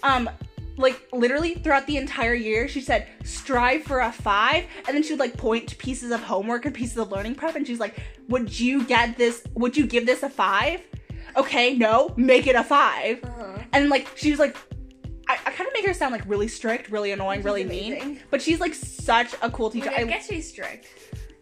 um, 0.02 0.28
like 0.76 1.08
literally 1.12 1.54
throughout 1.54 1.86
the 1.86 1.96
entire 1.96 2.34
year, 2.34 2.68
she 2.68 2.80
said 2.80 3.08
strive 3.24 3.82
for 3.84 4.00
a 4.00 4.12
five, 4.12 4.64
and 4.86 4.96
then 4.96 5.02
she 5.02 5.12
would 5.12 5.20
like 5.20 5.36
point 5.36 5.68
to 5.68 5.76
pieces 5.76 6.10
of 6.10 6.22
homework 6.22 6.64
and 6.66 6.74
pieces 6.74 6.96
of 6.98 7.10
learning 7.10 7.34
prep, 7.34 7.56
and 7.56 7.66
she's 7.66 7.80
like, 7.80 7.98
"Would 8.28 8.58
you 8.58 8.84
get 8.84 9.16
this? 9.16 9.44
Would 9.54 9.76
you 9.76 9.86
give 9.86 10.06
this 10.06 10.22
a 10.22 10.28
five? 10.28 10.80
Okay, 11.36 11.74
no, 11.74 12.12
make 12.16 12.46
it 12.46 12.56
a 12.56 12.64
five. 12.64 13.24
Uh-huh. 13.24 13.58
And 13.72 13.88
like 13.88 14.08
she 14.16 14.30
was 14.30 14.38
like. 14.38 14.56
I, 15.28 15.34
I 15.46 15.50
kind 15.52 15.68
of 15.68 15.72
make 15.72 15.86
her 15.86 15.94
sound 15.94 16.12
like 16.12 16.24
really 16.26 16.48
strict, 16.48 16.90
really 16.90 17.12
annoying, 17.12 17.38
Which 17.38 17.44
really 17.44 17.62
is 17.62 17.68
mean. 17.68 18.20
But 18.30 18.42
she's 18.42 18.58
like 18.58 18.74
such 18.74 19.34
a 19.40 19.48
cool 19.48 19.70
teacher. 19.70 19.88
I 19.88 20.00
I 20.00 20.04
guess 20.04 20.26
she's 20.26 20.48
strict, 20.48 20.88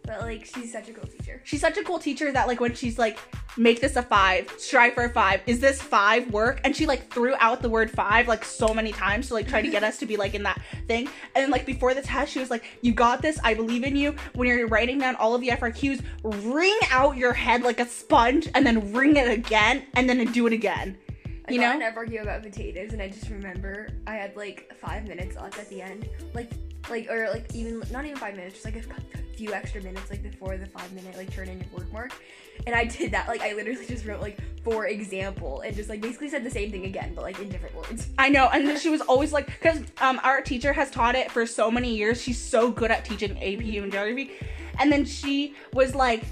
but 0.03 0.21
like 0.21 0.45
she's 0.45 0.71
such 0.71 0.89
a 0.89 0.93
cool 0.93 1.07
teacher. 1.07 1.41
she's 1.43 1.61
such 1.61 1.77
a 1.77 1.83
cool 1.83 1.99
teacher 1.99 2.31
that 2.31 2.47
like 2.47 2.59
when 2.59 2.73
she's 2.73 2.97
like 2.97 3.19
make 3.57 3.81
this 3.81 3.95
a 3.95 4.01
five 4.01 4.49
strive 4.57 4.93
for 4.93 5.03
a 5.03 5.09
five 5.09 5.41
is 5.45 5.59
this 5.59 5.81
five 5.81 6.31
work? 6.31 6.61
And 6.63 6.75
she 6.75 6.85
like 6.85 7.11
threw 7.11 7.35
out 7.39 7.61
the 7.61 7.69
word 7.69 7.91
five 7.91 8.27
like 8.27 8.43
so 8.45 8.73
many 8.73 8.91
times 8.91 9.27
to 9.27 9.33
like 9.33 9.47
try 9.47 9.61
to 9.61 9.69
get 9.69 9.83
us 9.83 9.97
to 9.99 10.05
be 10.05 10.17
like 10.17 10.33
in 10.33 10.43
that 10.43 10.61
thing. 10.87 11.07
And 11.35 11.43
then 11.43 11.49
like 11.49 11.65
before 11.65 11.93
the 11.93 12.01
test 12.01 12.33
she 12.33 12.39
was 12.39 12.49
like 12.49 12.63
you 12.81 12.93
got 12.93 13.21
this. 13.21 13.39
I 13.43 13.53
believe 13.53 13.83
in 13.83 13.95
you. 13.95 14.15
When 14.35 14.47
you're 14.47 14.67
writing 14.67 14.99
down 14.99 15.15
all 15.15 15.35
of 15.35 15.41
the 15.41 15.49
frqs 15.49 16.03
wring 16.23 16.77
out 16.89 17.17
your 17.17 17.33
head 17.33 17.63
like 17.63 17.79
a 17.79 17.85
sponge 17.85 18.49
and 18.53 18.65
then 18.65 18.93
wring 18.93 19.17
it 19.17 19.29
again 19.29 19.83
and 19.95 20.09
then 20.09 20.31
do 20.31 20.47
it 20.47 20.53
again. 20.53 20.97
I 21.47 21.53
you 21.53 21.59
know? 21.59 21.71
an 21.71 21.81
argument 21.81 22.23
about 22.23 22.43
potatoes, 22.43 22.93
and 22.93 23.01
I 23.01 23.09
just 23.09 23.29
remember 23.29 23.89
I 24.05 24.13
had 24.13 24.35
like 24.35 24.71
five 24.79 25.07
minutes 25.07 25.35
left 25.35 25.57
at 25.57 25.69
the 25.69 25.81
end, 25.81 26.07
like 26.33 26.51
like 26.89 27.09
or 27.09 27.29
like 27.29 27.53
even 27.53 27.83
not 27.91 28.05
even 28.05 28.17
five 28.17 28.35
minutes, 28.35 28.55
just 28.55 28.65
like 28.65 28.75
a 28.75 29.17
few 29.35 29.53
extra 29.53 29.81
minutes 29.81 30.09
like 30.09 30.21
before 30.21 30.57
the 30.57 30.65
five 30.65 30.91
minute 30.93 31.15
like 31.17 31.31
turn 31.33 31.47
in 31.47 31.57
your 31.59 31.67
work 31.75 31.91
mark, 31.91 32.11
and 32.65 32.75
I 32.75 32.85
did 32.85 33.11
that. 33.11 33.27
Like 33.27 33.41
I 33.41 33.53
literally 33.53 33.85
just 33.87 34.05
wrote 34.05 34.21
like 34.21 34.37
for 34.63 34.87
example, 34.87 35.61
and 35.61 35.75
just 35.75 35.89
like 35.89 36.01
basically 36.01 36.29
said 36.29 36.43
the 36.43 36.51
same 36.51 36.71
thing 36.71 36.85
again, 36.85 37.13
but 37.15 37.23
like 37.23 37.39
in 37.39 37.49
different 37.49 37.75
words. 37.75 38.07
I 38.17 38.29
know, 38.29 38.49
and 38.53 38.67
then 38.67 38.77
she 38.79 38.89
was 38.89 39.01
always 39.01 39.33
like, 39.33 39.47
because 39.47 39.79
um, 39.99 40.19
our 40.23 40.41
teacher 40.41 40.73
has 40.73 40.91
taught 40.91 41.15
it 41.15 41.31
for 41.31 41.45
so 41.45 41.71
many 41.71 41.95
years. 41.95 42.21
She's 42.21 42.39
so 42.39 42.71
good 42.71 42.91
at 42.91 43.03
teaching 43.05 43.37
AP 43.37 43.61
and 43.81 43.91
Geography, 43.91 44.31
and 44.79 44.91
then 44.91 45.05
she 45.05 45.55
was 45.73 45.95
like, 45.95 46.23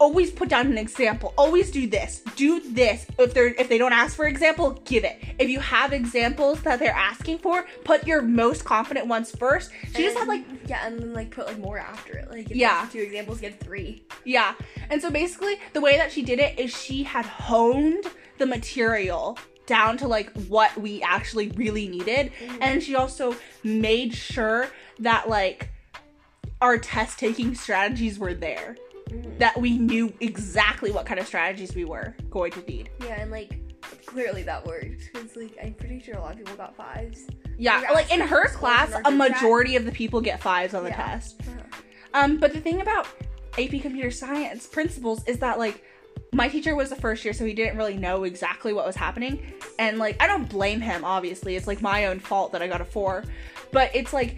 always 0.00 0.30
put 0.32 0.48
down 0.48 0.66
an 0.66 0.78
example. 0.78 1.32
Always 1.38 1.70
do 1.70 1.86
this. 1.86 2.22
Do 2.34 2.58
this. 2.60 3.06
If 3.18 3.34
they're 3.34 3.48
if 3.48 3.68
they 3.68 3.78
don't 3.78 3.92
ask 3.92 4.16
for 4.16 4.26
example, 4.26 4.72
give 4.84 5.04
it. 5.04 5.22
If 5.38 5.48
you 5.48 5.60
have 5.60 5.92
examples 5.92 6.62
that 6.62 6.80
they're 6.80 6.90
asking 6.92 7.38
for, 7.38 7.66
put 7.84 8.06
your 8.06 8.22
most 8.22 8.64
confident 8.64 9.06
ones 9.06 9.30
first. 9.30 9.70
She 9.94 10.02
just 10.02 10.18
had 10.18 10.26
like 10.26 10.44
yeah, 10.66 10.86
and 10.86 10.98
then 10.98 11.12
like 11.12 11.30
put 11.30 11.46
like 11.46 11.58
more 11.58 11.78
after 11.78 12.14
it. 12.14 12.30
Like 12.30 12.48
Yeah. 12.50 12.88
two 12.90 13.00
examples, 13.00 13.40
get 13.40 13.60
three. 13.60 14.02
Yeah. 14.24 14.54
And 14.88 15.00
so 15.00 15.10
basically, 15.10 15.56
the 15.74 15.80
way 15.80 15.96
that 15.98 16.10
she 16.10 16.22
did 16.22 16.40
it 16.40 16.58
is 16.58 16.76
she 16.76 17.04
had 17.04 17.26
honed 17.26 18.06
the 18.38 18.46
material 18.46 19.38
down 19.66 19.98
to 19.98 20.08
like 20.08 20.32
what 20.48 20.76
we 20.80 21.02
actually 21.02 21.48
really 21.50 21.86
needed. 21.86 22.32
Mm-hmm. 22.42 22.56
And 22.62 22.82
she 22.82 22.96
also 22.96 23.36
made 23.62 24.14
sure 24.14 24.68
that 24.98 25.28
like 25.28 25.70
our 26.60 26.78
test 26.78 27.18
taking 27.18 27.54
strategies 27.54 28.18
were 28.18 28.34
there. 28.34 28.76
Mhm. 29.10 29.38
That 29.38 29.60
we 29.60 29.78
knew 29.78 30.12
exactly 30.20 30.90
what 30.90 31.06
kind 31.06 31.18
of 31.20 31.26
strategies 31.26 31.74
we 31.74 31.84
were 31.84 32.14
going 32.30 32.52
to 32.52 32.60
need. 32.62 32.90
Yeah, 33.00 33.20
and 33.20 33.30
like 33.30 33.58
clearly 34.06 34.42
that 34.44 34.64
worked 34.66 35.10
because 35.12 35.36
like 35.36 35.56
I'm 35.62 35.74
pretty 35.74 36.00
sure 36.00 36.14
a 36.16 36.20
lot 36.20 36.32
of 36.32 36.38
people 36.38 36.54
got 36.56 36.76
fives. 36.76 37.26
Yeah, 37.58 37.82
Yeah, 37.82 37.90
like 37.92 38.12
in 38.12 38.20
her 38.20 38.48
class, 38.48 38.90
in 38.94 39.02
a 39.04 39.10
majority 39.10 39.76
of 39.76 39.84
the 39.84 39.92
people 39.92 40.20
get 40.20 40.40
fives 40.40 40.74
on 40.74 40.84
the 40.84 40.90
Yeah. 40.90 40.96
test. 40.96 41.40
Uh-huh. 41.42 41.62
Um, 42.14 42.36
but 42.38 42.52
the 42.52 42.60
thing 42.60 42.80
about 42.80 43.06
AP 43.58 43.80
Computer 43.80 44.10
Science 44.10 44.66
principles 44.66 45.22
is 45.26 45.38
that 45.38 45.58
like 45.58 45.84
my 46.32 46.48
teacher 46.48 46.76
was 46.76 46.90
the 46.90 46.96
first 46.96 47.24
year, 47.24 47.34
so 47.34 47.44
he 47.44 47.52
didn't 47.54 47.76
really 47.76 47.96
know 47.96 48.24
exactly 48.24 48.72
what 48.72 48.86
was 48.86 48.96
happening. 48.96 49.52
And 49.78 49.98
like 49.98 50.22
I 50.22 50.26
don't 50.26 50.48
blame 50.48 50.80
him, 50.80 51.04
obviously. 51.04 51.56
It's 51.56 51.66
like 51.66 51.82
my 51.82 52.06
own 52.06 52.20
fault 52.20 52.52
that 52.52 52.62
I 52.62 52.68
got 52.68 52.80
a 52.80 52.84
four. 52.84 53.24
But 53.72 53.90
it's 53.94 54.12
like 54.12 54.36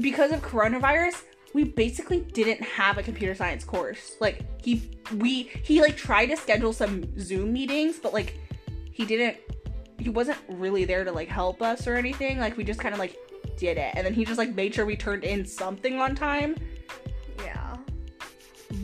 because 0.00 0.32
of 0.32 0.42
coronavirus, 0.42 1.22
we 1.54 1.64
basically 1.64 2.20
didn't 2.20 2.60
have 2.62 2.98
a 2.98 3.02
computer 3.02 3.34
science 3.34 3.64
course. 3.64 4.16
Like 4.20 4.40
he 4.62 4.90
we 5.16 5.44
he 5.62 5.80
like 5.80 5.96
tried 5.96 6.26
to 6.26 6.36
schedule 6.36 6.72
some 6.72 7.18
Zoom 7.18 7.52
meetings, 7.52 7.98
but 7.98 8.12
like 8.12 8.38
he 8.92 9.06
didn't 9.06 9.36
he 9.98 10.08
wasn't 10.10 10.38
really 10.48 10.84
there 10.84 11.04
to 11.04 11.12
like 11.12 11.28
help 11.28 11.62
us 11.62 11.86
or 11.86 11.94
anything. 11.94 12.38
Like 12.38 12.56
we 12.56 12.64
just 12.64 12.80
kind 12.80 12.92
of 12.92 12.98
like 12.98 13.16
did 13.56 13.78
it. 13.78 13.94
And 13.96 14.04
then 14.04 14.12
he 14.12 14.24
just 14.24 14.36
like 14.38 14.52
made 14.54 14.74
sure 14.74 14.84
we 14.84 14.96
turned 14.96 15.22
in 15.24 15.46
something 15.46 16.00
on 16.00 16.14
time 16.16 16.56
Yeah. 17.38 17.76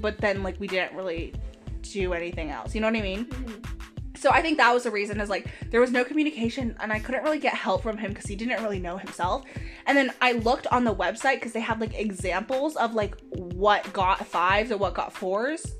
but 0.00 0.18
then 0.18 0.42
like 0.44 0.59
we 0.61 0.68
didn't 0.68 0.94
really 0.96 1.35
do 1.83 2.12
anything 2.12 2.50
else. 2.50 2.72
You 2.74 2.80
know 2.80 2.87
what 2.87 2.96
I 2.96 3.02
mean? 3.02 3.24
Mhm. 3.26 3.79
So 4.20 4.28
I 4.30 4.42
think 4.42 4.59
that 4.59 4.70
was 4.74 4.83
the 4.83 4.90
reason 4.90 5.18
is 5.18 5.30
like 5.30 5.46
there 5.70 5.80
was 5.80 5.90
no 5.90 6.04
communication 6.04 6.76
and 6.80 6.92
I 6.92 6.98
couldn't 6.98 7.24
really 7.24 7.38
get 7.38 7.54
help 7.54 7.83
from 7.83 7.96
him 7.96 8.11
because 8.11 8.27
he 8.27 8.37
didn't 8.37 8.62
really 8.62 8.79
know 8.79 8.98
himself. 8.98 9.44
And 9.87 9.96
then 9.96 10.12
I 10.21 10.33
looked 10.33 10.66
on 10.66 10.85
the 10.85 10.94
website 10.94 11.37
because 11.37 11.52
they 11.52 11.60
have 11.60 11.81
like 11.81 11.98
examples 11.98 12.77
of 12.77 12.94
like 12.94 13.16
what 13.31 13.90
got 13.94 14.27
fives 14.27 14.73
and 14.73 14.79
what 14.79 14.92
got 14.92 15.14
fours. 15.14 15.75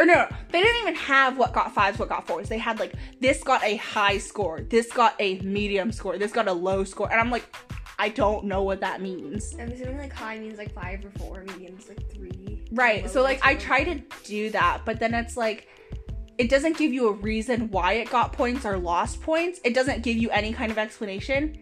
or 0.00 0.04
no, 0.04 0.14
no, 0.14 0.28
they 0.50 0.60
didn't 0.60 0.82
even 0.82 0.96
have 0.96 1.38
what 1.38 1.52
got 1.52 1.72
fives, 1.72 1.96
what 2.00 2.08
got 2.08 2.26
fours. 2.26 2.48
They 2.48 2.58
had 2.58 2.80
like 2.80 2.94
this 3.20 3.44
got 3.44 3.62
a 3.62 3.76
high 3.76 4.18
score, 4.18 4.62
this 4.62 4.90
got 4.92 5.14
a 5.20 5.38
medium 5.38 5.92
score, 5.92 6.18
this 6.18 6.32
got 6.32 6.48
a 6.48 6.52
low 6.52 6.82
score, 6.82 7.08
and 7.08 7.20
I'm 7.20 7.30
like, 7.30 7.54
I 8.00 8.08
don't 8.08 8.46
know 8.46 8.64
what 8.64 8.80
that 8.80 9.00
means. 9.00 9.54
I'm 9.60 9.70
assuming 9.70 9.98
like 9.98 10.12
high 10.12 10.40
means 10.40 10.58
like 10.58 10.74
five 10.74 11.04
or 11.04 11.10
four, 11.10 11.44
medium's 11.44 11.88
like 11.88 12.12
three. 12.12 12.64
Right. 12.72 13.08
So 13.08 13.22
like 13.22 13.38
I 13.44 13.54
try 13.54 13.84
to 13.84 14.02
do 14.24 14.50
that, 14.50 14.80
but 14.84 14.98
then 14.98 15.14
it's 15.14 15.36
like 15.36 15.68
it 16.38 16.48
doesn't 16.48 16.76
give 16.78 16.92
you 16.92 17.08
a 17.08 17.12
reason 17.12 17.68
why 17.70 17.94
it 17.94 18.10
got 18.10 18.32
points 18.32 18.64
or 18.64 18.78
lost 18.78 19.20
points. 19.20 19.60
It 19.64 19.74
doesn't 19.74 20.02
give 20.02 20.16
you 20.16 20.30
any 20.30 20.52
kind 20.52 20.70
of 20.70 20.78
explanation. 20.78 21.58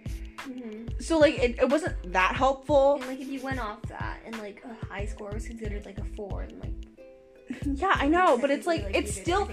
Mhm. 0.46 1.02
So 1.02 1.18
like 1.18 1.38
it, 1.38 1.58
it 1.58 1.68
wasn't 1.68 2.12
that 2.12 2.36
helpful. 2.36 2.96
And 2.96 3.06
like 3.06 3.20
if 3.20 3.28
you 3.28 3.40
went 3.40 3.58
off 3.58 3.80
that 3.88 4.20
and 4.24 4.38
like 4.38 4.62
a 4.64 4.86
high 4.86 5.06
score 5.06 5.30
was 5.30 5.46
considered 5.46 5.86
like 5.86 5.98
a 5.98 6.04
four, 6.14 6.42
and 6.42 6.60
like 6.60 6.72
Yeah, 7.64 7.92
I 7.94 8.06
know, 8.08 8.36
but 8.38 8.50
it's 8.50 8.66
like 8.66 8.82
technically, 8.82 9.08
it's 9.08 9.16
still. 9.16 9.50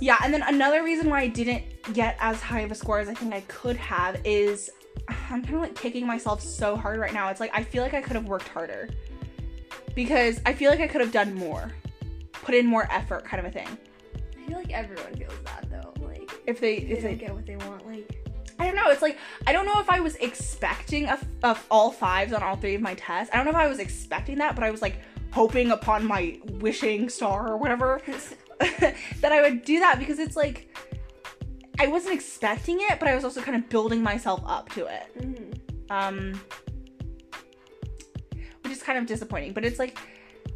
Yeah, 0.00 0.18
and 0.22 0.32
then 0.32 0.42
another 0.42 0.84
reason 0.84 1.10
why 1.10 1.22
I 1.22 1.26
didn't 1.26 1.64
get 1.92 2.16
as 2.20 2.40
high 2.40 2.60
of 2.60 2.70
a 2.70 2.74
score 2.76 3.00
as 3.00 3.08
I 3.08 3.14
think 3.14 3.34
I 3.34 3.40
could 3.42 3.76
have 3.76 4.20
is 4.24 4.70
I'm 5.08 5.42
kind 5.42 5.56
of 5.56 5.60
like 5.62 5.74
kicking 5.74 6.06
myself 6.06 6.40
so 6.40 6.76
hard 6.76 7.00
right 7.00 7.12
now. 7.12 7.28
It's 7.28 7.40
like 7.40 7.50
I 7.52 7.64
feel 7.64 7.82
like 7.82 7.94
I 7.94 8.00
could 8.00 8.14
have 8.14 8.26
worked 8.26 8.48
harder 8.48 8.88
because 9.96 10.40
I 10.46 10.52
feel 10.52 10.70
like 10.70 10.80
I 10.80 10.86
could 10.86 11.00
have 11.00 11.10
done 11.10 11.34
more, 11.34 11.72
put 12.32 12.54
in 12.54 12.66
more 12.66 12.86
effort, 12.92 13.24
kind 13.24 13.44
of 13.44 13.52
a 13.52 13.52
thing. 13.52 13.66
I 14.48 14.50
feel 14.50 14.58
like 14.60 14.72
everyone 14.72 15.14
feels 15.14 15.38
that 15.44 15.66
though. 15.70 15.92
Like 16.06 16.30
If 16.46 16.58
they, 16.58 16.76
if 16.76 17.02
they 17.02 17.14
get 17.16 17.34
what 17.34 17.44
they 17.44 17.56
want, 17.56 17.86
like 17.86 18.24
I 18.58 18.64
don't 18.64 18.76
know. 18.76 18.88
It's 18.88 19.02
like 19.02 19.18
I 19.46 19.52
don't 19.52 19.66
know 19.66 19.78
if 19.78 19.90
I 19.90 20.00
was 20.00 20.16
expecting 20.16 21.04
a, 21.04 21.18
of 21.42 21.64
all 21.70 21.90
fives 21.90 22.32
on 22.32 22.42
all 22.42 22.56
three 22.56 22.74
of 22.74 22.80
my 22.80 22.94
tests. 22.94 23.30
I 23.32 23.36
don't 23.36 23.44
know 23.44 23.50
if 23.50 23.56
I 23.56 23.68
was 23.68 23.78
expecting 23.78 24.38
that, 24.38 24.54
but 24.54 24.64
I 24.64 24.70
was 24.70 24.80
like 24.80 24.96
hoping 25.32 25.70
upon 25.70 26.06
my 26.06 26.40
wishing 26.60 27.10
star 27.10 27.46
or 27.46 27.58
whatever 27.58 28.00
that 28.58 29.32
I 29.32 29.42
would 29.42 29.66
do 29.66 29.80
that 29.80 29.98
because 29.98 30.18
it's 30.18 30.34
like 30.34 30.74
I 31.78 31.86
wasn't 31.88 32.14
expecting 32.14 32.78
it, 32.80 32.98
but 32.98 33.06
I 33.06 33.14
was 33.14 33.24
also 33.24 33.42
kind 33.42 33.62
of 33.62 33.68
building 33.68 34.02
myself 34.02 34.42
up 34.46 34.70
to 34.70 34.86
it. 34.86 35.06
mhm. 35.18 35.60
Um 35.90 36.40
which 38.62 38.72
is 38.72 38.82
kind 38.82 38.98
of 38.98 39.04
disappointing, 39.04 39.52
but 39.52 39.66
it's 39.66 39.78
like 39.78 39.98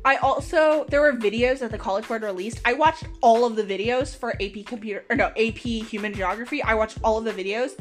I 0.05 0.17
also 0.17 0.85
there 0.89 1.01
were 1.01 1.13
videos 1.13 1.61
that 1.61 1.71
the 1.71 1.79
college 1.79 2.09
board 2.09 2.23
released. 2.23 2.61
I 2.65 2.73
watched 2.73 3.05
all 3.21 3.45
of 3.45 3.57
the 3.57 3.63
videos 3.63 4.17
for 4.17 4.33
AP 4.43 4.67
computer 4.67 5.05
or 5.09 5.17
no, 5.17 5.27
AP 5.37 5.59
human 5.59 6.13
geography. 6.13 6.63
I 6.63 6.75
watched 6.75 6.99
all 7.05 7.19
of 7.19 7.25
the 7.25 7.33
videos 7.33 7.73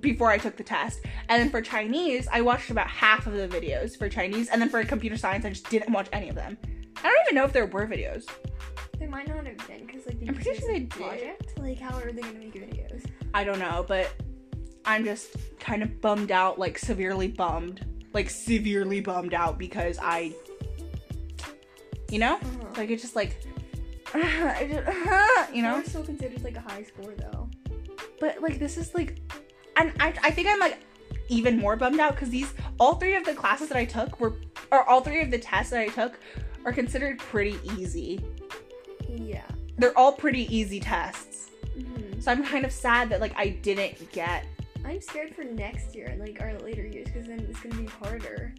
before 0.00 0.30
I 0.30 0.38
took 0.38 0.56
the 0.56 0.64
test. 0.64 1.00
And 1.28 1.42
then 1.42 1.50
for 1.50 1.60
Chinese, 1.62 2.28
I 2.30 2.40
watched 2.42 2.70
about 2.70 2.88
half 2.88 3.26
of 3.26 3.32
the 3.32 3.48
videos 3.48 3.96
for 3.96 4.08
Chinese, 4.08 4.48
and 4.48 4.60
then 4.60 4.68
for 4.68 4.82
computer 4.84 5.16
science, 5.16 5.44
I 5.44 5.50
just 5.50 5.68
didn't 5.70 5.92
watch 5.92 6.08
any 6.12 6.28
of 6.28 6.34
them. 6.34 6.56
I 6.98 7.02
don't 7.02 7.26
even 7.26 7.34
know 7.34 7.44
if 7.44 7.52
there 7.52 7.66
were 7.66 7.86
videos. 7.86 8.26
there 8.98 9.08
might 9.08 9.28
not 9.28 9.46
have 9.46 9.66
been 9.66 9.86
because 9.86 10.06
like 10.06 10.16
I'm 10.26 10.34
pretty 10.34 10.58
sure 10.58 10.68
they 10.68 10.80
did. 10.80 10.90
project. 10.90 11.58
Like 11.58 11.78
how 11.78 11.96
are 11.98 12.12
they 12.12 12.20
gonna 12.20 12.38
make 12.38 12.54
videos? 12.54 13.04
I 13.32 13.44
don't 13.44 13.58
know, 13.58 13.84
but 13.86 14.12
I'm 14.84 15.04
just 15.04 15.36
kind 15.58 15.82
of 15.82 16.00
bummed 16.00 16.30
out, 16.30 16.58
like 16.58 16.78
severely 16.78 17.28
bummed, 17.28 17.86
like 18.12 18.28
severely 18.28 19.00
bummed 19.00 19.34
out 19.34 19.58
because 19.58 19.98
I, 20.02 20.34
you 22.10 22.18
know, 22.18 22.34
Uh-huh. 22.36 22.66
like 22.76 22.90
it's 22.90 23.02
just 23.02 23.16
like, 23.16 23.40
I 24.14 24.68
just, 24.70 25.54
you 25.54 25.62
know. 25.62 25.82
Still 25.84 26.04
considered 26.04 26.42
like 26.42 26.56
a 26.56 26.60
high 26.60 26.82
score 26.82 27.14
though. 27.16 27.48
But 28.20 28.42
like 28.42 28.58
this 28.58 28.76
is 28.76 28.94
like, 28.94 29.18
and 29.76 29.92
I 30.00 30.12
I 30.22 30.30
think 30.30 30.48
I'm 30.48 30.58
like 30.58 30.78
even 31.28 31.58
more 31.58 31.76
bummed 31.76 32.00
out 32.00 32.14
because 32.14 32.28
these 32.30 32.52
all 32.78 32.96
three 32.96 33.14
of 33.14 33.24
the 33.24 33.34
classes 33.34 33.68
that 33.68 33.78
I 33.78 33.84
took 33.84 34.18
were, 34.20 34.34
or 34.72 34.88
all 34.88 35.00
three 35.00 35.20
of 35.22 35.30
the 35.30 35.38
tests 35.38 35.70
that 35.70 35.80
I 35.80 35.88
took 35.88 36.18
are 36.64 36.72
considered 36.72 37.18
pretty 37.18 37.58
easy. 37.78 38.20
Yeah. 39.08 39.44
They're 39.78 39.96
all 39.96 40.12
pretty 40.12 40.54
easy 40.54 40.80
tests. 40.80 41.50
hmm 41.74 42.20
So 42.20 42.30
I'm 42.32 42.44
kind 42.44 42.64
of 42.64 42.72
sad 42.72 43.08
that 43.10 43.20
like 43.20 43.32
I 43.36 43.50
didn't 43.50 44.10
get 44.12 44.44
I'm 44.84 45.00
scared 45.00 45.34
for 45.34 45.44
next 45.44 45.94
year 45.94 46.06
and 46.06 46.18
like 46.20 46.40
our 46.40 46.58
later 46.58 46.84
years 46.86 47.06
because 47.06 47.26
then 47.26 47.46
it's 47.48 47.60
gonna 47.60 47.76
be 47.76 47.86
harder. 47.86 48.54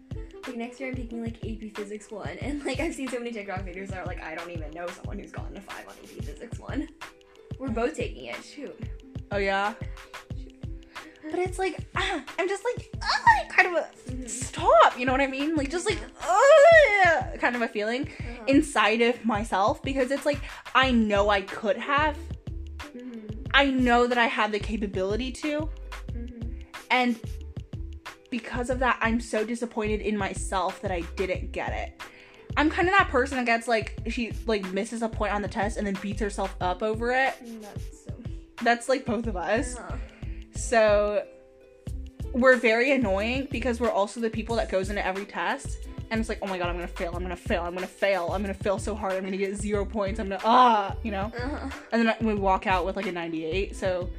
Like 0.48 0.58
next 0.58 0.80
year 0.80 0.90
I'm 0.90 0.96
taking 0.96 1.24
like 1.24 1.36
AP 1.46 1.76
Physics 1.76 2.10
one 2.12 2.38
and 2.40 2.64
like 2.66 2.80
I've 2.80 2.96
seen 2.96 3.08
so 3.08 3.20
many 3.20 3.32
TikTok 3.32 3.62
videos 3.62 3.90
that 3.90 4.00
are 4.00 4.06
like 4.06 4.22
I 4.24 4.36
don't 4.36 4.50
even 4.50 4.72
know 4.72 4.88
someone 4.88 5.20
who's 5.20 5.32
gotten 5.32 5.56
a 5.58 5.62
five 5.62 5.86
on 5.88 5.94
AP 6.04 6.24
Physics 6.24 6.60
one. 6.60 6.88
We're 7.60 7.70
both 7.70 7.96
taking 7.96 8.26
it. 8.26 8.44
Shoot. 8.44 8.78
Oh 9.32 9.38
yeah. 9.38 9.74
But 11.30 11.40
it's 11.40 11.60
like 11.60 11.78
ah, 11.96 12.24
I'm 12.40 12.48
just 12.50 12.64
like 12.66 12.92
ah, 13.04 13.46
kind 13.50 13.68
of 13.70 13.84
a 13.84 13.88
Mhm. 14.12 14.30
stop. 14.30 14.98
You 15.00 15.06
know 15.06 15.12
what 15.14 15.22
I 15.22 15.28
mean? 15.28 15.56
Like 15.56 15.70
just 15.70 15.86
like 15.86 16.00
ah, 16.22 17.24
kind 17.40 17.56
of 17.56 17.62
a 17.62 17.68
feeling 17.68 18.08
Uh-huh. 18.20 18.44
inside 18.48 19.02
of 19.02 19.24
myself 19.24 19.82
because 19.84 20.10
it's 20.12 20.26
like 20.26 20.40
I 20.76 20.92
know 20.92 21.30
I 21.30 21.42
could 21.42 21.78
have. 21.78 22.18
Mhm. 22.96 23.48
I 23.54 23.66
know 23.66 24.08
that 24.08 24.18
I 24.18 24.26
have 24.26 24.52
the 24.52 24.60
capability 24.60 25.32
to, 25.44 25.70
Mhm. 26.14 26.64
and 26.90 27.20
because 28.32 28.72
of 28.72 28.80
that, 28.80 28.98
I'm 29.02 29.20
so 29.20 29.46
disappointed 29.46 30.02
in 30.02 30.18
myself 30.18 30.82
that 30.82 30.92
I 30.92 31.02
didn't 31.16 31.52
get 31.52 31.74
it. 31.74 32.02
I'm 32.58 32.70
kind 32.70 32.88
of 32.88 32.96
that 32.98 33.10
person 33.10 33.38
that 33.38 33.46
gets 33.46 33.68
like 33.68 34.00
she 34.10 34.32
like 34.48 34.66
misses 34.74 35.04
a 35.04 35.10
point 35.10 35.34
on 35.34 35.42
the 35.42 35.48
test 35.48 35.78
and 35.78 35.86
then 35.86 35.96
beats 36.02 36.20
herself 36.20 36.56
up 36.60 36.82
over 36.82 37.12
it. 37.12 37.36
Mm, 37.46 37.62
That's 37.62 38.06
so. 38.06 38.14
That's 38.64 38.90
like 38.90 39.06
both 39.06 39.28
of 39.28 39.38
us. 39.38 39.78
Uh-huh. 39.78 39.96
So 40.56 41.26
we're 42.34 42.58
very 42.58 42.92
annoying 42.92 43.48
because 43.52 43.80
we're 43.80 43.92
also 43.92 44.20
the 44.20 44.30
people 44.30 44.56
that 44.56 44.70
goes 44.72 44.90
into 44.90 45.06
every 45.06 45.26
test 45.26 45.78
and 46.10 46.20
it's 46.20 46.28
like, 46.28 46.40
oh 46.42 46.48
my 46.48 46.58
god, 46.58 46.68
I'm 46.68 46.76
gonna 46.76 46.88
fail, 46.88 47.14
I'm 47.16 47.24
gonna 47.24 47.38
fail, 47.38 47.64
I'm 47.64 47.74
gonna 47.74 47.88
fail, 47.88 48.32
I'm 48.34 48.42
gonna 48.42 48.54
fail 48.54 48.78
so 48.78 48.94
hard, 48.94 49.14
I'm 49.14 49.24
gonna 49.24 49.38
get 49.38 49.56
zero 49.56 49.86
points, 49.86 50.20
I'm 50.20 50.28
gonna 50.28 50.42
ah, 50.44 50.96
you 51.04 51.12
know. 51.12 51.32
Uh-huh. 51.38 51.70
And 51.94 52.08
then 52.08 52.16
we 52.22 52.36
walk 52.36 52.68
out 52.68 52.86
with 52.86 52.98
like 52.98 53.08
a 53.08 53.12
98. 53.14 53.76
So 53.78 54.10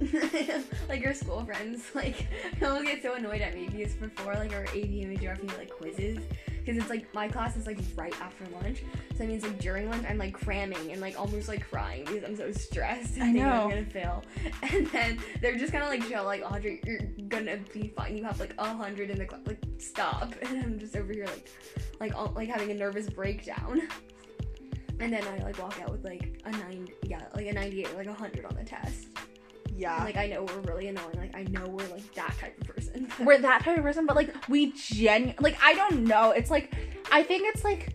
like 0.88 1.02
your 1.02 1.14
school 1.14 1.44
friends, 1.44 1.84
like 1.94 2.26
they'll 2.60 2.82
get 2.82 3.02
so 3.02 3.14
annoyed 3.14 3.40
at 3.40 3.54
me 3.54 3.68
because 3.68 3.94
before 3.94 4.34
like 4.34 4.52
our 4.54 4.64
AP 4.64 4.74
image 4.74 5.20
geography 5.20 5.56
like 5.58 5.70
quizzes, 5.70 6.18
because 6.46 6.76
it's 6.76 6.90
like 6.90 7.12
my 7.14 7.28
class 7.28 7.56
is 7.56 7.66
like 7.66 7.78
right 7.96 8.14
after 8.20 8.44
lunch, 8.62 8.84
so 9.12 9.18
that 9.18 9.28
means 9.28 9.42
like 9.42 9.58
during 9.58 9.90
lunch 9.90 10.04
I'm 10.08 10.18
like 10.18 10.34
cramming 10.34 10.92
and 10.92 11.00
like 11.00 11.18
almost 11.18 11.48
like 11.48 11.68
crying 11.68 12.04
because 12.04 12.22
I'm 12.24 12.36
so 12.36 12.52
stressed. 12.52 13.16
and 13.16 13.24
I 13.24 13.32
know. 13.32 13.64
I'm 13.64 13.70
gonna 13.70 13.84
fail, 13.86 14.22
and 14.62 14.86
then 14.88 15.18
they're 15.40 15.56
just 15.56 15.72
kind 15.72 15.82
of 15.82 15.90
like 15.90 16.06
chill, 16.08 16.24
like 16.24 16.42
Audrey, 16.42 16.80
you're 16.84 17.00
gonna 17.28 17.58
be 17.72 17.88
fine. 17.88 18.16
You 18.16 18.24
have 18.24 18.38
like 18.38 18.54
a 18.58 18.74
hundred 18.74 19.10
in 19.10 19.18
the 19.18 19.26
class, 19.26 19.40
like 19.46 19.62
stop. 19.78 20.34
And 20.42 20.62
I'm 20.62 20.78
just 20.78 20.96
over 20.96 21.12
here 21.12 21.26
like, 21.26 21.48
like 22.00 22.14
all, 22.14 22.32
like 22.36 22.48
having 22.48 22.70
a 22.70 22.74
nervous 22.74 23.10
breakdown. 23.10 23.82
And 25.00 25.12
then 25.12 25.22
I 25.24 25.42
like 25.44 25.58
walk 25.60 25.80
out 25.80 25.90
with 25.92 26.04
like 26.04 26.40
a 26.44 26.50
nine, 26.50 26.88
yeah, 27.04 27.22
like 27.34 27.46
a 27.46 27.52
98 27.52 27.90
or 27.90 27.96
like 27.98 28.06
a 28.06 28.10
100 28.10 28.44
on 28.44 28.56
the 28.56 28.64
test. 28.64 29.06
Yeah. 29.78 29.94
And, 29.96 30.04
like 30.04 30.16
I 30.16 30.26
know 30.26 30.42
we're 30.42 30.60
really 30.72 30.88
annoying. 30.88 31.16
Like 31.16 31.36
I 31.36 31.44
know 31.44 31.66
we're 31.68 31.88
like 31.88 32.12
that 32.14 32.36
type 32.38 32.60
of 32.60 32.66
person. 32.66 33.08
we're 33.24 33.38
that 33.38 33.62
type 33.62 33.78
of 33.78 33.84
person, 33.84 34.06
but 34.06 34.16
like 34.16 34.34
we 34.48 34.72
genu 34.72 35.32
like 35.40 35.56
I 35.62 35.74
don't 35.74 36.02
know. 36.02 36.32
It's 36.32 36.50
like 36.50 36.74
I 37.12 37.22
think 37.22 37.54
it's 37.54 37.62
like 37.62 37.94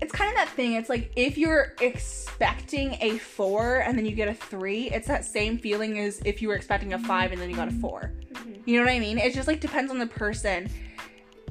it's 0.00 0.12
kind 0.12 0.30
of 0.30 0.36
that 0.36 0.48
thing. 0.48 0.72
It's 0.72 0.88
like 0.88 1.12
if 1.14 1.36
you're 1.36 1.74
expecting 1.80 2.96
a 3.00 3.18
four 3.18 3.80
and 3.80 3.96
then 3.98 4.06
you 4.06 4.12
get 4.12 4.28
a 4.28 4.34
three, 4.34 4.90
it's 4.90 5.06
that 5.08 5.26
same 5.26 5.58
feeling 5.58 5.98
as 5.98 6.20
if 6.24 6.40
you 6.40 6.48
were 6.48 6.54
expecting 6.54 6.94
a 6.94 6.98
five 6.98 7.32
and 7.32 7.40
then 7.40 7.50
you 7.50 7.56
got 7.56 7.68
a 7.68 7.72
four. 7.72 8.12
Mhm. 8.32 8.62
You 8.64 8.78
know 8.78 8.86
what 8.86 8.92
I 8.92 8.98
mean? 8.98 9.18
It 9.18 9.34
just 9.34 9.48
like 9.48 9.60
depends 9.60 9.90
on 9.90 9.98
the 9.98 10.06
person. 10.06 10.70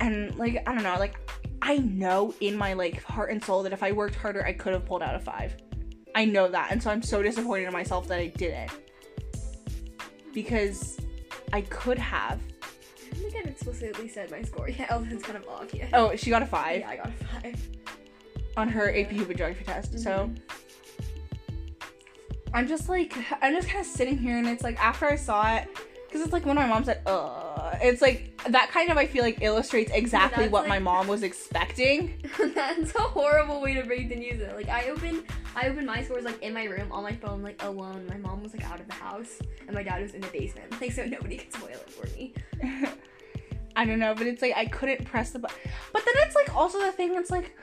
And 0.01 0.35
like 0.35 0.63
I 0.67 0.73
don't 0.73 0.83
know, 0.83 0.95
like 0.97 1.15
I 1.61 1.77
know 1.77 2.33
in 2.39 2.57
my 2.57 2.73
like 2.73 3.03
heart 3.03 3.29
and 3.29 3.43
soul 3.43 3.61
that 3.63 3.71
if 3.71 3.83
I 3.83 3.91
worked 3.91 4.15
harder 4.15 4.43
I 4.43 4.53
could 4.53 4.73
have 4.73 4.85
pulled 4.85 5.03
out 5.03 5.13
a 5.13 5.19
five. 5.19 5.55
I 6.15 6.25
know 6.25 6.47
that. 6.47 6.71
And 6.71 6.81
so 6.81 6.89
I'm 6.89 7.03
so 7.03 7.21
disappointed 7.21 7.67
in 7.67 7.73
myself 7.73 8.07
that 8.07 8.19
I 8.19 8.27
didn't. 8.27 8.71
Because 10.35 10.99
I 11.53 11.61
could 11.61 11.97
have. 11.97 12.39
I 13.01 13.17
don't 13.21 13.31
think 13.31 13.35
I've 13.45 13.51
explicitly 13.51 14.07
said 14.09 14.29
my 14.29 14.43
score 14.43 14.69
yet. 14.69 14.91
Although 14.91 15.07
it's 15.15 15.23
kind 15.23 15.37
of 15.37 15.47
off 15.47 15.73
yet. 15.73 15.89
Oh, 15.93 16.15
she 16.15 16.29
got 16.29 16.43
a 16.43 16.45
five 16.45 16.81
yeah, 16.81 16.89
I 16.89 16.95
got 16.97 17.07
a 17.07 17.11
five. 17.25 17.67
on 18.57 18.67
her 18.69 18.89
AP 18.95 19.11
Human 19.11 19.35
Geography 19.37 19.63
test. 19.63 19.97
So 19.97 20.29
Mhm. 20.29 20.39
I'm 22.53 22.67
just 22.67 22.87
like, 22.89 23.13
I'm 23.41 23.53
just 23.53 23.67
kind 23.67 23.79
of 23.81 23.85
sitting 23.85 24.17
here, 24.17 24.37
and 24.37 24.47
it's 24.47 24.63
like 24.63 24.77
after 24.79 25.05
I 25.05 25.15
saw 25.15 25.55
it, 25.55 25.67
because 26.15 26.27
it's 26.27 26.33
like 26.33 26.45
when 26.45 26.55
my 26.55 26.65
mom 26.65 26.85
said, 26.85 27.01
"Uh," 27.05 27.75
it's 27.81 28.01
like 28.01 28.41
that 28.47 28.71
kind 28.71 28.89
of 28.89 28.95
I 28.95 29.05
feel 29.05 29.21
like 29.21 29.41
illustrates 29.41 29.91
exactly 29.93 30.47
what 30.47 30.65
my 30.65 30.79
mom 30.79 31.07
was 31.09 31.23
expecting. 31.23 32.13
that's 32.55 32.95
a 32.95 33.01
horrible 33.01 33.61
way 33.61 33.73
to 33.73 33.83
break 33.83 34.07
the 34.07 34.15
news. 34.15 34.39
Though. 34.39 34.55
Like 34.55 34.69
I 34.69 34.87
opened, 34.87 35.23
I 35.57 35.67
opened 35.67 35.87
my 35.87 36.01
scores 36.03 36.23
like 36.23 36.41
in 36.41 36.53
my 36.53 36.63
room 36.63 36.89
on 36.89 37.03
my 37.03 37.11
phone, 37.11 37.43
like 37.43 37.61
alone. 37.63 38.07
My 38.07 38.15
mom 38.15 38.43
was 38.43 38.53
like 38.53 38.63
out 38.63 38.79
of 38.79 38.87
the 38.87 38.93
house, 38.93 39.39
and 39.67 39.75
my 39.75 39.83
dad 39.83 40.01
was 40.01 40.13
in 40.13 40.21
the 40.21 40.27
basement. 40.27 40.79
Like 40.79 40.93
so 40.93 41.05
nobody 41.05 41.35
could 41.35 41.51
spoil 41.51 41.71
it 41.71 41.89
for 41.89 42.07
me. 42.15 42.33
I 43.75 43.83
don't 43.83 43.99
know, 43.99 44.15
but 44.15 44.25
it's 44.25 44.41
like 44.41 44.53
I 44.55 44.67
couldn't 44.67 45.03
press 45.03 45.31
the 45.31 45.39
button. 45.39 45.57
But 45.91 46.03
then 46.05 46.13
it's 46.19 46.35
like 46.35 46.55
also 46.55 46.79
the 46.79 46.93
thing. 46.93 47.15
It's 47.15 47.29
like 47.29 47.57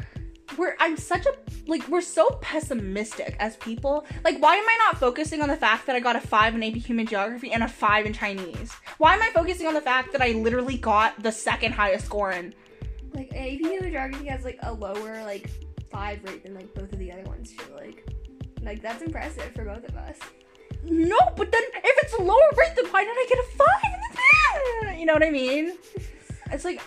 we're 0.57 0.77
I'm 0.79 0.97
such 0.97 1.27
a 1.27 1.35
like 1.67 1.87
we're 1.89 2.01
so 2.01 2.31
pessimistic 2.41 3.37
as 3.39 3.57
people. 3.57 4.07
Like 4.25 4.41
why 4.41 4.57
am 4.57 4.69
I 4.69 4.79
not 4.87 4.99
focusing 4.99 5.43
on 5.43 5.49
the 5.49 5.57
fact 5.57 5.87
that 5.87 5.97
I 5.97 6.01
got 6.01 6.17
a 6.17 6.21
five 6.21 6.55
in 6.55 6.63
AP 6.63 6.75
Human 6.75 7.07
Geography 7.07 7.53
and 7.53 7.63
a 7.63 7.69
five 7.69 8.07
in 8.07 8.13
Chinese? 8.13 8.73
Why 8.99 9.15
am 9.15 9.23
I 9.23 9.31
focusing 9.31 9.67
on 9.67 9.75
the 9.75 9.81
fact 9.81 10.13
that 10.13 10.23
I 10.23 10.33
literally 10.33 10.77
got 10.77 11.23
the 11.23 11.33
second 11.33 11.73
highest 11.73 12.07
score 12.07 12.33
in? 12.33 12.55
Like 13.15 13.31
AP 13.33 13.61
Human 13.61 13.91
Geography 13.91 14.27
has 14.27 14.45
like 14.45 14.59
a 14.63 14.73
lower 14.73 15.23
like 15.25 15.51
five 15.91 16.25
rate 16.25 16.43
than 16.43 16.55
like 16.55 16.73
both 16.75 16.93
of 16.93 16.99
the 16.99 17.13
other 17.13 17.25
ones 17.25 17.53
too. 17.53 17.75
Like, 17.75 18.07
like 18.63 18.83
that's 18.83 19.03
impressive 19.03 19.53
for 19.55 19.65
both 19.65 19.85
of 19.85 19.97
us. 19.97 20.19
No, 20.85 21.19
but 21.37 21.53
then 21.53 21.63
if 21.75 22.05
it's 22.05 22.15
a 22.15 22.23
lower 22.23 22.51
rate, 22.57 22.73
then 22.75 22.87
why 22.87 23.05
did 23.05 23.13
I 23.13 23.27
get 23.29 23.39
a 23.39 23.57
five? 23.57 24.99
You 24.99 25.07
know 25.07 25.15
what 25.15 25.23
I 25.23 25.31
mean? 25.31 25.73
It's 26.51 26.65
like 26.65 26.81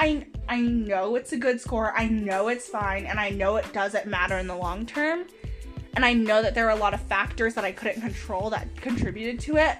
I 0.00 0.24
I 0.48 0.62
know 0.62 1.14
it's 1.16 1.32
a 1.32 1.36
good 1.36 1.60
score. 1.60 1.92
I 1.94 2.08
know 2.08 2.48
it's 2.48 2.66
fine, 2.66 3.04
and 3.04 3.20
I 3.20 3.28
know 3.28 3.56
it 3.56 3.70
doesn't 3.74 4.06
matter 4.06 4.38
in 4.38 4.46
the 4.46 4.56
long 4.56 4.86
term. 4.86 5.26
And 5.94 6.06
I 6.06 6.14
know 6.14 6.40
that 6.40 6.54
there 6.54 6.66
are 6.66 6.70
a 6.70 6.80
lot 6.80 6.94
of 6.94 7.02
factors 7.02 7.52
that 7.54 7.64
I 7.64 7.72
couldn't 7.72 8.00
control 8.00 8.48
that 8.50 8.74
contributed 8.76 9.38
to 9.40 9.56
it. 9.56 9.76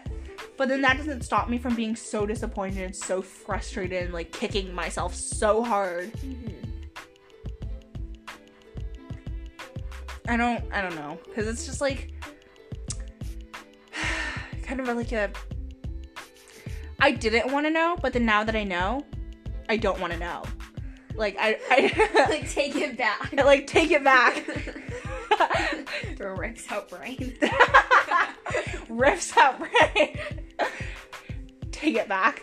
But 0.58 0.68
then 0.68 0.82
that 0.82 0.98
doesn't 0.98 1.22
stop 1.22 1.48
me 1.48 1.56
from 1.56 1.74
being 1.74 1.96
so 1.96 2.26
disappointed 2.26 2.82
and 2.82 2.94
so 2.94 3.22
frustrated 3.22 4.04
and 4.04 4.12
like 4.12 4.30
kicking 4.30 4.74
myself 4.74 5.14
so 5.14 5.62
hard. 5.62 6.12
I 10.28 10.36
don't 10.36 10.62
I 10.70 10.82
don't 10.82 10.96
know 10.96 11.18
because 11.24 11.48
it's 11.48 11.64
just 11.64 11.80
like 11.80 12.12
kind 14.62 14.80
of 14.80 14.88
like 14.88 15.12
a 15.12 15.30
I 16.98 17.12
didn't 17.12 17.50
want 17.50 17.64
to 17.64 17.70
know, 17.70 17.96
but 18.02 18.12
then 18.12 18.26
now 18.26 18.44
that 18.44 18.54
I 18.54 18.64
know, 18.64 19.02
I 19.70 19.76
don't 19.76 20.00
want 20.00 20.12
to 20.12 20.18
know. 20.18 20.42
Like 21.14 21.36
I 21.38 21.56
I 21.70 22.28
like 22.28 22.50
take 22.50 22.74
it 22.74 22.98
back. 22.98 23.32
like 23.32 23.68
take 23.68 23.92
it 23.92 24.02
back. 24.02 24.44
Throw 26.16 26.34
rips 26.34 26.70
out 26.70 26.90
brain. 26.90 27.38
Rips 28.88 29.36
out 29.36 29.58
brain. 29.60 30.18
take 31.70 31.94
it 31.94 32.08
back. 32.08 32.42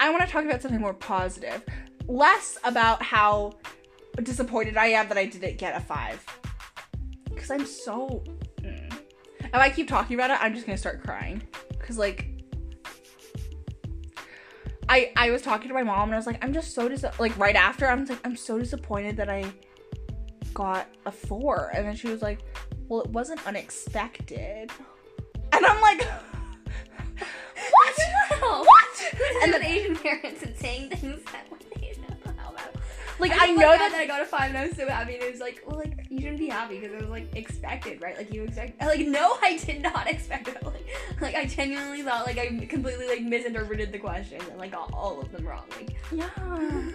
I 0.00 0.10
want 0.10 0.26
to 0.26 0.28
talk 0.28 0.44
about 0.44 0.60
something 0.60 0.80
more 0.80 0.92
positive. 0.92 1.62
Less 2.08 2.58
about 2.64 3.00
how 3.00 3.52
disappointed 4.24 4.76
I 4.76 4.86
am 4.86 5.08
that 5.08 5.16
I 5.16 5.26
didn't 5.26 5.58
get 5.58 5.76
a 5.76 5.80
five. 5.80 6.26
Because 7.30 7.52
I'm 7.52 7.64
so. 7.64 8.24
Mm. 8.60 8.92
If 9.38 9.54
I 9.54 9.70
keep 9.70 9.86
talking 9.86 10.14
about 10.16 10.30
it, 10.30 10.38
I'm 10.42 10.52
just 10.52 10.66
gonna 10.66 10.76
start 10.76 11.04
crying. 11.04 11.40
Because, 11.70 11.96
like. 11.96 12.31
I, 14.88 15.12
I 15.16 15.30
was 15.30 15.42
talking 15.42 15.68
to 15.68 15.74
my 15.74 15.82
mom 15.82 16.04
and 16.08 16.14
I 16.14 16.16
was 16.18 16.26
like, 16.26 16.42
I'm 16.44 16.52
just 16.52 16.74
so 16.74 16.88
dis 16.88 17.04
like 17.18 17.36
right 17.38 17.56
after 17.56 17.86
I'm 17.86 18.04
like, 18.04 18.18
I'm 18.26 18.36
so 18.36 18.58
disappointed 18.58 19.16
that 19.16 19.28
I 19.30 19.44
got 20.52 20.86
a 21.06 21.12
four. 21.12 21.70
And 21.74 21.86
then 21.86 21.96
she 21.96 22.08
was 22.08 22.20
like, 22.22 22.40
Well, 22.88 23.00
it 23.02 23.10
wasn't 23.10 23.46
unexpected. 23.46 24.70
And 25.52 25.66
I'm 25.66 25.80
like, 25.80 26.02
What? 27.70 27.94
what? 28.40 29.14
And 29.42 29.52
then- 29.54 29.64
Asian 29.64 29.96
parents 29.96 30.42
and 30.42 30.56
saying 30.56 30.90
things 30.90 31.22
that 31.32 31.46
when 31.50 31.60
Like 33.22 33.32
I, 33.32 33.48
I 33.48 33.52
know 33.52 33.78
that 33.78 33.94
I 33.94 34.06
got 34.06 34.20
a 34.20 34.24
five 34.24 34.50
and 34.50 34.58
I 34.58 34.66
was 34.66 34.76
so 34.76 34.88
happy 34.88 35.14
and 35.14 35.22
it 35.22 35.30
was 35.30 35.40
like, 35.40 35.62
well, 35.66 35.78
like 35.78 36.06
you 36.10 36.18
shouldn't 36.18 36.38
be 36.38 36.48
happy 36.48 36.80
because 36.80 36.92
it 36.92 37.00
was 37.00 37.10
like 37.10 37.34
expected, 37.36 38.02
right? 38.02 38.16
Like 38.16 38.34
you 38.34 38.42
expect, 38.42 38.80
like 38.80 39.06
no, 39.06 39.38
I 39.40 39.56
did 39.58 39.80
not 39.80 40.08
expect 40.08 40.48
it. 40.48 40.58
Like, 40.62 40.86
like 41.20 41.34
I 41.34 41.46
genuinely 41.46 42.02
thought 42.02 42.26
like 42.26 42.38
I 42.38 42.48
completely 42.66 43.06
like 43.06 43.22
misinterpreted 43.22 43.92
the 43.92 43.98
questions 43.98 44.42
and 44.48 44.58
like 44.58 44.72
got 44.72 44.92
all 44.92 45.20
of 45.20 45.30
them 45.32 45.46
wrong. 45.46 45.64
Like 45.78 45.96
Yeah. 46.10 46.28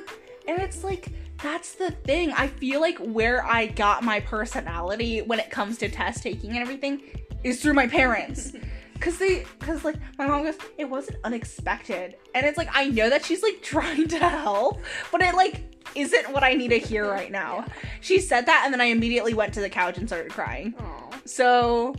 And 0.48 0.62
it's 0.62 0.82
like, 0.82 1.10
that's 1.44 1.74
the 1.74 1.92
thing. 1.92 2.32
I 2.32 2.48
feel 2.48 2.80
like 2.80 2.98
where 3.00 3.46
I 3.46 3.68
got 3.68 4.02
my 4.02 4.22
personality 4.22 5.22
when 5.22 5.40
it 5.40 5.50
comes 5.50 5.78
to 5.80 5.90
test 5.90 6.24
taking 6.24 6.52
and 6.52 6.60
everything 6.60 7.02
is 7.44 7.62
through 7.62 7.74
my 7.74 7.88
parents. 7.88 8.54
Cause 9.00 9.18
they, 9.18 9.46
cause 9.60 9.84
like 9.84 9.96
my 10.18 10.28
mom 10.28 10.44
goes, 10.44 10.58
it 10.78 10.86
wasn't 10.90 11.18
unexpected, 11.24 12.16
and 12.36 12.46
it's 12.46 12.58
like 12.58 12.70
I 12.74 12.86
know 12.90 13.10
that 13.10 13.24
she's 13.26 13.44
like 13.44 13.62
trying 13.62 14.08
to 14.10 14.18
help, 14.20 14.80
but 15.12 15.22
it 15.22 15.36
like 15.36 15.64
isn't 15.96 16.32
what 16.32 16.44
I 16.44 16.54
need 16.54 16.70
to 16.70 16.80
hear 16.80 17.10
right 17.10 17.32
now. 17.32 17.66
She 18.02 18.20
said 18.20 18.46
that, 18.48 18.64
and 18.66 18.74
then 18.74 18.82
I 18.82 18.86
immediately 18.86 19.34
went 19.34 19.54
to 19.54 19.62
the 19.62 19.70
couch 19.70 19.98
and 19.98 20.08
started 20.08 20.32
crying. 20.32 20.74
oh, 20.80 21.10
So 21.26 21.96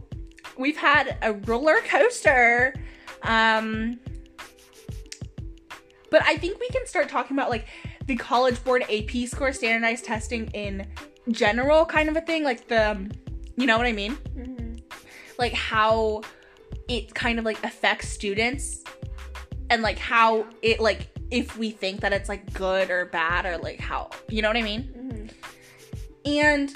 we've 0.56 0.76
had 0.76 1.16
a 1.22 1.32
roller 1.32 1.80
coaster. 1.88 2.74
Um 3.22 3.98
but 6.10 6.22
I 6.24 6.36
think 6.36 6.58
we 6.58 6.68
can 6.68 6.86
start 6.86 7.08
talking 7.08 7.36
about 7.36 7.50
like 7.50 7.66
the 8.06 8.16
college 8.16 8.62
board 8.64 8.82
AP 8.90 9.28
score 9.28 9.52
standardized 9.52 10.04
testing 10.04 10.46
in 10.48 10.86
general 11.30 11.84
kind 11.84 12.08
of 12.08 12.16
a 12.16 12.22
thing 12.22 12.42
like 12.44 12.66
the 12.68 13.10
you 13.56 13.66
know 13.66 13.76
what 13.76 13.86
I 13.86 13.92
mean? 13.92 14.16
Like 15.38 15.52
how 15.52 16.22
it 16.88 17.14
kind 17.14 17.38
of 17.38 17.44
like 17.44 17.62
affects 17.64 18.08
students 18.08 18.84
and 19.70 19.82
like 19.82 19.98
how 19.98 20.46
it 20.62 20.80
like 20.80 21.08
if 21.30 21.58
we 21.58 21.70
think 21.70 22.00
that 22.00 22.12
it's 22.12 22.28
like 22.28 22.52
good 22.54 22.90
or 22.90 23.06
bad 23.06 23.44
or 23.44 23.58
like 23.58 23.78
how 23.78 24.10
you 24.28 24.42
know 24.42 24.48
what 24.48 24.56
I 24.56 24.62
mean? 24.62 25.30
And 26.24 26.74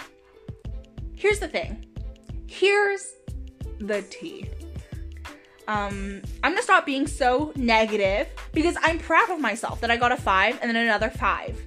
here's 1.14 1.38
the 1.38 1.49
thing. 1.49 1.86
Here's 2.47 3.14
the 3.78 4.03
tea. 4.03 4.49
Um, 5.68 6.22
I'm 6.43 6.53
gonna 6.53 6.62
stop 6.62 6.84
being 6.84 7.07
so 7.07 7.53
negative 7.57 8.28
because 8.53 8.76
I'm 8.82 8.99
proud 8.99 9.30
of 9.30 9.40
myself 9.40 9.80
that 9.80 9.90
I 9.90 9.97
got 9.97 10.12
a 10.12 10.16
five 10.16 10.59
and 10.61 10.70
then 10.70 10.76
another 10.76 11.11
five. 11.11 11.61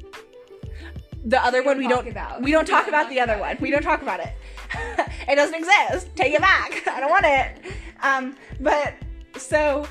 The 1.26 1.43
other 1.43 1.63
one 1.63 1.78
we 1.78 1.88
don't 1.88 2.07
about. 2.07 2.41
we 2.41 2.51
don't 2.51 2.67
talk 2.76 2.88
about 2.88 3.09
the 3.09 3.19
other 3.19 3.38
one. 3.39 3.57
We 3.59 3.71
don't 3.71 3.82
talk 3.82 4.01
about 4.01 4.19
it. 4.19 4.34
it 5.28 5.36
doesn't 5.36 5.55
exist. 5.55 6.15
Take 6.15 6.34
it 6.34 6.41
back. 6.41 6.88
I 6.88 6.99
don't 6.99 7.09
want 7.09 7.26
it. 7.26 7.73
Um, 8.01 8.36
but 8.59 8.93
so 9.38 9.88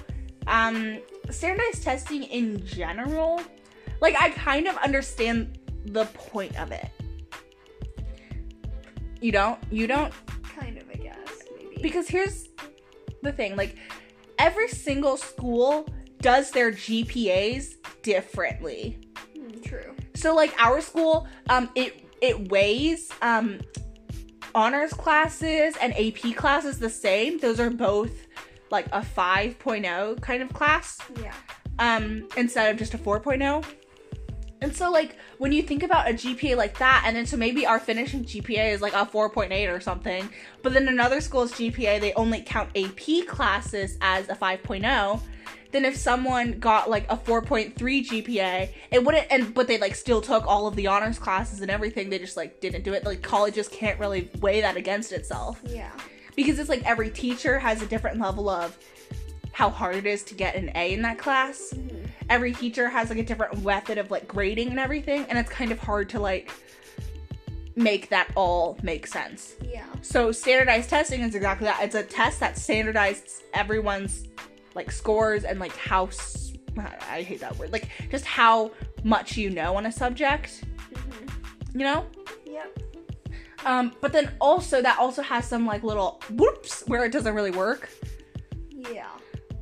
um 0.47 0.99
standardized 1.31 1.83
testing 1.83 2.25
in 2.25 2.65
general, 2.67 3.41
like 4.01 4.15
I 4.21 4.31
kind 4.31 4.67
of 4.67 4.77
understand 4.79 5.59
the 5.87 6.05
point 6.07 6.59
of 6.61 6.73
it. 6.73 6.89
You 9.21 9.33
don't? 9.33 9.59
You 9.71 9.87
don't? 9.87 10.13
kind 10.65 10.79
of, 10.79 10.89
I 10.89 10.95
guess 10.95 11.17
maybe. 11.57 11.79
Because 11.83 12.09
here's 12.09 12.49
the 13.23 13.33
thing, 13.33 13.57
like 13.57 13.77
every 14.39 14.69
single 14.69 15.17
school 15.17 15.87
does 16.21 16.51
their 16.51 16.73
GPAs 16.73 17.75
differently. 18.03 18.99
Hmm, 19.37 19.61
true. 19.63 19.95
So 20.15 20.35
like 20.35 20.55
our 20.59 20.81
school, 20.81 21.27
um, 21.49 21.71
it 21.75 22.05
it 22.21 22.51
weighs 22.51 23.11
um 23.23 23.61
honors 24.55 24.93
classes 24.93 25.77
and 25.81 25.93
AP 25.99 26.35
classes 26.37 26.79
the 26.79 26.91
same. 26.91 27.39
Those 27.39 27.59
are 27.61 27.71
both 27.71 28.27
like 28.71 28.87
a 28.87 29.01
5.0 29.01 30.21
kind 30.21 30.43
of 30.43 30.53
class 30.53 30.99
Yeah. 31.21 31.33
um 31.79 32.29
instead 32.37 32.71
of 32.71 32.77
just 32.79 32.95
a 32.95 32.99
4.0. 32.99 33.65
And 34.63 34.75
so 34.75 34.91
like 34.91 35.17
when 35.39 35.53
you 35.53 35.63
think 35.63 35.83
about 35.83 36.09
a 36.09 36.15
GPA 36.15 36.57
like 36.57 36.79
that 36.79 37.03
and 37.07 37.15
then 37.15 37.27
so 37.27 37.37
maybe 37.37 37.67
our 37.67 37.79
finishing 37.79 38.25
GPA 38.25 38.73
is 38.73 38.81
like 38.81 38.95
a 38.95 39.05
4.8 39.05 39.69
or 39.71 39.81
something, 39.81 40.29
but 40.63 40.73
then 40.73 40.89
another 40.89 41.21
school's 41.21 41.53
GPA 41.53 42.01
they 42.01 42.15
only 42.15 42.41
count 42.41 42.71
AP 42.77 43.27
classes 43.27 43.99
as 44.01 44.29
a 44.29 44.35
5.0, 44.35 45.21
then 45.75 45.85
if 45.85 45.97
someone 45.97 46.61
got 46.61 46.89
like 46.89 47.05
a 47.11 47.17
4.3 47.17 47.75
GPA, 47.75 48.71
it 48.93 49.05
wouldn't 49.05 49.27
and 49.29 49.53
but 49.53 49.67
they 49.67 49.77
like 49.77 49.97
still 49.97 50.21
took 50.21 50.47
all 50.47 50.69
of 50.69 50.77
the 50.77 50.87
honors 50.87 51.19
classes 51.19 51.63
and 51.63 51.71
everything, 51.71 52.09
they 52.11 52.19
just 52.21 52.37
like 52.37 52.61
didn't 52.61 52.85
do 52.85 52.93
it. 52.93 53.05
Like 53.05 53.23
colleges 53.23 53.67
can't 53.69 53.99
really 53.99 54.31
weigh 54.41 54.61
that 54.61 54.77
against 54.77 55.11
itself 55.11 55.61
Yeah. 55.67 55.91
because 56.37 56.61
it's 56.61 56.69
like 56.69 56.85
every 56.85 57.11
teacher 57.11 57.59
has 57.59 57.83
a 57.83 57.87
different 57.87 58.21
level 58.21 58.49
of 58.49 58.79
how 59.51 59.69
hard 59.69 59.97
it 59.97 60.07
is 60.07 60.23
to 60.25 60.35
get 60.35 60.55
an 60.55 60.71
A 60.77 60.93
in 60.93 61.03
that 61.03 61.19
class. 61.19 61.73
Mm-hmm. 61.75 62.05
Every 62.31 62.53
teacher 62.53 62.89
has 62.89 63.11
like 63.11 63.19
a 63.19 63.25
different 63.25 63.65
method 63.65 63.99
of 63.99 64.13
like 64.13 64.29
grading 64.29 64.69
and 64.69 64.79
everything, 64.79 65.27
and 65.29 65.37
it's 65.37 65.51
kind 65.51 65.73
of 65.73 65.81
hard 65.81 66.09
to 66.11 66.21
like 66.21 66.53
make 67.75 68.09
that 68.11 68.31
all 68.37 68.79
make 68.83 69.09
sense. 69.09 69.55
Yeah. 69.61 69.87
So 70.03 70.31
standardized 70.31 70.89
testing 70.89 71.23
is 71.23 71.35
exactly 71.35 71.65
that. 71.67 71.83
It's 71.83 71.97
a 71.97 72.05
test 72.05 72.39
that 72.39 72.55
standardizes 72.55 73.43
everyone's 73.53 74.29
like 74.75 74.91
scores 74.91 75.45
and 75.45 75.59
like 75.59 75.77
how 75.77 76.09
I 77.09 77.23
hate 77.23 77.41
that 77.41 77.57
word. 77.59 77.73
Like 77.73 77.89
just 78.11 78.25
how 78.25 78.73
much 79.03 79.37
you 79.37 79.51
know 79.51 79.77
on 79.77 79.87
a 79.87 79.93
subject, 79.93 80.65
you 81.73 81.81
know? 81.81 82.07
Yep. 82.47 82.79
Um, 83.65 83.93
but 84.01 84.13
then 84.13 84.33
also 84.41 84.83
that 84.83 84.99
also 84.99 85.23
has 85.23 85.47
some 85.47 85.67
like 85.67 85.83
little 85.83 86.21
whoops 86.31 86.83
where 86.87 87.05
it 87.05 87.13
doesn't 87.13 87.35
really 87.35 87.51
work. 87.51 87.89
Yeah. 88.71 89.09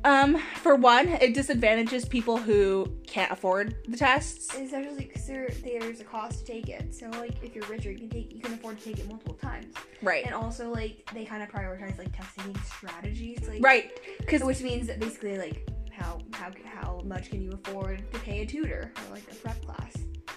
Um, 0.03 0.37
for 0.61 0.75
one, 0.75 1.07
it 1.07 1.33
disadvantages 1.33 2.05
people 2.05 2.37
who 2.37 2.91
can't 3.07 3.31
afford 3.31 3.75
the 3.87 3.95
tests. 3.95 4.53
Especially 4.53 5.05
because 5.05 5.25
there, 5.25 5.49
there's 5.63 6.01
a 6.01 6.03
cost 6.03 6.39
to 6.39 6.45
take 6.45 6.67
it. 6.67 6.93
So 6.93 7.09
like, 7.11 7.41
if 7.41 7.55
you're 7.55 7.65
richer, 7.67 7.91
you 7.91 7.99
can 7.99 8.09
take, 8.09 8.33
you 8.33 8.41
can 8.41 8.53
afford 8.53 8.79
to 8.79 8.83
take 8.83 8.99
it 8.99 9.07
multiple 9.07 9.35
times. 9.35 9.73
Right. 10.01 10.25
And 10.25 10.35
also 10.35 10.71
like, 10.71 11.09
they 11.13 11.23
kind 11.23 11.41
of 11.41 11.49
prioritize 11.49 11.97
like 11.97 12.15
testing 12.15 12.55
strategies. 12.65 13.47
Like, 13.47 13.63
Right. 13.63 13.99
Because 14.19 14.43
Which 14.43 14.61
means 14.61 14.87
that 14.87 14.99
basically 14.99 15.37
like, 15.37 15.69
how 15.91 16.19
how 16.33 16.51
how 16.65 17.01
much 17.05 17.29
can 17.29 17.41
you 17.41 17.51
afford 17.51 18.03
to 18.11 18.19
pay 18.19 18.41
a 18.41 18.45
tutor 18.45 18.91
or 18.95 19.13
like 19.13 19.23
a 19.31 19.35
prep 19.35 19.63
class? 19.63 19.93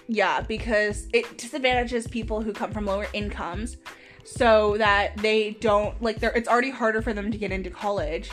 yeah, 0.07 0.39
because 0.41 1.07
it 1.13 1.37
disadvantages 1.37 2.07
people 2.07 2.41
who 2.41 2.53
come 2.53 2.71
from 2.71 2.85
lower 2.85 3.07
incomes, 3.13 3.77
so 4.23 4.77
that 4.77 5.17
they 5.17 5.51
don't 5.59 5.99
like 6.01 6.19
they're. 6.19 6.31
It's 6.31 6.47
already 6.47 6.69
harder 6.69 7.01
for 7.01 7.11
them 7.11 7.31
to 7.31 7.37
get 7.37 7.51
into 7.51 7.69
college. 7.69 8.29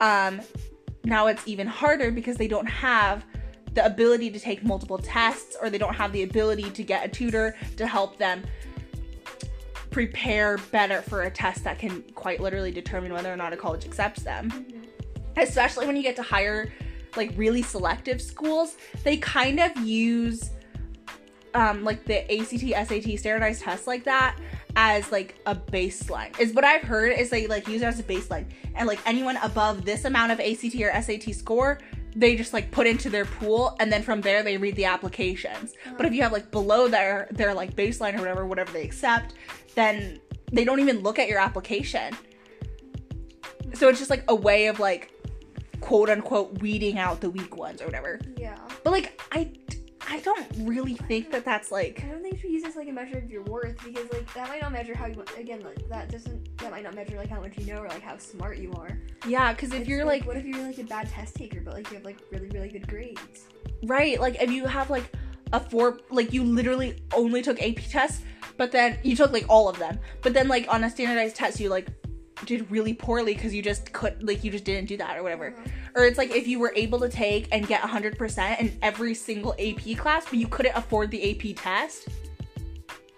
Um, 0.00 0.40
now 1.04 1.26
it's 1.26 1.46
even 1.46 1.66
harder 1.66 2.10
because 2.10 2.36
they 2.36 2.48
don't 2.48 2.66
have 2.66 3.24
the 3.74 3.84
ability 3.84 4.30
to 4.30 4.40
take 4.40 4.64
multiple 4.64 4.98
tests 4.98 5.56
or 5.60 5.70
they 5.70 5.78
don't 5.78 5.94
have 5.94 6.12
the 6.12 6.22
ability 6.22 6.70
to 6.70 6.82
get 6.82 7.04
a 7.04 7.08
tutor 7.08 7.56
to 7.76 7.86
help 7.86 8.18
them 8.18 8.42
prepare 9.90 10.58
better 10.70 11.02
for 11.02 11.22
a 11.22 11.30
test 11.30 11.64
that 11.64 11.78
can 11.78 12.02
quite 12.14 12.40
literally 12.40 12.70
determine 12.70 13.12
whether 13.12 13.32
or 13.32 13.36
not 13.36 13.52
a 13.52 13.56
college 13.56 13.84
accepts 13.84 14.22
them. 14.22 14.50
Mhm. 14.50 14.86
Especially 15.36 15.86
when 15.86 15.96
you 15.96 16.02
get 16.02 16.16
to 16.16 16.22
higher, 16.22 16.72
like 17.16 17.32
really 17.36 17.62
selective 17.62 18.20
schools, 18.20 18.76
they 19.04 19.16
kind 19.16 19.58
of 19.60 19.76
use 19.78 20.50
um, 21.54 21.84
like 21.84 22.04
the 22.04 22.20
ACT, 22.32 22.88
SAT 22.88 23.18
standardized 23.18 23.62
tests 23.62 23.86
like 23.86 24.04
that 24.04 24.36
as 24.76 25.10
like 25.10 25.36
a 25.46 25.54
baseline. 25.54 26.38
Is 26.38 26.52
what 26.52 26.64
I've 26.64 26.82
heard 26.82 27.12
is 27.12 27.30
they 27.30 27.46
like 27.46 27.66
use 27.68 27.82
it 27.82 27.86
as 27.86 27.98
a 28.00 28.02
baseline, 28.02 28.46
and 28.74 28.86
like 28.86 29.00
anyone 29.06 29.36
above 29.38 29.84
this 29.84 30.04
amount 30.04 30.32
of 30.32 30.40
ACT 30.40 30.74
or 30.76 31.02
SAT 31.02 31.34
score, 31.34 31.78
they 32.14 32.36
just 32.36 32.52
like 32.52 32.70
put 32.70 32.86
into 32.86 33.10
their 33.10 33.24
pool, 33.24 33.76
and 33.80 33.92
then 33.92 34.02
from 34.02 34.20
there 34.20 34.42
they 34.42 34.56
read 34.56 34.76
the 34.76 34.84
applications. 34.84 35.74
But 35.96 36.06
if 36.06 36.12
you 36.12 36.22
have 36.22 36.32
like 36.32 36.50
below 36.50 36.88
their 36.88 37.28
their 37.30 37.54
like 37.54 37.74
baseline 37.74 38.14
or 38.14 38.18
whatever, 38.18 38.46
whatever 38.46 38.72
they 38.72 38.82
accept, 38.82 39.34
then 39.74 40.20
they 40.52 40.64
don't 40.64 40.80
even 40.80 41.00
look 41.00 41.18
at 41.18 41.28
your 41.28 41.38
application. 41.38 42.16
So 43.74 43.88
it's 43.88 43.98
just 43.98 44.10
like 44.10 44.24
a 44.28 44.34
way 44.34 44.66
of 44.66 44.80
like 44.80 45.12
quote 45.80 46.10
unquote 46.10 46.60
weeding 46.60 46.98
out 46.98 47.20
the 47.20 47.30
weak 47.30 47.56
ones 47.56 47.80
or 47.80 47.86
whatever. 47.86 48.20
Yeah. 48.36 48.58
But 48.84 48.90
like 48.90 49.20
I 49.32 49.52
I 50.12 50.18
don't 50.20 50.46
really 50.58 50.94
think 50.96 51.30
that 51.30 51.44
that's 51.44 51.70
like 51.70 52.02
I 52.04 52.08
don't 52.08 52.20
think 52.20 52.34
you 52.34 52.40
should 52.40 52.50
use 52.50 52.62
this 52.64 52.74
like 52.76 52.88
a 52.88 52.92
measure 52.92 53.18
of 53.18 53.30
your 53.30 53.42
worth 53.44 53.76
because 53.84 54.12
like 54.12 54.32
that 54.34 54.48
might 54.48 54.60
not 54.60 54.72
measure 54.72 54.94
how 54.94 55.06
you 55.06 55.22
again 55.38 55.60
like 55.62 55.88
that 55.88 56.10
doesn't 56.10 56.58
that 56.58 56.70
might 56.72 56.82
not 56.82 56.94
measure 56.94 57.16
like 57.16 57.28
how 57.30 57.40
much 57.40 57.56
you 57.56 57.72
know 57.72 57.80
or 57.80 57.88
like 57.88 58.02
how 58.02 58.16
smart 58.18 58.58
you 58.58 58.72
are. 58.72 58.98
yeah, 59.26 59.52
cuz 59.54 59.72
if 59.72 59.80
It's 59.80 59.88
you're 59.88 60.04
like 60.04 60.26
what 60.26 60.36
if 60.36 60.44
you're 60.44 60.62
like 60.62 60.78
a 60.78 60.84
bad 60.84 61.08
test 61.08 61.36
taker 61.36 61.60
but 61.60 61.74
like 61.74 61.88
you 61.90 61.96
have 61.96 62.04
like 62.04 62.18
really 62.32 62.48
really 62.48 62.68
good 62.68 62.88
grades. 62.88 63.46
right, 63.84 64.20
like 64.20 64.42
if 64.42 64.50
you 64.50 64.66
have 64.66 64.90
like 64.90 65.04
a 65.52 65.60
four 65.60 65.98
like 66.10 66.32
you 66.32 66.42
literally 66.44 67.02
only 67.14 67.42
took 67.42 67.60
AP 67.62 67.76
tests, 67.88 68.22
but 68.56 68.72
then 68.72 68.98
you 69.02 69.14
took 69.16 69.32
like 69.32 69.46
all 69.48 69.68
of 69.68 69.78
them. 69.78 69.98
But 70.22 70.34
then 70.34 70.48
like 70.48 70.66
on 70.68 70.84
a 70.84 70.90
standardized 70.90 71.36
test 71.36 71.60
you 71.60 71.68
like 71.68 71.88
did 72.46 72.70
really 72.70 72.94
poorly 72.94 73.34
cuz 73.34 73.54
you 73.54 73.62
just 73.62 73.92
could 73.92 74.22
like 74.22 74.42
you 74.44 74.50
just 74.50 74.64
didn't 74.64 74.86
do 74.88 74.96
that 74.96 75.16
or 75.16 75.22
whatever. 75.22 75.48
Uh-huh. 75.48 75.70
Or 75.96 76.04
it's 76.04 76.18
like 76.18 76.30
if 76.30 76.46
you 76.46 76.58
were 76.58 76.72
able 76.76 76.98
to 77.00 77.08
take 77.08 77.48
and 77.52 77.66
get 77.66 77.82
100% 77.82 78.60
in 78.60 78.78
every 78.82 79.14
single 79.14 79.54
AP 79.58 79.96
class, 79.96 80.24
but 80.24 80.34
you 80.38 80.46
couldn't 80.46 80.76
afford 80.76 81.10
the 81.10 81.30
AP 81.30 81.56
test, 81.56 82.08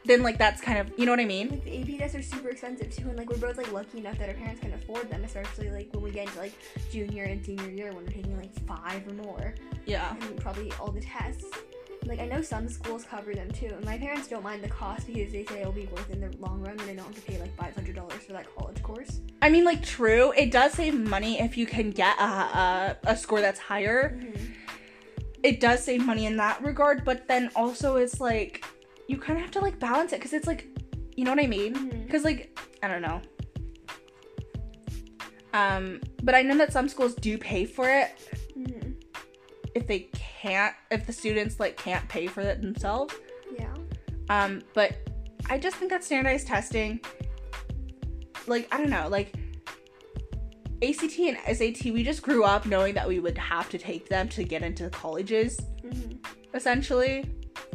then 0.04 0.22
like 0.22 0.36
that's 0.36 0.60
kind 0.60 0.78
of, 0.78 0.90
you 0.98 1.06
know 1.06 1.12
what 1.12 1.20
I 1.20 1.24
mean? 1.24 1.48
Like 1.50 1.64
the 1.64 1.80
AP 1.80 1.98
tests 1.98 2.16
are 2.16 2.22
super 2.22 2.48
expensive 2.48 2.90
too, 2.94 3.08
and 3.08 3.16
like 3.16 3.30
we're 3.30 3.36
both 3.36 3.56
like 3.56 3.70
lucky 3.72 3.98
enough 3.98 4.18
that 4.18 4.28
our 4.28 4.34
parents 4.34 4.60
can 4.60 4.72
afford 4.72 5.08
them, 5.10 5.22
especially 5.22 5.70
like 5.70 5.88
when 5.92 6.02
we 6.02 6.10
get 6.10 6.26
into 6.26 6.38
like 6.40 6.52
junior 6.90 7.24
and 7.24 7.44
senior 7.44 7.70
year 7.70 7.92
when 7.92 8.04
we're 8.04 8.10
taking 8.10 8.36
like 8.36 8.52
five 8.66 9.06
or 9.06 9.12
more, 9.12 9.54
Yeah. 9.86 10.16
and 10.20 10.36
probably 10.40 10.72
all 10.80 10.90
the 10.90 11.00
tests. 11.00 11.44
Like 12.04 12.18
I 12.18 12.26
know 12.26 12.42
some 12.42 12.68
schools 12.68 13.04
cover 13.04 13.32
them 13.32 13.50
too, 13.52 13.66
and 13.66 13.84
my 13.84 13.96
parents 13.96 14.26
don't 14.28 14.42
mind 14.42 14.62
the 14.62 14.68
cost 14.68 15.06
because 15.06 15.32
they 15.32 15.44
say 15.44 15.60
it'll 15.60 15.72
be 15.72 15.86
worth 15.86 16.10
it 16.10 16.14
in 16.14 16.20
the 16.20 16.36
long 16.38 16.60
run, 16.60 16.72
and 16.72 16.80
they 16.80 16.94
don't 16.94 17.06
have 17.06 17.14
to 17.14 17.20
pay 17.22 17.38
like 17.38 17.56
five 17.56 17.74
hundred 17.74 17.94
dollars 17.94 18.22
for 18.24 18.32
that 18.32 18.46
college 18.56 18.82
course. 18.82 19.20
I 19.40 19.48
mean, 19.48 19.64
like, 19.64 19.84
true, 19.84 20.32
it 20.36 20.50
does 20.50 20.72
save 20.72 20.94
money 20.94 21.40
if 21.40 21.56
you 21.56 21.66
can 21.66 21.90
get 21.90 22.18
a, 22.18 22.24
a, 22.24 22.96
a 23.04 23.16
score 23.16 23.40
that's 23.40 23.58
higher. 23.58 24.20
It 25.42 25.58
does 25.58 25.82
save 25.82 26.04
money 26.04 26.26
in 26.26 26.36
that 26.36 26.62
regard, 26.62 27.04
but 27.04 27.26
then 27.26 27.50
also 27.56 27.96
it's 27.96 28.20
like, 28.20 28.64
you 29.08 29.16
kind 29.18 29.38
of 29.38 29.42
have 29.42 29.50
to 29.52 29.60
like 29.60 29.78
balance 29.80 30.12
it 30.12 30.16
because 30.16 30.32
it's 30.32 30.46
like, 30.46 30.68
you 31.16 31.24
know 31.24 31.32
what 31.32 31.42
I 31.42 31.48
mean? 31.48 32.04
Because, 32.06 32.24
like, 32.24 32.56
I 32.82 32.88
don't 32.88 33.02
know. 33.02 33.20
Um, 35.52 36.00
but 36.22 36.34
I 36.34 36.42
know 36.42 36.56
that 36.58 36.72
some 36.72 36.88
schools 36.88 37.14
do 37.14 37.36
pay 37.36 37.64
for 37.64 37.88
it. 37.88 38.10
If 39.74 39.86
they 39.86 40.10
can't, 40.12 40.74
if 40.90 41.06
the 41.06 41.12
students 41.12 41.58
like 41.60 41.76
can't 41.76 42.06
pay 42.08 42.26
for 42.26 42.40
it 42.40 42.60
themselves. 42.60 43.14
Yeah. 43.58 43.74
Um, 44.28 44.62
but 44.74 44.96
I 45.48 45.58
just 45.58 45.76
think 45.76 45.90
that 45.90 46.04
standardized 46.04 46.46
testing, 46.46 47.00
like, 48.46 48.68
I 48.72 48.78
don't 48.78 48.90
know, 48.90 49.08
like 49.08 49.34
ACT 50.82 51.18
and 51.20 51.38
SAT, 51.56 51.92
we 51.92 52.02
just 52.02 52.22
grew 52.22 52.44
up 52.44 52.66
knowing 52.66 52.94
that 52.94 53.06
we 53.06 53.18
would 53.20 53.38
have 53.38 53.68
to 53.70 53.78
take 53.78 54.08
them 54.08 54.28
to 54.30 54.44
get 54.44 54.62
into 54.62 54.88
colleges, 54.90 55.58
hmm 55.80 56.12
essentially. 56.54 57.24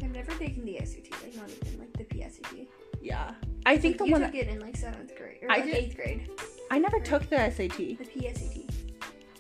I've 0.04 0.12
never 0.12 0.32
taken 0.34 0.64
the 0.64 0.78
SAT, 0.86 1.10
like 1.24 1.36
not 1.36 1.50
even 1.50 1.80
like 1.80 1.94
the 1.94 2.04
PSAT. 2.04 2.68
Yeah. 3.02 3.34
I 3.66 3.76
think 3.78 3.94
Like, 3.94 3.98
the 4.00 4.06
you 4.06 4.12
one 4.12 4.22
took 4.22 4.32
that 4.34 4.38
it 4.38 4.48
in 4.50 4.60
like 4.60 4.78
seventh 4.78 5.16
grade 5.18 5.40
or 5.42 5.52
I 5.52 5.56
like 5.58 5.66
did- 5.66 5.76
eighth 5.76 5.96
grade. 5.96 6.30
I 6.70 6.78
never 6.78 7.00
took 7.00 7.28
the 7.30 7.38
SAT. 7.50 7.78
The 7.78 8.06
PSAT. 8.06 8.70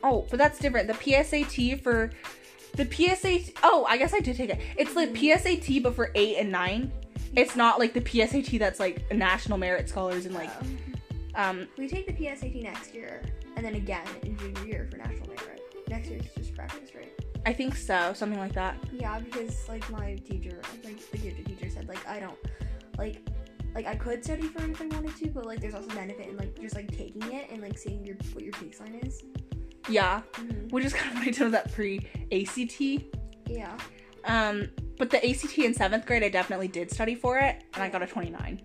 Oh, 0.03 0.25
but 0.29 0.39
that's 0.39 0.57
different. 0.59 0.87
The 0.87 0.93
PSAT 0.95 1.81
for 1.83 2.09
the 2.77 2.85
PSAT. 2.85 3.53
Oh, 3.63 3.85
I 3.89 3.97
guess 3.97 4.13
I 4.13 4.19
did 4.19 4.37
take 4.37 4.49
it. 4.49 4.59
It's 4.77 4.93
the 4.93 5.07
PSAT, 5.07 5.83
but 5.83 5.95
for 5.95 6.11
eight 6.15 6.37
and 6.37 6.51
nine. 6.51 6.91
It's 7.35 7.55
not 7.55 7.77
like 7.77 7.93
the 7.93 8.01
PSAT 8.01 8.57
that's 8.57 8.79
like 8.79 9.11
national 9.13 9.57
merit 9.57 9.89
scholars 9.89 10.25
and 10.25 10.33
like 10.33 10.49
Um, 11.35 11.67
we 11.77 11.87
take 11.87 12.07
the 12.07 12.13
PSAT 12.13 12.63
next 12.63 12.95
year, 12.95 13.21
and 13.55 13.63
then 13.63 13.75
again 13.75 14.07
in 14.23 14.35
junior 14.37 14.65
year 14.65 14.87
for 14.89 14.97
national 14.97 15.27
merit. 15.27 15.61
Next 15.87 16.09
year's 16.09 16.25
just 16.35 16.55
practice, 16.55 16.95
right? 16.95 17.13
I 17.45 17.53
think 17.53 17.75
so, 17.75 18.11
something 18.13 18.39
like 18.39 18.53
that. 18.53 18.75
Yeah, 18.91 19.19
because 19.19 19.69
like 19.69 19.87
my 19.91 20.15
teacher, 20.15 20.59
like 20.83 20.99
the 21.11 21.17
gifted 21.19 21.45
teacher 21.45 21.69
said, 21.69 21.87
like 21.87 22.05
I 22.07 22.19
don't, 22.19 22.37
like, 22.97 23.21
like 23.75 23.85
I 23.85 23.95
could 23.95 24.23
study 24.23 24.47
for 24.47 24.63
it 24.63 24.71
if 24.71 24.81
I 24.81 24.87
wanted 24.87 25.15
to, 25.15 25.27
but 25.29 25.45
like 25.45 25.61
there's 25.61 25.75
also 25.75 25.89
benefit 25.89 26.27
in 26.27 26.37
like 26.37 26.59
just 26.59 26.75
like 26.75 26.89
taking 26.97 27.31
it 27.31 27.51
and 27.51 27.61
like 27.61 27.77
seeing 27.77 28.03
your 28.03 28.15
what 28.33 28.43
your 28.43 28.53
baseline 28.53 29.05
is. 29.05 29.21
Yeah, 29.89 30.21
Mm-hmm. 30.33 30.67
which 30.69 30.85
is 30.85 30.93
kind 30.93 31.11
of 31.11 31.17
funny 31.19 31.31
to 31.31 31.43
know 31.45 31.49
that 31.51 31.71
pre 31.73 31.99
ACT. 32.31 33.03
Yeah. 33.49 33.77
Um, 34.25 34.69
but 34.97 35.09
the 35.09 35.25
ACT 35.29 35.57
in 35.59 35.73
seventh 35.73 36.05
grade, 36.05 36.23
I 36.23 36.29
definitely 36.29 36.67
did 36.67 36.91
study 36.91 37.15
for 37.15 37.37
it, 37.37 37.63
and 37.73 37.83
I 37.83 37.89
got 37.89 38.01
a 38.01 38.07
29. 38.07 38.61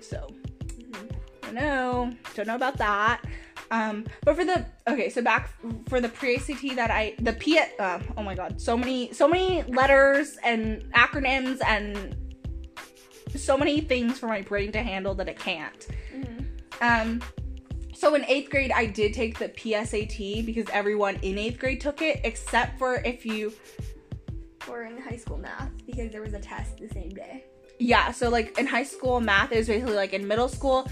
So 0.00 0.26
hmm 0.28 1.06
I 1.42 1.46
don't 1.46 1.54
know, 1.54 2.10
don't 2.34 2.46
know 2.46 2.56
about 2.56 2.76
that. 2.78 3.22
Um, 3.70 4.04
but 4.24 4.36
for 4.36 4.44
the 4.44 4.66
okay, 4.86 5.08
so 5.08 5.22
back 5.22 5.50
for 5.88 6.00
the 6.00 6.08
pre 6.10 6.36
ACT 6.36 6.76
that 6.76 6.90
I 6.90 7.14
the 7.20 7.32
P 7.32 7.58
uh, 7.78 7.98
oh 8.16 8.22
my 8.22 8.34
god, 8.34 8.60
so 8.60 8.76
many 8.76 9.12
so 9.12 9.26
many 9.26 9.62
letters 9.64 10.36
and 10.44 10.82
acronyms 10.92 11.60
and 11.66 12.14
so 13.34 13.56
many 13.56 13.80
things 13.80 14.18
for 14.18 14.26
my 14.28 14.42
brain 14.42 14.70
to 14.72 14.82
handle 14.82 15.14
that 15.14 15.28
it 15.28 15.38
can't. 15.38 15.86
hmm 16.12 16.44
Um, 16.82 17.20
so 18.04 18.14
in 18.14 18.24
eighth 18.26 18.50
grade, 18.50 18.70
I 18.70 18.84
did 18.84 19.14
take 19.14 19.38
the 19.38 19.48
PSAT 19.48 20.44
because 20.44 20.66
everyone 20.74 21.16
in 21.22 21.38
eighth 21.38 21.58
grade 21.58 21.80
took 21.80 22.02
it, 22.02 22.20
except 22.22 22.78
for 22.78 22.96
if 22.96 23.24
you 23.24 23.50
were 24.68 24.82
in 24.84 25.00
high 25.00 25.16
school 25.16 25.38
math 25.38 25.70
because 25.86 26.12
there 26.12 26.20
was 26.20 26.34
a 26.34 26.38
test 26.38 26.76
the 26.76 26.88
same 26.90 27.08
day. 27.08 27.44
yeah 27.78 28.12
so 28.12 28.28
like 28.28 28.58
in 28.58 28.66
high 28.66 28.84
school 28.84 29.20
math 29.20 29.52
is 29.52 29.68
basically 29.68 29.94
like 29.94 30.12
in 30.12 30.26
middle 30.26 30.48
school 30.48 30.86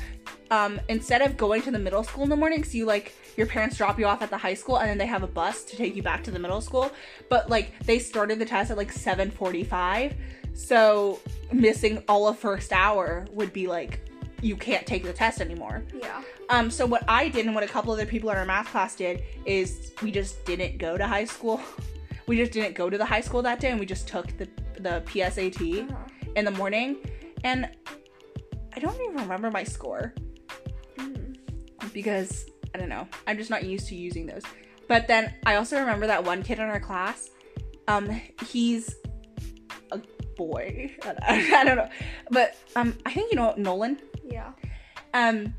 um 0.51 0.81
instead 0.89 1.23
of 1.23 1.37
going 1.37 1.63
to 1.63 1.71
the 1.71 1.79
middle 1.79 2.03
school 2.03 2.25
in 2.25 2.29
the 2.29 2.37
mornings 2.37 2.75
you 2.75 2.85
like 2.85 3.15
your 3.37 3.47
parents 3.47 3.77
drop 3.77 3.99
you 3.99 4.07
off 4.07 4.21
at 4.21 4.31
the 4.31 4.37
high 4.37 4.53
school 4.53 4.79
and 4.79 4.89
then 4.91 4.99
they 4.99 5.07
have 5.07 5.23
a 5.23 5.27
bus 5.27 5.65
to 5.65 5.77
take 5.77 5.95
you 5.95 6.03
back 6.03 6.25
to 6.25 6.31
the 6.31 6.39
middle 6.39 6.61
school 6.61 6.91
but 7.31 7.49
like 7.49 7.73
they 7.87 7.99
started 7.99 8.39
the 8.39 8.45
test 8.45 8.71
at 8.71 8.77
like 8.77 8.93
7:45 8.93 10.15
so 10.55 11.21
missing 11.53 12.03
all 12.09 12.27
of 12.29 12.39
first 12.39 12.73
hour 12.73 13.27
would 13.33 13.53
be 13.53 13.67
like 13.67 14.01
you 14.43 14.57
can't 14.57 14.87
take 14.87 15.05
the 15.05 15.13
test 15.13 15.41
anymore 15.41 15.83
Yeah. 15.95 16.21
um 16.51 16.71
so 16.71 16.85
what 16.85 17.05
i 17.09 17.29
did 17.29 17.47
and 17.47 17.55
what 17.55 17.65
a 17.65 17.69
couple 17.69 17.93
other 17.93 18.05
people 18.07 18.29
in 18.31 18.37
our 18.37 18.45
math 18.45 18.69
class 18.69 18.95
did 18.97 19.23
is 19.47 19.93
we 20.03 20.11
just 20.11 20.45
didn't 20.45 20.79
go 20.79 20.99
to 20.99 21.07
high 21.07 21.25
school 21.25 21.61
we 22.27 22.37
just 22.37 22.53
didn't 22.53 22.75
go 22.75 22.91
to 22.91 22.99
the 22.99 23.05
high 23.05 23.21
school 23.21 23.41
that 23.43 23.61
day 23.61 23.71
and 23.71 23.81
we 23.81 23.87
just 23.87 24.07
took 24.09 24.27
the 24.39 24.49
the 24.81 25.03
psat 25.07 25.57
Uh-huh. 25.91 25.97
in 26.37 26.45
the 26.45 26.51
morning 26.51 26.97
and 27.45 27.69
I 28.75 28.81
don't 28.81 28.99
even 29.01 29.17
remember 29.17 29.51
my 29.51 29.65
score 29.65 30.15
Mhm. 30.97 31.37
because 31.93 32.47
I 32.75 32.79
don't 32.79 32.89
know. 32.89 33.07
I'm 33.27 33.37
just 33.37 33.51
not 33.51 33.65
used 33.65 33.87
to 33.89 33.95
using 33.95 34.25
those. 34.25 34.43
But 34.89 35.07
then 35.07 35.35
I 35.45 35.57
also 35.57 35.79
remember 35.79 36.07
that 36.07 36.25
one 36.25 36.43
kid 36.43 36.59
in 36.59 36.65
our 36.65 36.81
class. 36.81 37.29
Um, 37.87 38.09
he's 38.49 38.95
a 39.91 40.01
boy. 40.37 40.91
I 41.29 41.65
don't 41.67 41.77
know, 41.77 41.89
but 42.31 42.57
um, 42.77 42.97
I 43.05 43.13
think 43.13 43.31
you 43.31 43.37
know 43.37 43.53
Nolan. 43.59 44.01
Um, 45.15 45.55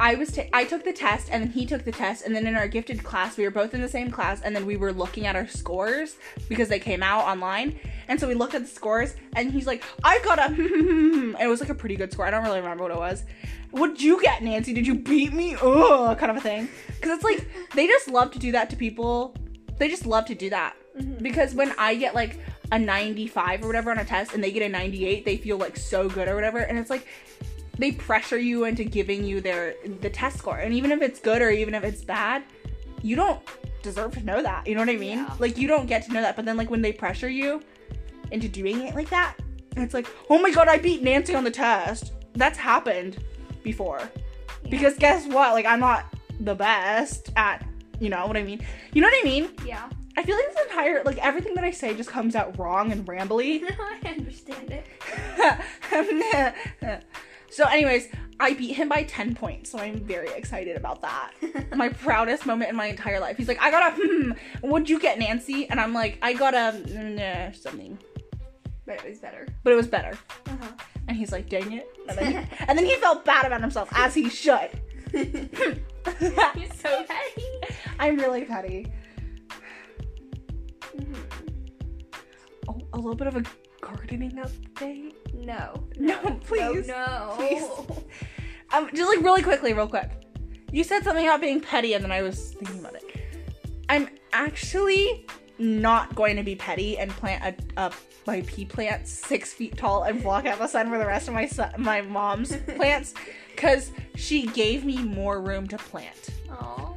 I 0.00 0.16
was 0.16 0.32
ta- 0.32 0.48
I 0.52 0.64
took 0.64 0.82
the 0.84 0.92
test 0.92 1.28
and 1.30 1.40
then 1.44 1.50
he 1.52 1.64
took 1.66 1.84
the 1.84 1.92
test 1.92 2.26
and 2.26 2.34
then 2.34 2.48
in 2.48 2.56
our 2.56 2.66
gifted 2.66 3.04
class 3.04 3.36
we 3.36 3.44
were 3.44 3.50
both 3.52 3.74
in 3.74 3.80
the 3.80 3.88
same 3.88 4.10
class 4.10 4.40
and 4.42 4.54
then 4.54 4.66
we 4.66 4.76
were 4.76 4.92
looking 4.92 5.24
at 5.26 5.36
our 5.36 5.46
scores 5.46 6.16
because 6.48 6.68
they 6.68 6.80
came 6.80 7.00
out 7.02 7.24
online. 7.24 7.78
And 8.08 8.18
so 8.18 8.26
we 8.26 8.34
looked 8.34 8.54
at 8.54 8.62
the 8.62 8.68
scores 8.68 9.14
and 9.36 9.52
he's 9.52 9.68
like 9.68 9.84
I 10.02 10.18
got 10.24 10.38
a 10.40 10.46
and 10.46 11.36
it 11.40 11.46
was 11.46 11.60
like 11.60 11.70
a 11.70 11.74
pretty 11.74 11.94
good 11.94 12.10
score. 12.12 12.26
I 12.26 12.30
don't 12.30 12.42
really 12.42 12.60
remember 12.60 12.82
what 12.82 12.90
it 12.92 12.98
was. 12.98 13.22
What'd 13.70 14.00
you 14.02 14.20
get 14.20 14.42
Nancy? 14.42 14.72
Did 14.72 14.84
you 14.86 14.96
beat 14.96 15.32
me? 15.32 15.56
Oh 15.62 16.14
kind 16.18 16.30
of 16.30 16.38
a 16.38 16.40
thing. 16.40 16.68
Because 16.88 17.10
it's 17.12 17.24
like 17.24 17.48
they 17.74 17.86
just 17.86 18.08
love 18.08 18.32
to 18.32 18.38
do 18.40 18.50
that 18.52 18.70
to 18.70 18.76
people. 18.76 19.36
They 19.78 19.88
just 19.88 20.06
love 20.06 20.26
to 20.26 20.34
do 20.34 20.50
that. 20.50 20.74
Mhm. 20.98 21.22
because 21.22 21.54
when 21.54 21.72
I 21.76 21.94
get 21.96 22.14
like 22.14 22.38
a 22.70 22.78
95 22.78 23.64
or 23.64 23.66
whatever 23.66 23.90
on 23.90 23.98
a 23.98 24.04
test 24.04 24.32
and 24.32 24.42
they 24.42 24.52
get 24.52 24.62
a 24.62 24.68
98 24.68 25.24
they 25.24 25.36
feel 25.36 25.56
like 25.56 25.76
so 25.76 26.08
good 26.08 26.26
or 26.28 26.34
whatever. 26.34 26.58
And 26.58 26.78
it's 26.78 26.90
like 26.90 27.06
they 27.78 27.92
pressure 27.92 28.38
you 28.38 28.64
into 28.64 28.84
giving 28.84 29.24
you 29.24 29.40
their 29.40 29.74
the 30.00 30.10
test 30.10 30.38
score 30.38 30.58
and 30.58 30.72
even 30.72 30.92
if 30.92 31.02
it's 31.02 31.18
good 31.18 31.42
or 31.42 31.50
even 31.50 31.74
if 31.74 31.84
it's 31.84 32.04
bad 32.04 32.42
you 33.04 33.14
don't 33.16 33.40
deserve 33.82 34.14
to 34.14 34.24
know 34.24 34.42
that. 34.42 34.66
You 34.66 34.74
know 34.74 34.80
what 34.80 34.88
I 34.88 34.96
mean? 34.96 35.18
Yeah. 35.18 35.34
Like 35.38 35.58
you 35.58 35.68
don't 35.68 35.86
get 35.86 36.04
to 36.06 36.12
know 36.12 36.22
that, 36.22 36.34
but 36.34 36.44
then 36.44 36.56
like 36.56 36.70
when 36.70 36.82
they 36.82 36.92
pressure 36.92 37.28
you 37.28 37.62
into 38.32 38.48
doing 38.48 38.80
it 38.80 38.96
like 38.96 39.10
that, 39.10 39.36
it's 39.76 39.94
like, 39.94 40.08
oh 40.30 40.40
my 40.40 40.50
god, 40.50 40.66
I 40.66 40.78
beat 40.78 41.02
Nancy 41.02 41.34
on 41.34 41.44
the 41.44 41.50
test. 41.50 42.12
That's 42.34 42.58
happened 42.58 43.22
before. 43.62 44.00
Yeah. 44.00 44.70
Because 44.70 44.94
guess 44.96 45.26
what? 45.26 45.52
Like 45.52 45.66
I'm 45.66 45.80
not 45.80 46.06
the 46.40 46.54
best 46.54 47.30
at, 47.36 47.64
you 48.00 48.08
know 48.08 48.26
what 48.26 48.36
I 48.36 48.42
mean? 48.42 48.64
You 48.94 49.02
know 49.02 49.08
what 49.08 49.20
I 49.20 49.24
mean? 49.24 49.50
Yeah. 49.64 49.88
I 50.16 50.22
feel 50.22 50.36
like 50.36 50.46
this 50.54 50.62
entire 50.68 51.02
like 51.04 51.18
everything 51.18 51.54
that 51.54 51.64
I 51.64 51.72
say 51.72 51.94
just 51.94 52.08
comes 52.08 52.34
out 52.34 52.58
wrong 52.58 52.90
and 52.90 53.06
rambly. 53.06 53.62
I 53.78 54.08
understand 54.08 54.70
it. 54.72 54.86
so, 57.54 57.64
anyways, 57.68 58.08
I 58.40 58.54
beat 58.54 58.72
him 58.72 58.88
by 58.88 59.04
10 59.04 59.36
points, 59.36 59.70
so 59.70 59.78
I'm 59.78 60.00
very 60.00 60.28
excited 60.30 60.76
about 60.76 61.02
that. 61.02 61.30
my 61.76 61.88
proudest 61.88 62.46
moment 62.46 62.68
in 62.68 62.74
my 62.74 62.86
entire 62.86 63.20
life. 63.20 63.36
He's 63.36 63.46
like, 63.46 63.60
I 63.60 63.70
got 63.70 63.92
a, 63.92 63.96
hmm, 63.96 64.32
what'd 64.60 64.90
you 64.90 64.98
get, 64.98 65.20
Nancy? 65.20 65.68
And 65.70 65.78
I'm 65.78 65.94
like, 65.94 66.18
I 66.20 66.32
got 66.32 66.52
a, 66.54 66.72
nah, 66.92 67.52
something. 67.52 67.96
But 68.86 68.96
it 68.96 69.08
was 69.08 69.20
better. 69.20 69.46
But 69.62 69.72
it 69.72 69.76
was 69.76 69.86
better. 69.86 70.18
Uh-huh. 70.46 70.72
And 71.06 71.16
he's 71.16 71.30
like, 71.30 71.48
dang 71.48 71.72
it. 71.72 71.86
And 72.08 72.18
then 72.18 72.32
he, 72.32 72.36
and 72.66 72.76
then 72.76 72.84
he 72.84 72.96
felt 72.96 73.24
bad 73.24 73.46
about 73.46 73.60
himself, 73.60 73.88
as 73.92 74.14
he 74.14 74.28
should. 74.28 74.70
You're 75.12 76.74
so 76.74 77.04
petty. 77.04 77.46
I'm 78.00 78.16
really 78.16 78.44
petty. 78.44 78.92
Mhm. 80.96 81.16
Oh, 82.68 82.80
a 82.92 82.96
little 82.96 83.14
bit 83.14 83.28
of 83.28 83.36
a 83.36 83.44
gardening 83.84 84.32
update. 84.32 85.14
No. 85.34 85.84
No, 85.98 86.18
please. 86.44 86.88
No. 86.88 86.94
no. 86.96 87.34
Please. 87.36 87.64
Um, 88.72 88.88
just 88.94 89.08
like 89.08 89.24
really 89.24 89.42
quickly, 89.42 89.72
real 89.72 89.86
quick. 89.86 90.10
You 90.72 90.82
said 90.82 91.04
something 91.04 91.24
about 91.24 91.40
being 91.40 91.60
petty, 91.60 91.94
and 91.94 92.02
then 92.02 92.10
I 92.10 92.22
was 92.22 92.52
thinking 92.54 92.80
about 92.80 92.96
it. 92.96 93.04
I'm 93.88 94.08
actually 94.32 95.26
not 95.58 96.14
going 96.14 96.36
to 96.36 96.42
be 96.42 96.56
petty 96.56 96.98
and 96.98 97.10
plant 97.12 97.56
a, 97.76 97.80
a 97.86 97.92
my 98.26 98.42
pea 98.46 98.64
plant 98.64 99.06
six 99.06 99.52
feet 99.52 99.76
tall 99.76 100.04
and 100.04 100.22
block 100.22 100.46
out 100.46 100.58
the 100.58 100.66
sun 100.66 100.88
for 100.88 100.98
the 100.98 101.06
rest 101.06 101.28
of 101.28 101.34
my 101.34 101.46
son, 101.46 101.72
my 101.78 102.00
mom's 102.00 102.56
plants, 102.76 103.14
because 103.54 103.92
she 104.16 104.46
gave 104.46 104.84
me 104.84 104.98
more 104.98 105.40
room 105.40 105.68
to 105.68 105.76
plant. 105.76 106.30
Aw. 106.50 106.94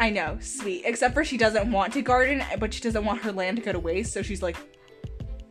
I 0.00 0.10
know, 0.10 0.36
sweet. 0.40 0.82
Except 0.84 1.14
for 1.14 1.24
she 1.24 1.38
doesn't 1.38 1.70
want 1.70 1.92
to 1.94 2.02
garden, 2.02 2.44
but 2.58 2.74
she 2.74 2.80
doesn't 2.80 3.04
want 3.04 3.22
her 3.22 3.32
land 3.32 3.58
to 3.58 3.62
go 3.62 3.72
to 3.72 3.78
waste, 3.78 4.12
so 4.12 4.20
she's 4.20 4.42
like, 4.42 4.56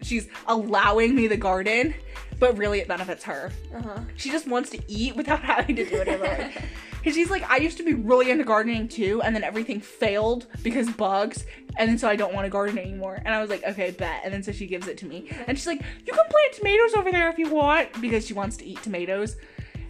she's 0.01 0.27
allowing 0.47 1.15
me 1.15 1.27
the 1.27 1.37
garden, 1.37 1.93
but 2.39 2.57
really 2.57 2.79
it 2.79 2.87
benefits 2.87 3.23
her. 3.23 3.51
Uh-huh. 3.73 3.99
She 4.15 4.31
just 4.31 4.47
wants 4.47 4.69
to 4.71 4.79
eat 4.87 5.15
without 5.15 5.41
having 5.43 5.75
to 5.75 5.85
do 5.85 5.95
it 5.97 6.07
every. 6.07 6.53
Because 6.99 7.13
she's 7.15 7.29
like, 7.29 7.49
I 7.49 7.57
used 7.57 7.77
to 7.77 7.83
be 7.83 7.93
really 7.93 8.31
into 8.31 8.43
gardening 8.43 8.87
too, 8.87 9.21
and 9.21 9.35
then 9.35 9.43
everything 9.43 9.79
failed 9.79 10.47
because 10.63 10.89
bugs, 10.89 11.45
and 11.77 11.89
then 11.89 11.97
so 11.97 12.09
I 12.09 12.15
don't 12.15 12.33
want 12.33 12.45
to 12.45 12.49
garden 12.49 12.77
anymore. 12.77 13.21
And 13.23 13.33
I 13.33 13.41
was 13.41 13.49
like, 13.49 13.63
okay, 13.63 13.91
bet. 13.91 14.21
And 14.23 14.33
then 14.33 14.43
so 14.43 14.51
she 14.51 14.67
gives 14.67 14.87
it 14.87 14.97
to 14.99 15.05
me, 15.05 15.29
and 15.47 15.57
she's 15.57 15.67
like, 15.67 15.81
you 16.05 16.13
can 16.13 16.25
plant 16.29 16.53
tomatoes 16.53 16.93
over 16.95 17.11
there 17.11 17.29
if 17.29 17.37
you 17.37 17.49
want, 17.49 18.01
because 18.01 18.25
she 18.25 18.33
wants 18.33 18.57
to 18.57 18.65
eat 18.65 18.81
tomatoes. 18.81 19.35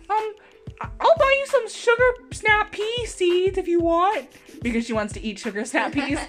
Um, 0.09 0.33
I'll 0.81 1.17
buy 1.17 1.37
you 1.39 1.45
some 1.47 1.69
sugar 1.69 2.03
snap 2.31 2.71
pea 2.71 3.05
seeds 3.05 3.57
if 3.57 3.67
you 3.67 3.79
want, 3.79 4.27
because 4.61 4.85
she 4.85 4.93
wants 4.93 5.13
to 5.13 5.21
eat 5.21 5.39
sugar 5.39 5.63
snap 5.63 5.93
peas. 5.93 6.19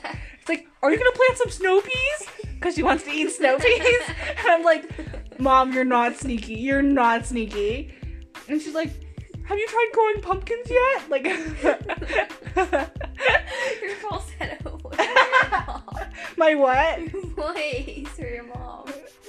It's 0.42 0.48
like, 0.48 0.66
are 0.82 0.90
you 0.90 0.98
gonna 0.98 1.12
plant 1.12 1.38
some 1.38 1.50
snow 1.50 1.80
peas? 1.80 2.28
Because 2.54 2.74
she 2.74 2.82
wants 2.82 3.04
to 3.04 3.10
eat 3.10 3.30
snow 3.30 3.58
peas. 3.58 4.02
And 4.08 4.48
I'm 4.48 4.64
like, 4.64 4.90
Mom, 5.38 5.72
you're 5.72 5.84
not 5.84 6.16
sneaky. 6.16 6.54
You're 6.54 6.82
not 6.82 7.24
sneaky. 7.26 7.94
And 8.48 8.60
she's 8.60 8.74
like, 8.74 8.90
Have 9.44 9.56
you 9.56 9.68
tried 9.68 9.90
growing 9.92 10.20
pumpkins 10.20 10.68
yet? 10.68 11.08
Like, 11.08 11.24
Your 13.82 13.96
falsetto. 14.00 14.80
mom. 14.82 15.82
my 16.36 16.56
what? 16.56 17.00
Your 17.12 17.22
voice 17.26 18.08
for 18.08 18.26
your 18.26 18.44
mom. 18.44 18.86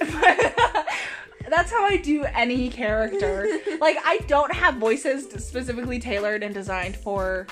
That's 1.48 1.70
how 1.70 1.84
I 1.84 1.96
do 2.02 2.24
any 2.24 2.70
character. 2.70 3.46
Like, 3.80 3.98
I 4.04 4.18
don't 4.26 4.52
have 4.52 4.76
voices 4.78 5.26
specifically 5.44 6.00
tailored 6.00 6.42
and 6.42 6.52
designed 6.52 6.96
for 6.96 7.46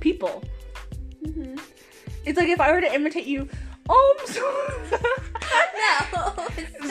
people. 0.00 0.44
Mm-hmm. 1.24 1.56
It's 2.24 2.38
like 2.38 2.48
if 2.48 2.60
I 2.60 2.72
were 2.72 2.80
to 2.80 2.92
imitate 2.94 3.26
you, 3.26 3.48
um, 3.88 4.14
so, 4.26 4.40
No. 4.92 4.98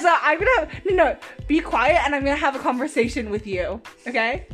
so 0.01 0.15
I'm 0.21 0.39
gonna 0.39 0.67
no, 0.89 0.95
no, 0.95 1.15
be 1.47 1.59
quiet 1.59 2.01
and 2.05 2.15
I'm 2.15 2.23
gonna 2.23 2.35
have 2.35 2.55
a 2.55 2.59
conversation 2.59 3.29
with 3.29 3.45
you. 3.47 3.81
Okay? 4.07 4.47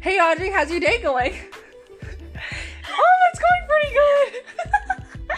Hey 0.00 0.18
Audrey, 0.18 0.50
how's 0.50 0.70
your 0.70 0.80
day 0.80 1.00
going? 1.02 1.34
oh, 1.34 3.28
it's 3.32 3.40
going 3.40 3.62
pretty 3.68 3.94
good. 3.94 4.42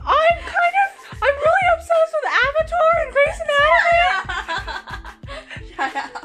I'm 0.00 0.38
kind 0.40 0.74
of 0.84 0.88
I'm 1.22 1.34
really 1.34 1.66
obsessed 1.74 2.14
with 2.14 2.32
Avatar 2.46 2.90
and 3.02 3.12
Grey's 3.12 3.40
Anatomy. 3.44 4.14
Shut 5.74 5.96
up. 5.96 6.24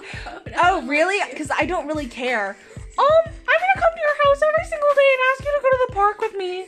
Oh, 0.63 0.81
really? 0.87 1.19
Because 1.31 1.49
I 1.51 1.65
don't 1.65 1.87
really 1.87 2.07
care. 2.07 2.55
Um, 3.01 3.23
I'm 3.25 3.59
gonna 3.59 3.81
come 3.81 3.93
to 3.93 3.99
your 3.99 4.15
house 4.23 4.41
every 4.43 4.65
single 4.69 4.93
day 4.93 5.09
and 5.13 5.21
ask 5.31 5.43
you 5.43 5.51
to 5.55 5.61
go 5.61 5.69
to 5.69 5.79
the 5.87 5.93
park 5.93 6.21
with 6.21 6.35
me. 6.35 6.67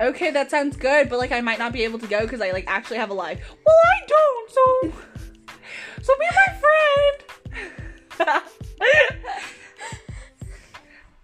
Okay, 0.00 0.30
that 0.30 0.50
sounds 0.50 0.76
good, 0.76 1.08
but 1.08 1.18
like 1.18 1.30
I 1.30 1.40
might 1.42 1.58
not 1.58 1.72
be 1.72 1.84
able 1.84 1.98
to 1.98 2.06
go 2.06 2.20
because 2.22 2.40
I 2.40 2.50
like 2.50 2.64
actually 2.66 2.96
have 2.96 3.10
a 3.10 3.14
life. 3.14 3.54
Well, 3.64 3.76
I 3.84 4.00
don't, 4.06 4.50
so 4.50 4.92
so 6.02 6.12
be 6.18 6.26
my 6.34 6.48
friend. 8.18 8.42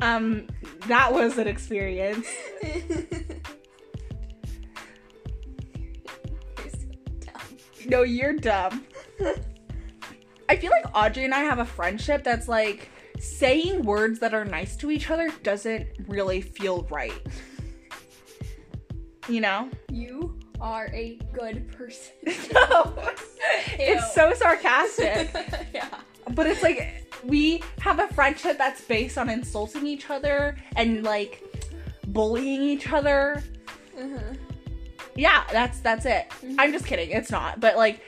um, 0.00 0.46
that 0.86 1.12
was 1.12 1.38
an 1.38 1.48
experience. 1.48 2.28
You're 2.62 2.90
so 6.70 6.86
dumb. 7.20 7.58
No, 7.86 8.02
you're 8.02 8.34
dumb. 8.34 8.84
I 10.48 10.56
feel 10.56 10.70
like 10.70 10.84
Audrey 10.94 11.24
and 11.24 11.34
I 11.34 11.40
have 11.40 11.58
a 11.58 11.64
friendship 11.64 12.22
that's 12.22 12.46
like 12.46 12.90
saying 13.26 13.82
words 13.82 14.18
that 14.20 14.34
are 14.34 14.44
nice 14.44 14.76
to 14.76 14.90
each 14.90 15.10
other 15.10 15.30
doesn't 15.42 15.86
really 16.06 16.40
feel 16.40 16.86
right. 16.90 17.12
You 19.28 19.40
know? 19.40 19.70
You 19.90 20.38
are 20.60 20.88
a 20.92 21.18
good 21.32 21.70
person. 21.72 22.14
No. 22.52 22.94
It's 23.78 24.14
so 24.14 24.32
sarcastic. 24.34 25.30
yeah. 25.74 25.88
But 26.34 26.46
it's 26.46 26.62
like 26.62 27.06
we 27.24 27.62
have 27.80 27.98
a 27.98 28.08
friendship 28.08 28.58
that's 28.58 28.80
based 28.80 29.18
on 29.18 29.28
insulting 29.28 29.86
each 29.86 30.10
other 30.10 30.56
and 30.74 31.02
like 31.04 31.42
bullying 32.08 32.62
each 32.62 32.90
other. 32.92 33.42
Uh-huh. 33.98 34.34
Yeah, 35.14 35.44
that's 35.52 35.80
that's 35.80 36.06
it. 36.06 36.28
Mhm. 36.42 36.56
I'm 36.58 36.72
just 36.72 36.86
kidding. 36.86 37.10
It's 37.10 37.30
not. 37.30 37.60
But 37.60 37.76
like 37.76 38.00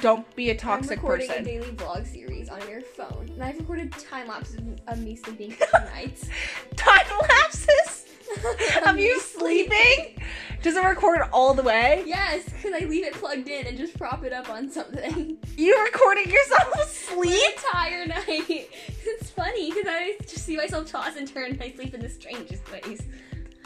don't 0.00 0.36
be 0.36 0.50
a 0.50 0.54
toxic 0.56 1.00
person. 1.00 1.00
I'm 1.00 1.02
recording 1.02 1.28
person. 1.28 1.42
a 1.42 1.44
daily 1.44 1.72
vlog 1.76 2.06
series 2.06 2.48
on 2.48 2.60
your 2.68 2.80
phone, 2.82 3.28
and 3.32 3.42
I've 3.42 3.58
recorded 3.58 3.92
time 3.92 4.28
lapses 4.28 4.60
of 4.86 4.98
me 4.98 5.16
sleeping 5.16 5.50
for 5.70 5.80
nights. 5.94 6.28
Time 6.76 7.06
lapses 7.20 8.06
of 8.86 8.98
you 8.98 9.20
sleeping? 9.20 10.20
Does 10.62 10.76
it 10.76 10.84
record 10.84 11.22
all 11.32 11.54
the 11.54 11.62
way? 11.62 12.04
Yes, 12.06 12.44
because 12.44 12.72
I 12.80 12.84
leave 12.86 13.04
it 13.04 13.14
plugged 13.14 13.48
in 13.48 13.66
and 13.66 13.76
just 13.78 13.96
prop 13.98 14.24
it 14.24 14.32
up 14.32 14.48
on 14.50 14.70
something. 14.70 15.36
You 15.56 15.78
recording 15.84 16.30
yourself 16.30 16.72
the 16.72 16.80
asleep? 16.80 17.42
entire 17.56 18.06
night. 18.06 18.70
It's 19.04 19.28
funny 19.30 19.70
because 19.70 19.84
I 19.86 20.16
just 20.22 20.46
see 20.46 20.56
myself 20.56 20.90
toss 20.90 21.16
and 21.16 21.28
turn 21.28 21.50
and 21.50 21.62
I 21.62 21.70
sleep 21.72 21.92
in 21.92 22.00
the 22.00 22.08
strangest 22.08 22.62
ways. 22.72 23.02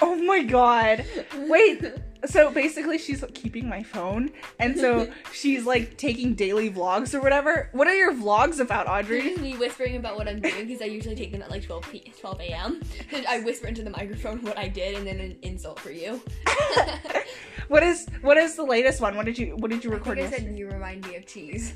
Oh 0.02 0.16
my 0.16 0.42
god. 0.42 1.04
Wait. 1.46 1.84
So 2.26 2.50
basically 2.50 2.98
she's 2.98 3.24
keeping 3.34 3.68
my 3.68 3.82
phone 3.82 4.30
and 4.58 4.78
so 4.78 5.10
she's 5.32 5.66
like 5.66 5.96
taking 5.96 6.34
daily 6.34 6.70
vlogs 6.70 7.14
or 7.14 7.20
whatever. 7.20 7.68
What 7.72 7.86
are 7.86 7.94
your 7.94 8.14
vlogs 8.14 8.60
about, 8.60 8.88
Audrey? 8.88 9.22
Just 9.22 9.40
me 9.40 9.56
whispering 9.56 9.96
about 9.96 10.16
what 10.16 10.28
I'm 10.28 10.40
doing 10.40 10.66
because 10.66 10.82
I 10.82 10.86
usually 10.86 11.14
take 11.16 11.32
them 11.32 11.42
at 11.42 11.50
like 11.50 11.64
12 11.64 11.90
p- 11.90 12.12
12 12.20 12.40
a.m. 12.40 12.82
I 13.28 13.40
whisper 13.40 13.66
into 13.66 13.82
the 13.82 13.90
microphone 13.90 14.42
what 14.42 14.58
I 14.58 14.68
did 14.68 14.96
and 14.96 15.06
then 15.06 15.20
an 15.20 15.36
insult 15.42 15.78
for 15.80 15.90
you. 15.90 16.20
what 17.68 17.82
is 17.82 18.06
what 18.22 18.36
is 18.36 18.56
the 18.56 18.64
latest 18.64 19.00
one? 19.00 19.16
What 19.16 19.26
did 19.26 19.38
you 19.38 19.56
what 19.56 19.70
did 19.70 19.84
you 19.84 19.90
I 19.90 19.94
record? 19.94 20.18
think 20.18 20.32
I 20.34 20.38
said 20.38 20.56
you 20.56 20.68
remind 20.68 21.06
me 21.06 21.16
of 21.16 21.26
cheese. 21.26 21.74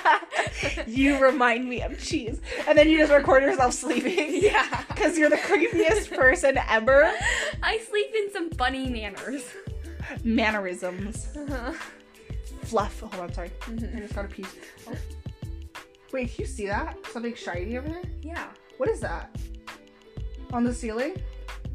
you 0.86 1.18
remind 1.18 1.68
me 1.68 1.82
of 1.82 2.02
cheese. 2.02 2.40
And 2.66 2.76
then 2.76 2.88
you 2.88 2.98
just 2.98 3.12
record 3.12 3.42
yourself 3.42 3.74
sleeping. 3.74 4.42
Yeah. 4.42 4.82
Because 4.88 5.18
you're 5.18 5.30
the 5.30 5.36
creepiest 5.36 6.14
person 6.16 6.58
ever. 6.68 7.12
I 7.62 7.78
sleep 7.78 8.10
in 8.14 8.32
some 8.32 8.50
funny 8.50 8.88
manners. 8.88 9.42
Mannerisms. 10.24 11.28
Uh-huh. 11.36 11.72
Fluff. 12.62 13.00
Hold 13.00 13.14
on, 13.14 13.32
sorry. 13.32 13.50
I 13.62 13.70
Mhm. 13.70 13.98
just 13.98 14.14
got 14.14 14.24
a 14.24 14.28
piece. 14.28 14.54
Oh. 14.88 14.92
Wait, 16.12 16.34
do 16.36 16.42
you 16.42 16.46
see 16.48 16.66
that? 16.66 16.96
Something 17.12 17.34
shiny 17.34 17.76
over 17.78 17.88
there? 17.88 18.02
Yeah. 18.22 18.48
What 18.78 18.88
is 18.88 19.00
that? 19.00 19.36
On 20.52 20.64
the 20.64 20.72
ceiling? 20.74 21.16